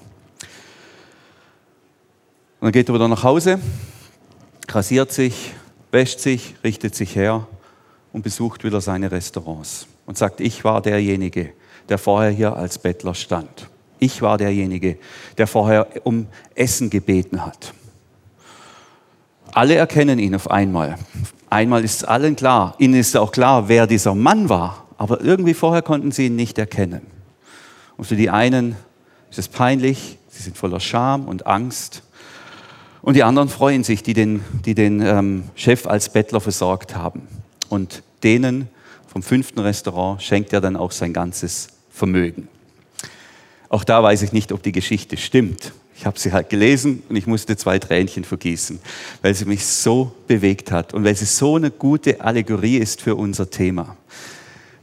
Und 2.59 2.67
dann 2.67 2.71
geht 2.71 2.89
er 2.89 2.93
wieder 2.93 3.07
nach 3.07 3.23
Hause, 3.23 3.59
rasiert 4.69 5.11
sich, 5.11 5.53
wäscht 5.89 6.19
sich, 6.19 6.53
richtet 6.63 6.93
sich 6.93 7.15
her 7.15 7.47
und 8.15 8.21
besucht 8.21 8.63
wieder 8.63 8.79
seine 8.79 9.11
Restaurants 9.11 9.87
und 10.05 10.17
sagt, 10.17 10.39
ich 10.39 10.63
war 10.63 10.81
derjenige, 10.81 11.51
der 11.89 11.97
vorher 11.97 12.31
hier 12.31 12.55
als 12.55 12.77
Bettler 12.77 13.13
stand. 13.13 13.67
Ich 13.99 14.21
war 14.21 14.37
derjenige, 14.37 14.97
der 15.37 15.47
vorher 15.47 15.85
um 16.05 16.27
Essen 16.55 16.89
gebeten 16.89 17.45
hat. 17.45 17.73
Alle 19.51 19.75
erkennen 19.75 20.17
ihn 20.17 20.33
auf 20.33 20.49
einmal. 20.49 20.95
Einmal 21.49 21.83
ist 21.83 21.95
es 21.95 22.03
allen 22.05 22.37
klar. 22.37 22.75
Ihnen 22.77 22.93
ist 22.93 23.17
auch 23.17 23.33
klar, 23.33 23.67
wer 23.67 23.85
dieser 23.85 24.15
Mann 24.15 24.47
war. 24.47 24.85
Aber 24.97 25.19
irgendwie 25.19 25.53
vorher 25.53 25.81
konnten 25.81 26.13
sie 26.13 26.27
ihn 26.27 26.37
nicht 26.37 26.57
erkennen. 26.57 27.01
Und 27.97 28.05
für 28.05 28.15
die 28.15 28.29
einen 28.29 28.77
ist 29.29 29.39
es 29.39 29.49
peinlich, 29.49 30.17
sie 30.29 30.41
sind 30.41 30.57
voller 30.57 30.79
Scham 30.79 31.25
und 31.25 31.47
Angst. 31.47 32.01
Und 33.01 33.15
die 33.15 33.23
anderen 33.23 33.49
freuen 33.49 33.83
sich, 33.83 34.03
die 34.03 34.13
den, 34.13 34.39
die 34.63 34.73
den 34.73 35.01
ähm, 35.01 35.43
Chef 35.55 35.85
als 35.85 36.07
Bettler 36.07 36.39
versorgt 36.39 36.95
haben. 36.95 37.27
Und 37.75 38.03
denen 38.23 38.69
vom 39.05 39.21
fünften 39.21 39.59
Restaurant 39.59 40.23
schenkt 40.23 40.53
er 40.53 40.61
dann 40.61 40.77
auch 40.77 40.93
sein 40.93 41.11
ganzes 41.11 41.67
Vermögen. 41.91 42.47
Auch 43.67 43.83
da 43.83 44.01
weiß 44.01 44.21
ich 44.21 44.31
nicht, 44.31 44.53
ob 44.53 44.63
die 44.63 44.71
Geschichte 44.71 45.17
stimmt. 45.17 45.73
Ich 45.97 46.05
habe 46.05 46.17
sie 46.17 46.31
halt 46.31 46.49
gelesen 46.49 47.03
und 47.09 47.17
ich 47.17 47.27
musste 47.27 47.57
zwei 47.57 47.77
Tränchen 47.77 48.23
vergießen, 48.23 48.79
weil 49.21 49.35
sie 49.35 49.43
mich 49.43 49.65
so 49.65 50.13
bewegt 50.25 50.71
hat 50.71 50.93
und 50.93 51.03
weil 51.03 51.17
sie 51.17 51.25
so 51.25 51.57
eine 51.57 51.69
gute 51.69 52.21
Allegorie 52.21 52.77
ist 52.77 53.01
für 53.01 53.15
unser 53.15 53.49
Thema. 53.49 53.97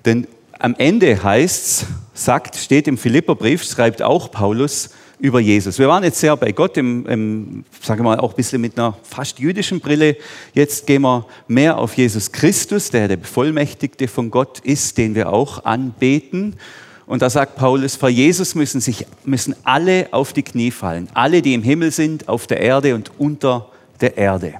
Denn 0.05 0.27
am 0.59 0.75
Ende 0.77 1.23
heißt 1.23 1.87
sagt, 2.13 2.57
steht 2.57 2.89
im 2.89 2.99
Philipperbrief, 2.99 3.65
schreibt 3.65 4.03
auch 4.03 4.31
Paulus, 4.31 4.91
über 5.23 5.39
Jesus. 5.39 5.79
Wir 5.79 5.87
waren 5.87 6.03
jetzt 6.03 6.19
sehr 6.19 6.37
bei 6.37 6.51
Gott, 6.51 6.77
im, 6.77 7.07
im, 7.07 7.65
sage 7.81 8.03
mal, 8.03 8.19
auch 8.19 8.31
ein 8.31 8.37
bisschen 8.37 8.61
mit 8.61 8.77
einer 8.77 8.99
fast 9.05 9.39
jüdischen 9.39 9.79
Brille. 9.79 10.17
Jetzt 10.53 10.85
gehen 10.85 11.03
wir 11.03 11.27
mehr 11.47 11.79
auf 11.79 11.97
Jesus 11.97 12.33
Christus, 12.33 12.91
der 12.91 13.07
der 13.07 13.19
Bevollmächtigte 13.19 14.09
von 14.09 14.33
Gott 14.33 14.59
ist, 14.59 14.99
den 14.99 15.15
wir 15.15 15.33
auch 15.33 15.65
anbeten. 15.65 16.57
Und 17.07 17.23
da 17.23 17.31
sagt 17.31 17.55
Paulus, 17.55 17.95
vor 17.95 18.09
Jesus 18.09 18.57
müssen 18.57 18.81
sich, 18.81 19.07
müssen 19.25 19.55
alle 19.63 20.09
auf 20.11 20.33
die 20.33 20.43
Knie 20.43 20.73
fallen. 20.73 21.09
Alle, 21.15 21.41
die 21.41 21.55
im 21.55 21.63
Himmel 21.63 21.93
sind, 21.93 22.29
auf 22.29 22.49
der 22.49 22.61
Erde 22.61 22.97
und 22.97 23.13
unter 23.19 23.71
der 24.01 24.17
Erde. 24.17 24.55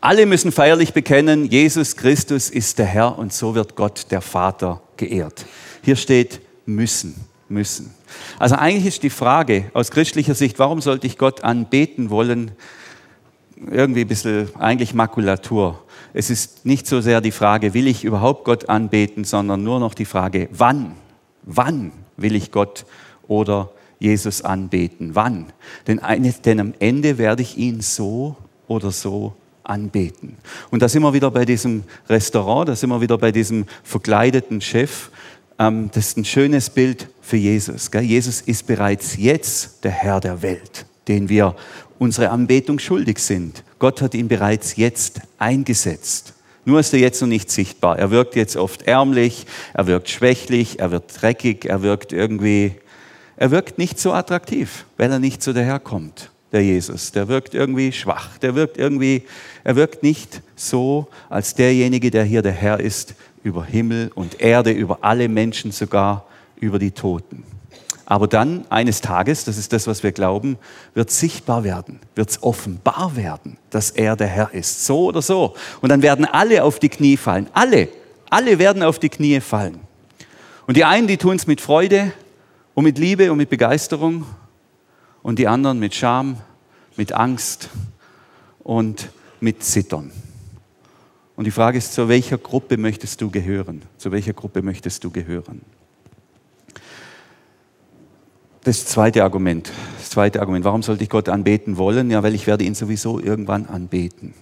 Alle 0.00 0.24
müssen 0.24 0.52
feierlich 0.52 0.94
bekennen, 0.94 1.44
Jesus 1.44 1.96
Christus 1.96 2.48
ist 2.48 2.78
der 2.78 2.86
Herr 2.86 3.18
und 3.18 3.34
so 3.34 3.54
wird 3.54 3.76
Gott, 3.76 4.06
der 4.10 4.22
Vater, 4.22 4.80
geehrt. 4.96 5.44
Hier 5.82 5.96
steht 5.96 6.40
müssen 6.64 7.14
müssen. 7.52 7.94
Also 8.38 8.56
eigentlich 8.56 8.86
ist 8.86 9.02
die 9.02 9.10
Frage 9.10 9.70
aus 9.74 9.90
christlicher 9.90 10.34
Sicht, 10.34 10.58
warum 10.58 10.80
sollte 10.80 11.06
ich 11.06 11.18
Gott 11.18 11.44
anbeten 11.44 12.10
wollen, 12.10 12.52
irgendwie 13.70 14.02
ein 14.02 14.08
bisschen 14.08 14.48
eigentlich 14.56 14.94
Makulatur. 14.94 15.82
Es 16.14 16.30
ist 16.30 16.66
nicht 16.66 16.86
so 16.86 17.00
sehr 17.00 17.20
die 17.20 17.30
Frage, 17.30 17.74
will 17.74 17.86
ich 17.86 18.04
überhaupt 18.04 18.44
Gott 18.44 18.68
anbeten, 18.68 19.24
sondern 19.24 19.62
nur 19.62 19.80
noch 19.80 19.94
die 19.94 20.04
Frage, 20.04 20.48
wann? 20.52 20.92
Wann 21.44 21.92
will 22.16 22.34
ich 22.34 22.50
Gott 22.50 22.84
oder 23.28 23.70
Jesus 23.98 24.42
anbeten? 24.42 25.14
Wann? 25.14 25.46
Denn, 25.86 26.00
denn 26.44 26.60
am 26.60 26.74
Ende 26.78 27.18
werde 27.18 27.42
ich 27.42 27.56
ihn 27.56 27.80
so 27.80 28.36
oder 28.66 28.90
so 28.90 29.34
anbeten. 29.64 30.36
Und 30.70 30.82
da 30.82 30.88
sind 30.88 31.02
wir 31.02 31.12
wieder 31.12 31.30
bei 31.30 31.44
diesem 31.44 31.84
Restaurant, 32.08 32.68
da 32.68 32.76
sind 32.76 32.90
wir 32.90 33.00
wieder 33.00 33.16
bei 33.16 33.32
diesem 33.32 33.66
verkleideten 33.84 34.60
Chef, 34.60 35.10
ähm, 35.58 35.90
das 35.92 36.08
ist 36.08 36.16
ein 36.18 36.24
schönes 36.24 36.70
Bild 36.70 37.08
für 37.22 37.36
Jesus. 37.36 37.90
Jesus 37.94 38.42
ist 38.42 38.66
bereits 38.66 39.16
jetzt 39.16 39.84
der 39.84 39.92
Herr 39.92 40.20
der 40.20 40.42
Welt, 40.42 40.84
den 41.08 41.28
wir 41.28 41.56
unsere 41.98 42.30
Anbetung 42.30 42.78
schuldig 42.78 43.18
sind. 43.20 43.62
Gott 43.78 44.02
hat 44.02 44.14
ihn 44.14 44.28
bereits 44.28 44.76
jetzt 44.76 45.20
eingesetzt. 45.38 46.34
Nur 46.64 46.80
ist 46.80 46.92
er 46.92 47.00
jetzt 47.00 47.20
noch 47.20 47.28
nicht 47.28 47.50
sichtbar. 47.50 47.98
Er 47.98 48.10
wirkt 48.10 48.36
jetzt 48.36 48.56
oft 48.56 48.82
ärmlich, 48.82 49.46
er 49.72 49.86
wirkt 49.86 50.10
schwächlich, 50.10 50.78
er 50.80 50.90
wird 50.90 51.04
dreckig, 51.20 51.64
er 51.64 51.82
wirkt 51.82 52.12
irgendwie, 52.12 52.74
er 53.36 53.50
wirkt 53.50 53.78
nicht 53.78 53.98
so 53.98 54.12
attraktiv, 54.12 54.84
weil 54.96 55.10
er 55.10 55.18
nicht 55.18 55.42
so 55.42 55.52
daherkommt, 55.52 56.30
der 56.52 56.62
Jesus. 56.62 57.12
Der 57.12 57.28
wirkt 57.28 57.54
irgendwie 57.54 57.92
schwach, 57.92 58.38
der 58.38 58.54
wirkt 58.54 58.78
irgendwie, 58.78 59.22
er 59.64 59.74
wirkt 59.74 60.02
nicht 60.02 60.42
so 60.54 61.08
als 61.28 61.54
derjenige, 61.54 62.10
der 62.10 62.24
hier 62.24 62.42
der 62.42 62.52
Herr 62.52 62.78
ist, 62.78 63.14
über 63.42 63.64
Himmel 63.64 64.12
und 64.14 64.40
Erde, 64.40 64.70
über 64.70 64.98
alle 65.02 65.28
Menschen, 65.28 65.72
sogar 65.72 66.26
über 66.62 66.78
die 66.78 66.92
Toten. 66.92 67.44
Aber 68.06 68.26
dann 68.26 68.64
eines 68.68 69.00
Tages, 69.00 69.44
das 69.44 69.58
ist 69.58 69.72
das, 69.72 69.86
was 69.86 70.02
wir 70.02 70.12
glauben, 70.12 70.58
wird 70.94 71.10
sichtbar 71.10 71.64
werden, 71.64 72.00
wird 72.14 72.30
es 72.30 72.42
offenbar 72.42 73.16
werden, 73.16 73.58
dass 73.70 73.90
er 73.90 74.16
der 74.16 74.26
Herr 74.26 74.52
ist. 74.52 74.84
So 74.86 75.06
oder 75.06 75.22
so. 75.22 75.54
Und 75.80 75.88
dann 75.88 76.02
werden 76.02 76.24
alle 76.24 76.64
auf 76.64 76.78
die 76.78 76.88
Knie 76.88 77.16
fallen. 77.16 77.48
Alle, 77.52 77.88
alle 78.28 78.58
werden 78.58 78.82
auf 78.82 78.98
die 78.98 79.08
Knie 79.08 79.40
fallen. 79.40 79.80
Und 80.66 80.76
die 80.76 80.84
einen, 80.84 81.06
die 81.06 81.16
tun 81.16 81.36
es 81.36 81.46
mit 81.46 81.60
Freude 81.60 82.12
und 82.74 82.84
mit 82.84 82.98
Liebe 82.98 83.30
und 83.30 83.38
mit 83.38 83.50
Begeisterung. 83.50 84.26
Und 85.22 85.38
die 85.38 85.48
anderen 85.48 85.78
mit 85.78 85.94
Scham, 85.94 86.36
mit 86.96 87.12
Angst 87.12 87.70
und 88.60 89.10
mit 89.40 89.62
Zittern. 89.62 90.12
Und 91.36 91.44
die 91.44 91.50
Frage 91.50 91.78
ist, 91.78 91.94
zu 91.94 92.08
welcher 92.08 92.38
Gruppe 92.38 92.76
möchtest 92.76 93.20
du 93.20 93.30
gehören? 93.30 93.82
Zu 93.96 94.12
welcher 94.12 94.32
Gruppe 94.32 94.62
möchtest 94.62 95.02
du 95.02 95.10
gehören? 95.10 95.62
Das 98.64 98.86
zweite 98.86 99.24
Argument. 99.24 99.72
Das 99.98 100.10
zweite 100.10 100.40
Argument. 100.40 100.64
Warum 100.64 100.84
sollte 100.84 101.02
ich 101.02 101.10
Gott 101.10 101.28
anbeten 101.28 101.78
wollen? 101.78 102.10
Ja, 102.12 102.22
weil 102.22 102.34
ich 102.34 102.46
werde 102.46 102.64
ihn 102.64 102.76
sowieso 102.76 103.18
irgendwann 103.18 103.66
anbeten. 103.66 104.34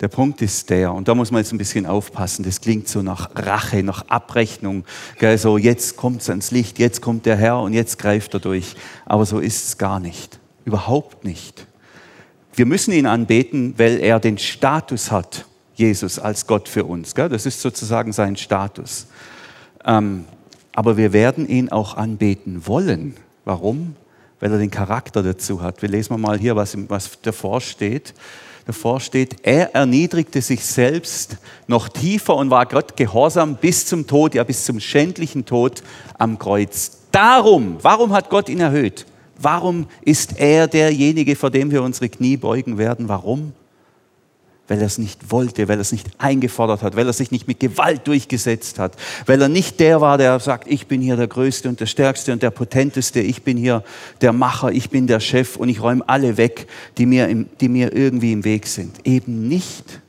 Der 0.00 0.08
Punkt 0.08 0.42
ist 0.42 0.68
der, 0.68 0.92
und 0.92 1.08
da 1.08 1.14
muss 1.14 1.30
man 1.30 1.40
jetzt 1.40 1.52
ein 1.52 1.58
bisschen 1.58 1.86
aufpassen, 1.86 2.44
das 2.44 2.60
klingt 2.60 2.86
so 2.86 3.00
nach 3.00 3.30
Rache, 3.34 3.82
nach 3.82 4.08
Abrechnung. 4.08 4.84
Gell, 5.18 5.38
so, 5.38 5.56
jetzt 5.56 5.96
kommt 5.96 6.20
es 6.20 6.28
ans 6.28 6.50
Licht, 6.50 6.78
jetzt 6.78 7.00
kommt 7.00 7.24
der 7.24 7.36
Herr 7.36 7.60
und 7.60 7.72
jetzt 7.72 7.98
greift 7.98 8.34
er 8.34 8.40
durch. 8.40 8.76
Aber 9.06 9.24
so 9.24 9.38
ist 9.38 9.68
es 9.68 9.78
gar 9.78 10.00
nicht. 10.00 10.38
Überhaupt 10.66 11.24
nicht. 11.24 11.66
Wir 12.54 12.66
müssen 12.66 12.92
ihn 12.92 13.06
anbeten, 13.06 13.72
weil 13.78 14.00
er 14.00 14.20
den 14.20 14.36
Status 14.36 15.10
hat, 15.10 15.46
Jesus 15.74 16.18
als 16.18 16.46
Gott 16.46 16.68
für 16.68 16.84
uns. 16.84 17.14
Gell? 17.14 17.30
Das 17.30 17.46
ist 17.46 17.62
sozusagen 17.62 18.12
sein 18.12 18.36
Status. 18.36 19.06
Ähm, 19.82 20.26
aber 20.74 20.98
wir 20.98 21.14
werden 21.14 21.48
ihn 21.48 21.70
auch 21.70 21.96
anbeten 21.96 22.66
wollen. 22.66 23.16
Warum? 23.46 23.96
Weil 24.40 24.52
er 24.52 24.58
den 24.58 24.70
Charakter 24.70 25.22
dazu 25.22 25.62
hat. 25.62 25.80
Wir 25.80 25.88
lesen 25.88 26.20
mal 26.20 26.38
hier, 26.38 26.54
was, 26.54 26.76
was 26.88 27.18
davor 27.22 27.62
steht 27.62 28.12
davor 28.66 29.00
steht, 29.00 29.36
er 29.44 29.74
erniedrigte 29.74 30.42
sich 30.42 30.64
selbst 30.64 31.38
noch 31.68 31.88
tiefer 31.88 32.36
und 32.36 32.50
war 32.50 32.66
Gott 32.66 32.96
gehorsam 32.96 33.56
bis 33.56 33.86
zum 33.86 34.06
Tod, 34.06 34.34
ja 34.34 34.44
bis 34.44 34.64
zum 34.64 34.80
schändlichen 34.80 35.46
Tod 35.46 35.82
am 36.18 36.38
Kreuz. 36.38 36.98
Darum, 37.12 37.78
warum 37.80 38.12
hat 38.12 38.28
Gott 38.28 38.48
ihn 38.48 38.60
erhöht? 38.60 39.06
Warum 39.38 39.86
ist 40.02 40.38
er 40.38 40.66
derjenige, 40.66 41.36
vor 41.36 41.50
dem 41.50 41.70
wir 41.70 41.82
unsere 41.82 42.08
Knie 42.08 42.36
beugen 42.36 42.76
werden? 42.76 43.08
Warum? 43.08 43.52
Weil 44.68 44.80
er 44.80 44.86
es 44.86 44.98
nicht 44.98 45.30
wollte, 45.30 45.68
weil 45.68 45.78
er 45.78 45.82
es 45.82 45.92
nicht 45.92 46.08
eingefordert 46.18 46.82
hat, 46.82 46.96
weil 46.96 47.06
er 47.06 47.12
sich 47.12 47.30
nicht 47.30 47.46
mit 47.46 47.60
Gewalt 47.60 48.06
durchgesetzt 48.06 48.78
hat, 48.78 48.96
weil 49.26 49.40
er 49.40 49.48
nicht 49.48 49.80
der 49.80 50.00
war, 50.00 50.18
der 50.18 50.38
sagt, 50.40 50.68
ich 50.68 50.86
bin 50.86 51.00
hier 51.00 51.16
der 51.16 51.28
Größte 51.28 51.68
und 51.68 51.80
der 51.80 51.86
Stärkste 51.86 52.32
und 52.32 52.42
der 52.42 52.50
Potenteste, 52.50 53.20
ich 53.20 53.42
bin 53.42 53.56
hier 53.56 53.84
der 54.20 54.32
Macher, 54.32 54.72
ich 54.72 54.90
bin 54.90 55.06
der 55.06 55.20
Chef 55.20 55.56
und 55.56 55.68
ich 55.68 55.80
räume 55.80 56.08
alle 56.08 56.36
weg, 56.36 56.66
die 56.98 57.06
mir, 57.06 57.28
im, 57.28 57.48
die 57.60 57.68
mir 57.68 57.94
irgendwie 57.94 58.32
im 58.32 58.44
Weg 58.44 58.66
sind. 58.66 59.06
Eben 59.06 59.48
nicht, 59.48 60.00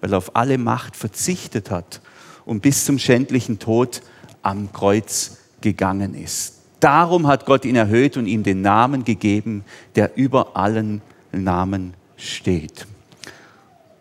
weil 0.00 0.12
er 0.12 0.18
auf 0.18 0.34
alle 0.34 0.58
Macht 0.58 0.96
verzichtet 0.96 1.70
hat 1.70 2.00
und 2.44 2.62
bis 2.62 2.84
zum 2.84 2.98
schändlichen 2.98 3.58
Tod 3.58 4.02
am 4.42 4.72
Kreuz 4.72 5.38
gegangen 5.60 6.14
ist. 6.14 6.54
Darum 6.80 7.26
hat 7.26 7.46
Gott 7.46 7.64
ihn 7.64 7.76
erhöht 7.76 8.16
und 8.16 8.26
ihm 8.26 8.42
den 8.42 8.60
Namen 8.60 9.04
gegeben, 9.04 9.64
der 9.94 10.16
über 10.16 10.56
allen 10.56 11.00
Namen 11.32 11.94
steht. 12.16 12.86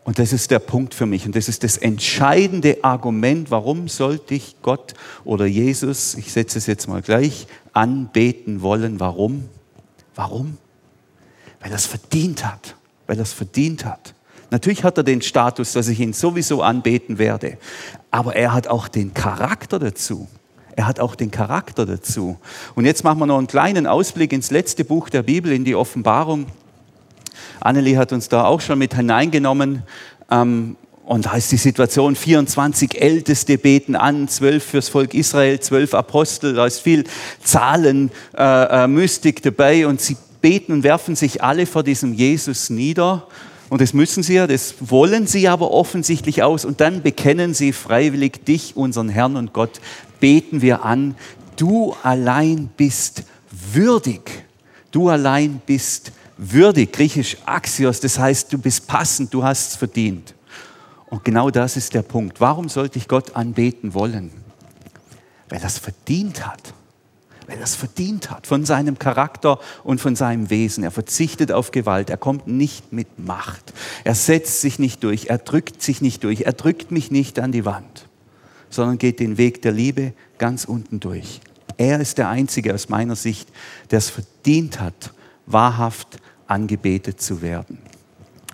Und 0.06 0.20
das 0.20 0.34
ist 0.34 0.52
der 0.52 0.60
Punkt 0.60 0.94
für 0.94 1.08
mich 1.08 1.26
und 1.26 1.36
das 1.36 1.50
ist 1.50 1.64
das 1.64 1.78
entscheidende 1.78 2.78
Argument, 2.84 3.50
warum 3.50 3.88
sollte 3.88 4.36
ich 4.36 4.56
Gott 4.62 4.94
oder 5.24 5.48
Jesus, 5.48 6.14
ich 6.14 6.32
setze 6.32 6.60
es 6.60 6.68
jetzt 6.68 6.88
mal 6.88 7.02
gleich, 7.02 7.48
anbeten 7.74 8.62
wollen. 8.62 9.00
Warum? 9.00 9.50
Warum? 10.14 10.60
Weil 11.60 11.72
er 11.72 11.78
es 11.78 11.88
verdient 11.88 12.46
hat. 12.46 12.76
Weil 13.08 13.18
er 13.18 13.24
es 13.24 13.34
verdient 13.34 13.84
hat. 13.84 14.14
Natürlich 14.52 14.84
hat 14.84 14.98
er 14.98 15.04
den 15.04 15.24
Status, 15.24 15.74
dass 15.74 15.88
ich 15.88 16.00
ihn 16.00 16.14
sowieso 16.14 16.62
anbeten 16.62 17.18
werde, 17.18 17.58
aber 18.12 18.36
er 18.36 18.54
hat 18.54 18.68
auch 18.68 18.88
den 18.88 19.14
Charakter 19.14 19.80
dazu. 19.80 20.28
Er 20.76 20.88
hat 20.88 21.00
auch 21.00 21.16
den 21.16 21.32
Charakter 21.32 21.86
dazu. 21.86 22.38
Und 22.76 22.86
jetzt 22.86 23.04
machen 23.04 23.20
wir 23.20 23.26
noch 23.26 23.40
einen 23.40 23.48
kleinen 23.48 23.88
Ausblick 23.88 24.34
ins 24.34 24.52
letzte 24.52 24.86
Buch 24.86 25.10
der 25.10 25.24
Bibel, 25.24 25.52
in 25.52 25.66
die 25.66 25.74
Offenbarung. 25.74 26.46
Annelie 27.60 27.98
hat 27.98 28.12
uns 28.12 28.30
da 28.30 28.46
auch 28.46 28.62
schon 28.62 28.80
mit 28.80 28.96
hineingenommen. 28.96 29.84
Ähm, 30.30 30.76
und 31.06 31.28
da 31.28 31.36
ist 31.36 31.52
die 31.52 31.58
Situation, 31.58 32.16
24 32.16 33.00
Älteste 33.00 33.60
beten 33.60 33.96
an, 33.96 34.28
12 34.28 34.64
fürs 34.64 34.90
Volk 34.90 35.14
Israel, 35.14 35.60
12 35.60 35.94
Apostel, 35.94 36.56
da 36.56 36.66
ist 36.66 36.80
viel 36.80 37.04
Zahlen, 37.44 38.10
äh, 38.36 38.86
äh, 38.86 39.34
dabei 39.44 39.86
und 39.86 40.02
sie 40.02 40.18
beten 40.42 40.72
und 40.74 40.84
werfen 40.84 41.16
sich 41.16 41.44
alle 41.44 41.68
vor 41.68 41.84
diesem 41.84 42.14
Jesus 42.14 42.72
nieder. 42.72 43.28
Und 43.70 43.82
das 43.82 43.94
müssen 43.94 44.24
sie 44.24 44.36
ja, 44.36 44.48
das 44.48 44.76
wollen 44.80 45.28
sie 45.28 45.48
aber 45.48 45.72
offensichtlich 45.72 46.44
aus. 46.44 46.66
Und 46.66 46.82
dann 46.82 47.02
bekennen 47.02 47.54
sie 47.54 47.72
freiwillig 47.74 48.46
dich, 48.46 48.76
unseren 48.76 49.10
Herrn 49.10 49.38
und 49.38 49.54
Gott, 49.54 49.82
beten 50.20 50.62
wir 50.62 50.86
an. 50.86 51.16
Du 51.56 51.96
allein 52.04 52.70
bist 52.78 53.24
würdig. 53.74 54.46
Du 54.92 55.10
allein 55.10 55.62
bist 55.66 56.12
würdig 56.38 56.94
griechisch 56.94 57.38
Axios, 57.46 58.00
das 58.00 58.20
heißt, 58.20 58.52
du 58.52 58.58
bist 58.58 58.88
passend, 58.88 59.34
du 59.34 59.44
hast 59.44 59.72
es 59.72 59.76
verdient. 59.76 60.34
Und 61.08 61.24
genau 61.24 61.50
das 61.50 61.78
ist 61.78 61.94
der 61.94 62.02
Punkt. 62.02 62.42
Warum 62.42 62.68
sollte 62.68 63.00
ich 63.00 63.08
Gott 63.08 63.36
anbeten 63.36 63.94
wollen? 63.94 64.32
Weil 65.50 65.60
er 65.60 65.68
es 65.68 65.78
verdient 65.78 66.46
hat. 66.46 66.74
Weil 67.48 67.58
er 67.58 67.64
es 67.64 67.76
verdient 67.76 68.32
hat 68.32 68.48
von 68.48 68.66
seinem 68.66 68.98
Charakter 68.98 69.60
und 69.84 70.02
von 70.02 70.16
seinem 70.16 70.50
Wesen. 70.50 70.84
Er 70.84 70.92
verzichtet 70.92 71.52
auf 71.52 71.72
Gewalt. 71.72 72.10
Er 72.10 72.18
kommt 72.18 72.48
nicht 72.48 72.92
mit 72.92 73.20
Macht. 73.20 73.72
Er 74.04 74.16
setzt 74.16 74.62
sich 74.62 74.80
nicht 74.80 75.04
durch. 75.04 75.28
Er 75.28 75.38
drückt 75.38 75.82
sich 75.82 76.02
nicht 76.02 76.24
durch. 76.24 76.42
Er 76.42 76.54
drückt 76.54 76.92
mich 76.92 77.12
nicht 77.12 77.40
an 77.40 77.52
die 77.52 77.66
Wand, 77.66 78.08
sondern 78.70 78.98
geht 78.98 79.20
den 79.20 79.38
Weg 79.38 79.62
der 79.62 79.72
Liebe 79.72 80.14
ganz 80.40 80.66
unten 80.66 81.00
durch. 81.00 81.40
Er 81.78 82.00
ist 82.00 82.18
der 82.18 82.30
Einzige 82.30 82.74
aus 82.74 82.90
meiner 82.90 83.16
Sicht, 83.16 83.50
der 83.92 84.00
es 84.00 84.10
verdient 84.10 84.80
hat, 84.80 85.14
wahrhaft 85.46 86.18
angebetet 86.48 87.22
zu 87.22 87.42
werden. 87.42 87.80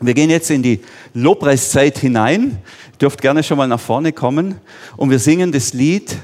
Wir 0.01 0.13
gehen 0.15 0.29
jetzt 0.29 0.49
in 0.49 0.63
die 0.63 0.79
Lobpreiszeit 1.13 1.97
hinein. 1.99 2.57
Ihr 2.93 2.97
dürft 2.99 3.21
gerne 3.21 3.43
schon 3.43 3.57
mal 3.57 3.67
nach 3.67 3.79
vorne 3.79 4.11
kommen. 4.11 4.55
Und 4.97 5.11
wir 5.11 5.19
singen 5.19 5.51
das 5.51 5.73
Lied, 5.73 6.17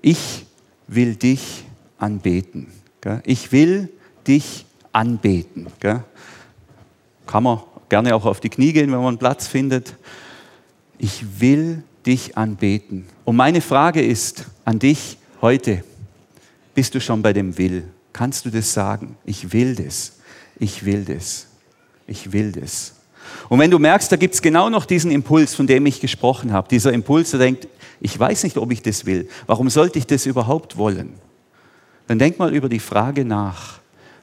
ich 0.00 0.44
will 0.86 1.16
dich 1.16 1.64
anbeten. 1.98 2.66
Ich 3.24 3.50
will 3.52 3.88
dich 4.26 4.66
anbeten. 4.92 5.66
Kann 5.80 7.42
man 7.42 7.60
gerne 7.88 8.14
auch 8.14 8.26
auf 8.26 8.40
die 8.40 8.50
Knie 8.50 8.72
gehen, 8.72 8.92
wenn 8.92 9.02
man 9.02 9.16
Platz 9.16 9.46
findet. 9.46 9.94
Ich 10.98 11.40
will 11.40 11.82
dich 12.04 12.36
anbeten. 12.36 13.06
Und 13.24 13.36
meine 13.36 13.60
Frage 13.60 14.02
ist 14.02 14.46
an 14.64 14.78
dich 14.78 15.16
heute, 15.40 15.84
bist 16.74 16.94
du 16.94 17.00
schon 17.00 17.22
bei 17.22 17.32
dem 17.32 17.56
Will? 17.56 17.84
Kannst 18.12 18.44
du 18.44 18.50
das 18.50 18.72
sagen? 18.72 19.16
Ich 19.24 19.52
will 19.52 19.74
das 19.74 20.12
ich 20.62 20.84
will 20.84 21.04
das. 21.04 21.48
Ich 22.06 22.32
will 22.32 22.52
das. 22.52 22.94
Und 23.48 23.58
wenn 23.58 23.70
du 23.70 23.80
merkst, 23.80 24.12
da 24.12 24.16
gibt 24.16 24.34
es 24.34 24.42
genau 24.42 24.70
noch 24.70 24.84
diesen 24.84 25.10
Impuls, 25.10 25.54
von 25.56 25.66
dem 25.66 25.84
ich 25.86 26.00
gesprochen 26.00 26.52
habe, 26.52 26.68
dieser 26.68 26.92
Impuls, 26.92 27.32
der 27.32 27.40
denkt, 27.40 27.66
ich 28.00 28.18
weiß 28.18 28.44
nicht, 28.44 28.56
ob 28.56 28.70
ich 28.70 28.80
das 28.80 29.04
will. 29.04 29.28
Warum 29.46 29.68
sollte 29.70 29.98
ich 29.98 30.06
das 30.06 30.24
überhaupt 30.24 30.76
wollen? 30.76 31.14
Dann 32.06 32.18
denk 32.20 32.38
mal 32.38 32.54
über 32.54 32.68
die 32.68 32.78
Frage 32.78 33.24
nach, 33.24 33.80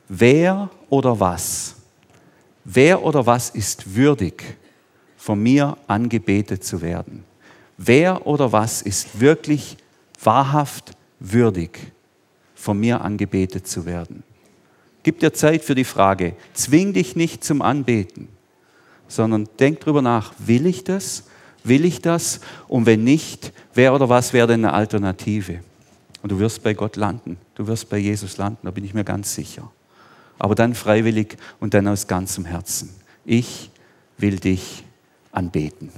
wer 0.08 0.70
oder 0.90 1.20
was, 1.20 1.76
wer 2.64 3.04
oder 3.04 3.26
was 3.26 3.50
ist 3.50 3.96
würdig, 3.96 4.44
von 5.18 5.44
mir 5.44 5.78
angebetet 5.88 6.64
zu 6.64 6.82
werden? 6.82 7.26
Wer 7.78 8.26
oder 8.26 8.52
was 8.54 8.82
ist 8.82 9.20
wirklich 9.20 9.76
wahrhaft 10.24 10.92
würdig, 11.20 11.80
von 12.56 12.80
mir 12.80 13.02
angebetet 13.02 13.68
zu 13.68 13.86
werden? 13.86 14.24
Gib 15.04 15.20
dir 15.20 15.34
Zeit 15.34 15.64
für 15.64 15.76
die 15.76 15.84
Frage. 15.84 16.36
Zwing 16.54 16.94
dich 16.94 17.16
nicht 17.16 17.44
zum 17.44 17.62
Anbeten, 17.62 18.28
sondern 19.08 19.48
denk 19.60 19.80
drüber 19.80 20.02
nach. 20.02 20.34
Will 20.38 20.66
ich 20.66 20.84
das? 20.84 21.24
Will 21.64 21.86
ich 21.86 22.02
das? 22.02 22.42
Und 22.68 22.86
wenn 22.86 23.04
nicht, 23.04 23.54
wer 23.74 23.94
oder 23.94 24.10
was 24.10 24.34
wäre 24.34 24.48
denn 24.48 24.66
eine 24.66 24.74
Alternative? 24.74 25.62
Und 26.22 26.32
du 26.32 26.40
wirst 26.40 26.64
bei 26.64 26.74
Gott 26.74 26.96
landen. 26.96 27.38
Du 27.56 27.68
wirst 27.68 27.90
bei 27.90 27.98
Jesus 27.98 28.38
landen, 28.38 28.60
da 28.64 28.72
bin 28.72 28.84
ich 28.84 28.94
mir 28.94 29.04
ganz 29.04 29.34
sicher. 29.36 29.72
Aber 30.38 30.56
dann 30.56 30.76
freiwillig 30.76 31.38
und 31.60 31.74
dann 31.74 31.88
aus 31.88 32.08
ganzem 32.08 32.46
Herzen. 32.46 32.90
Ich 33.26 33.70
will 34.18 34.38
dich 34.38 34.84
anbeten. 35.32 35.92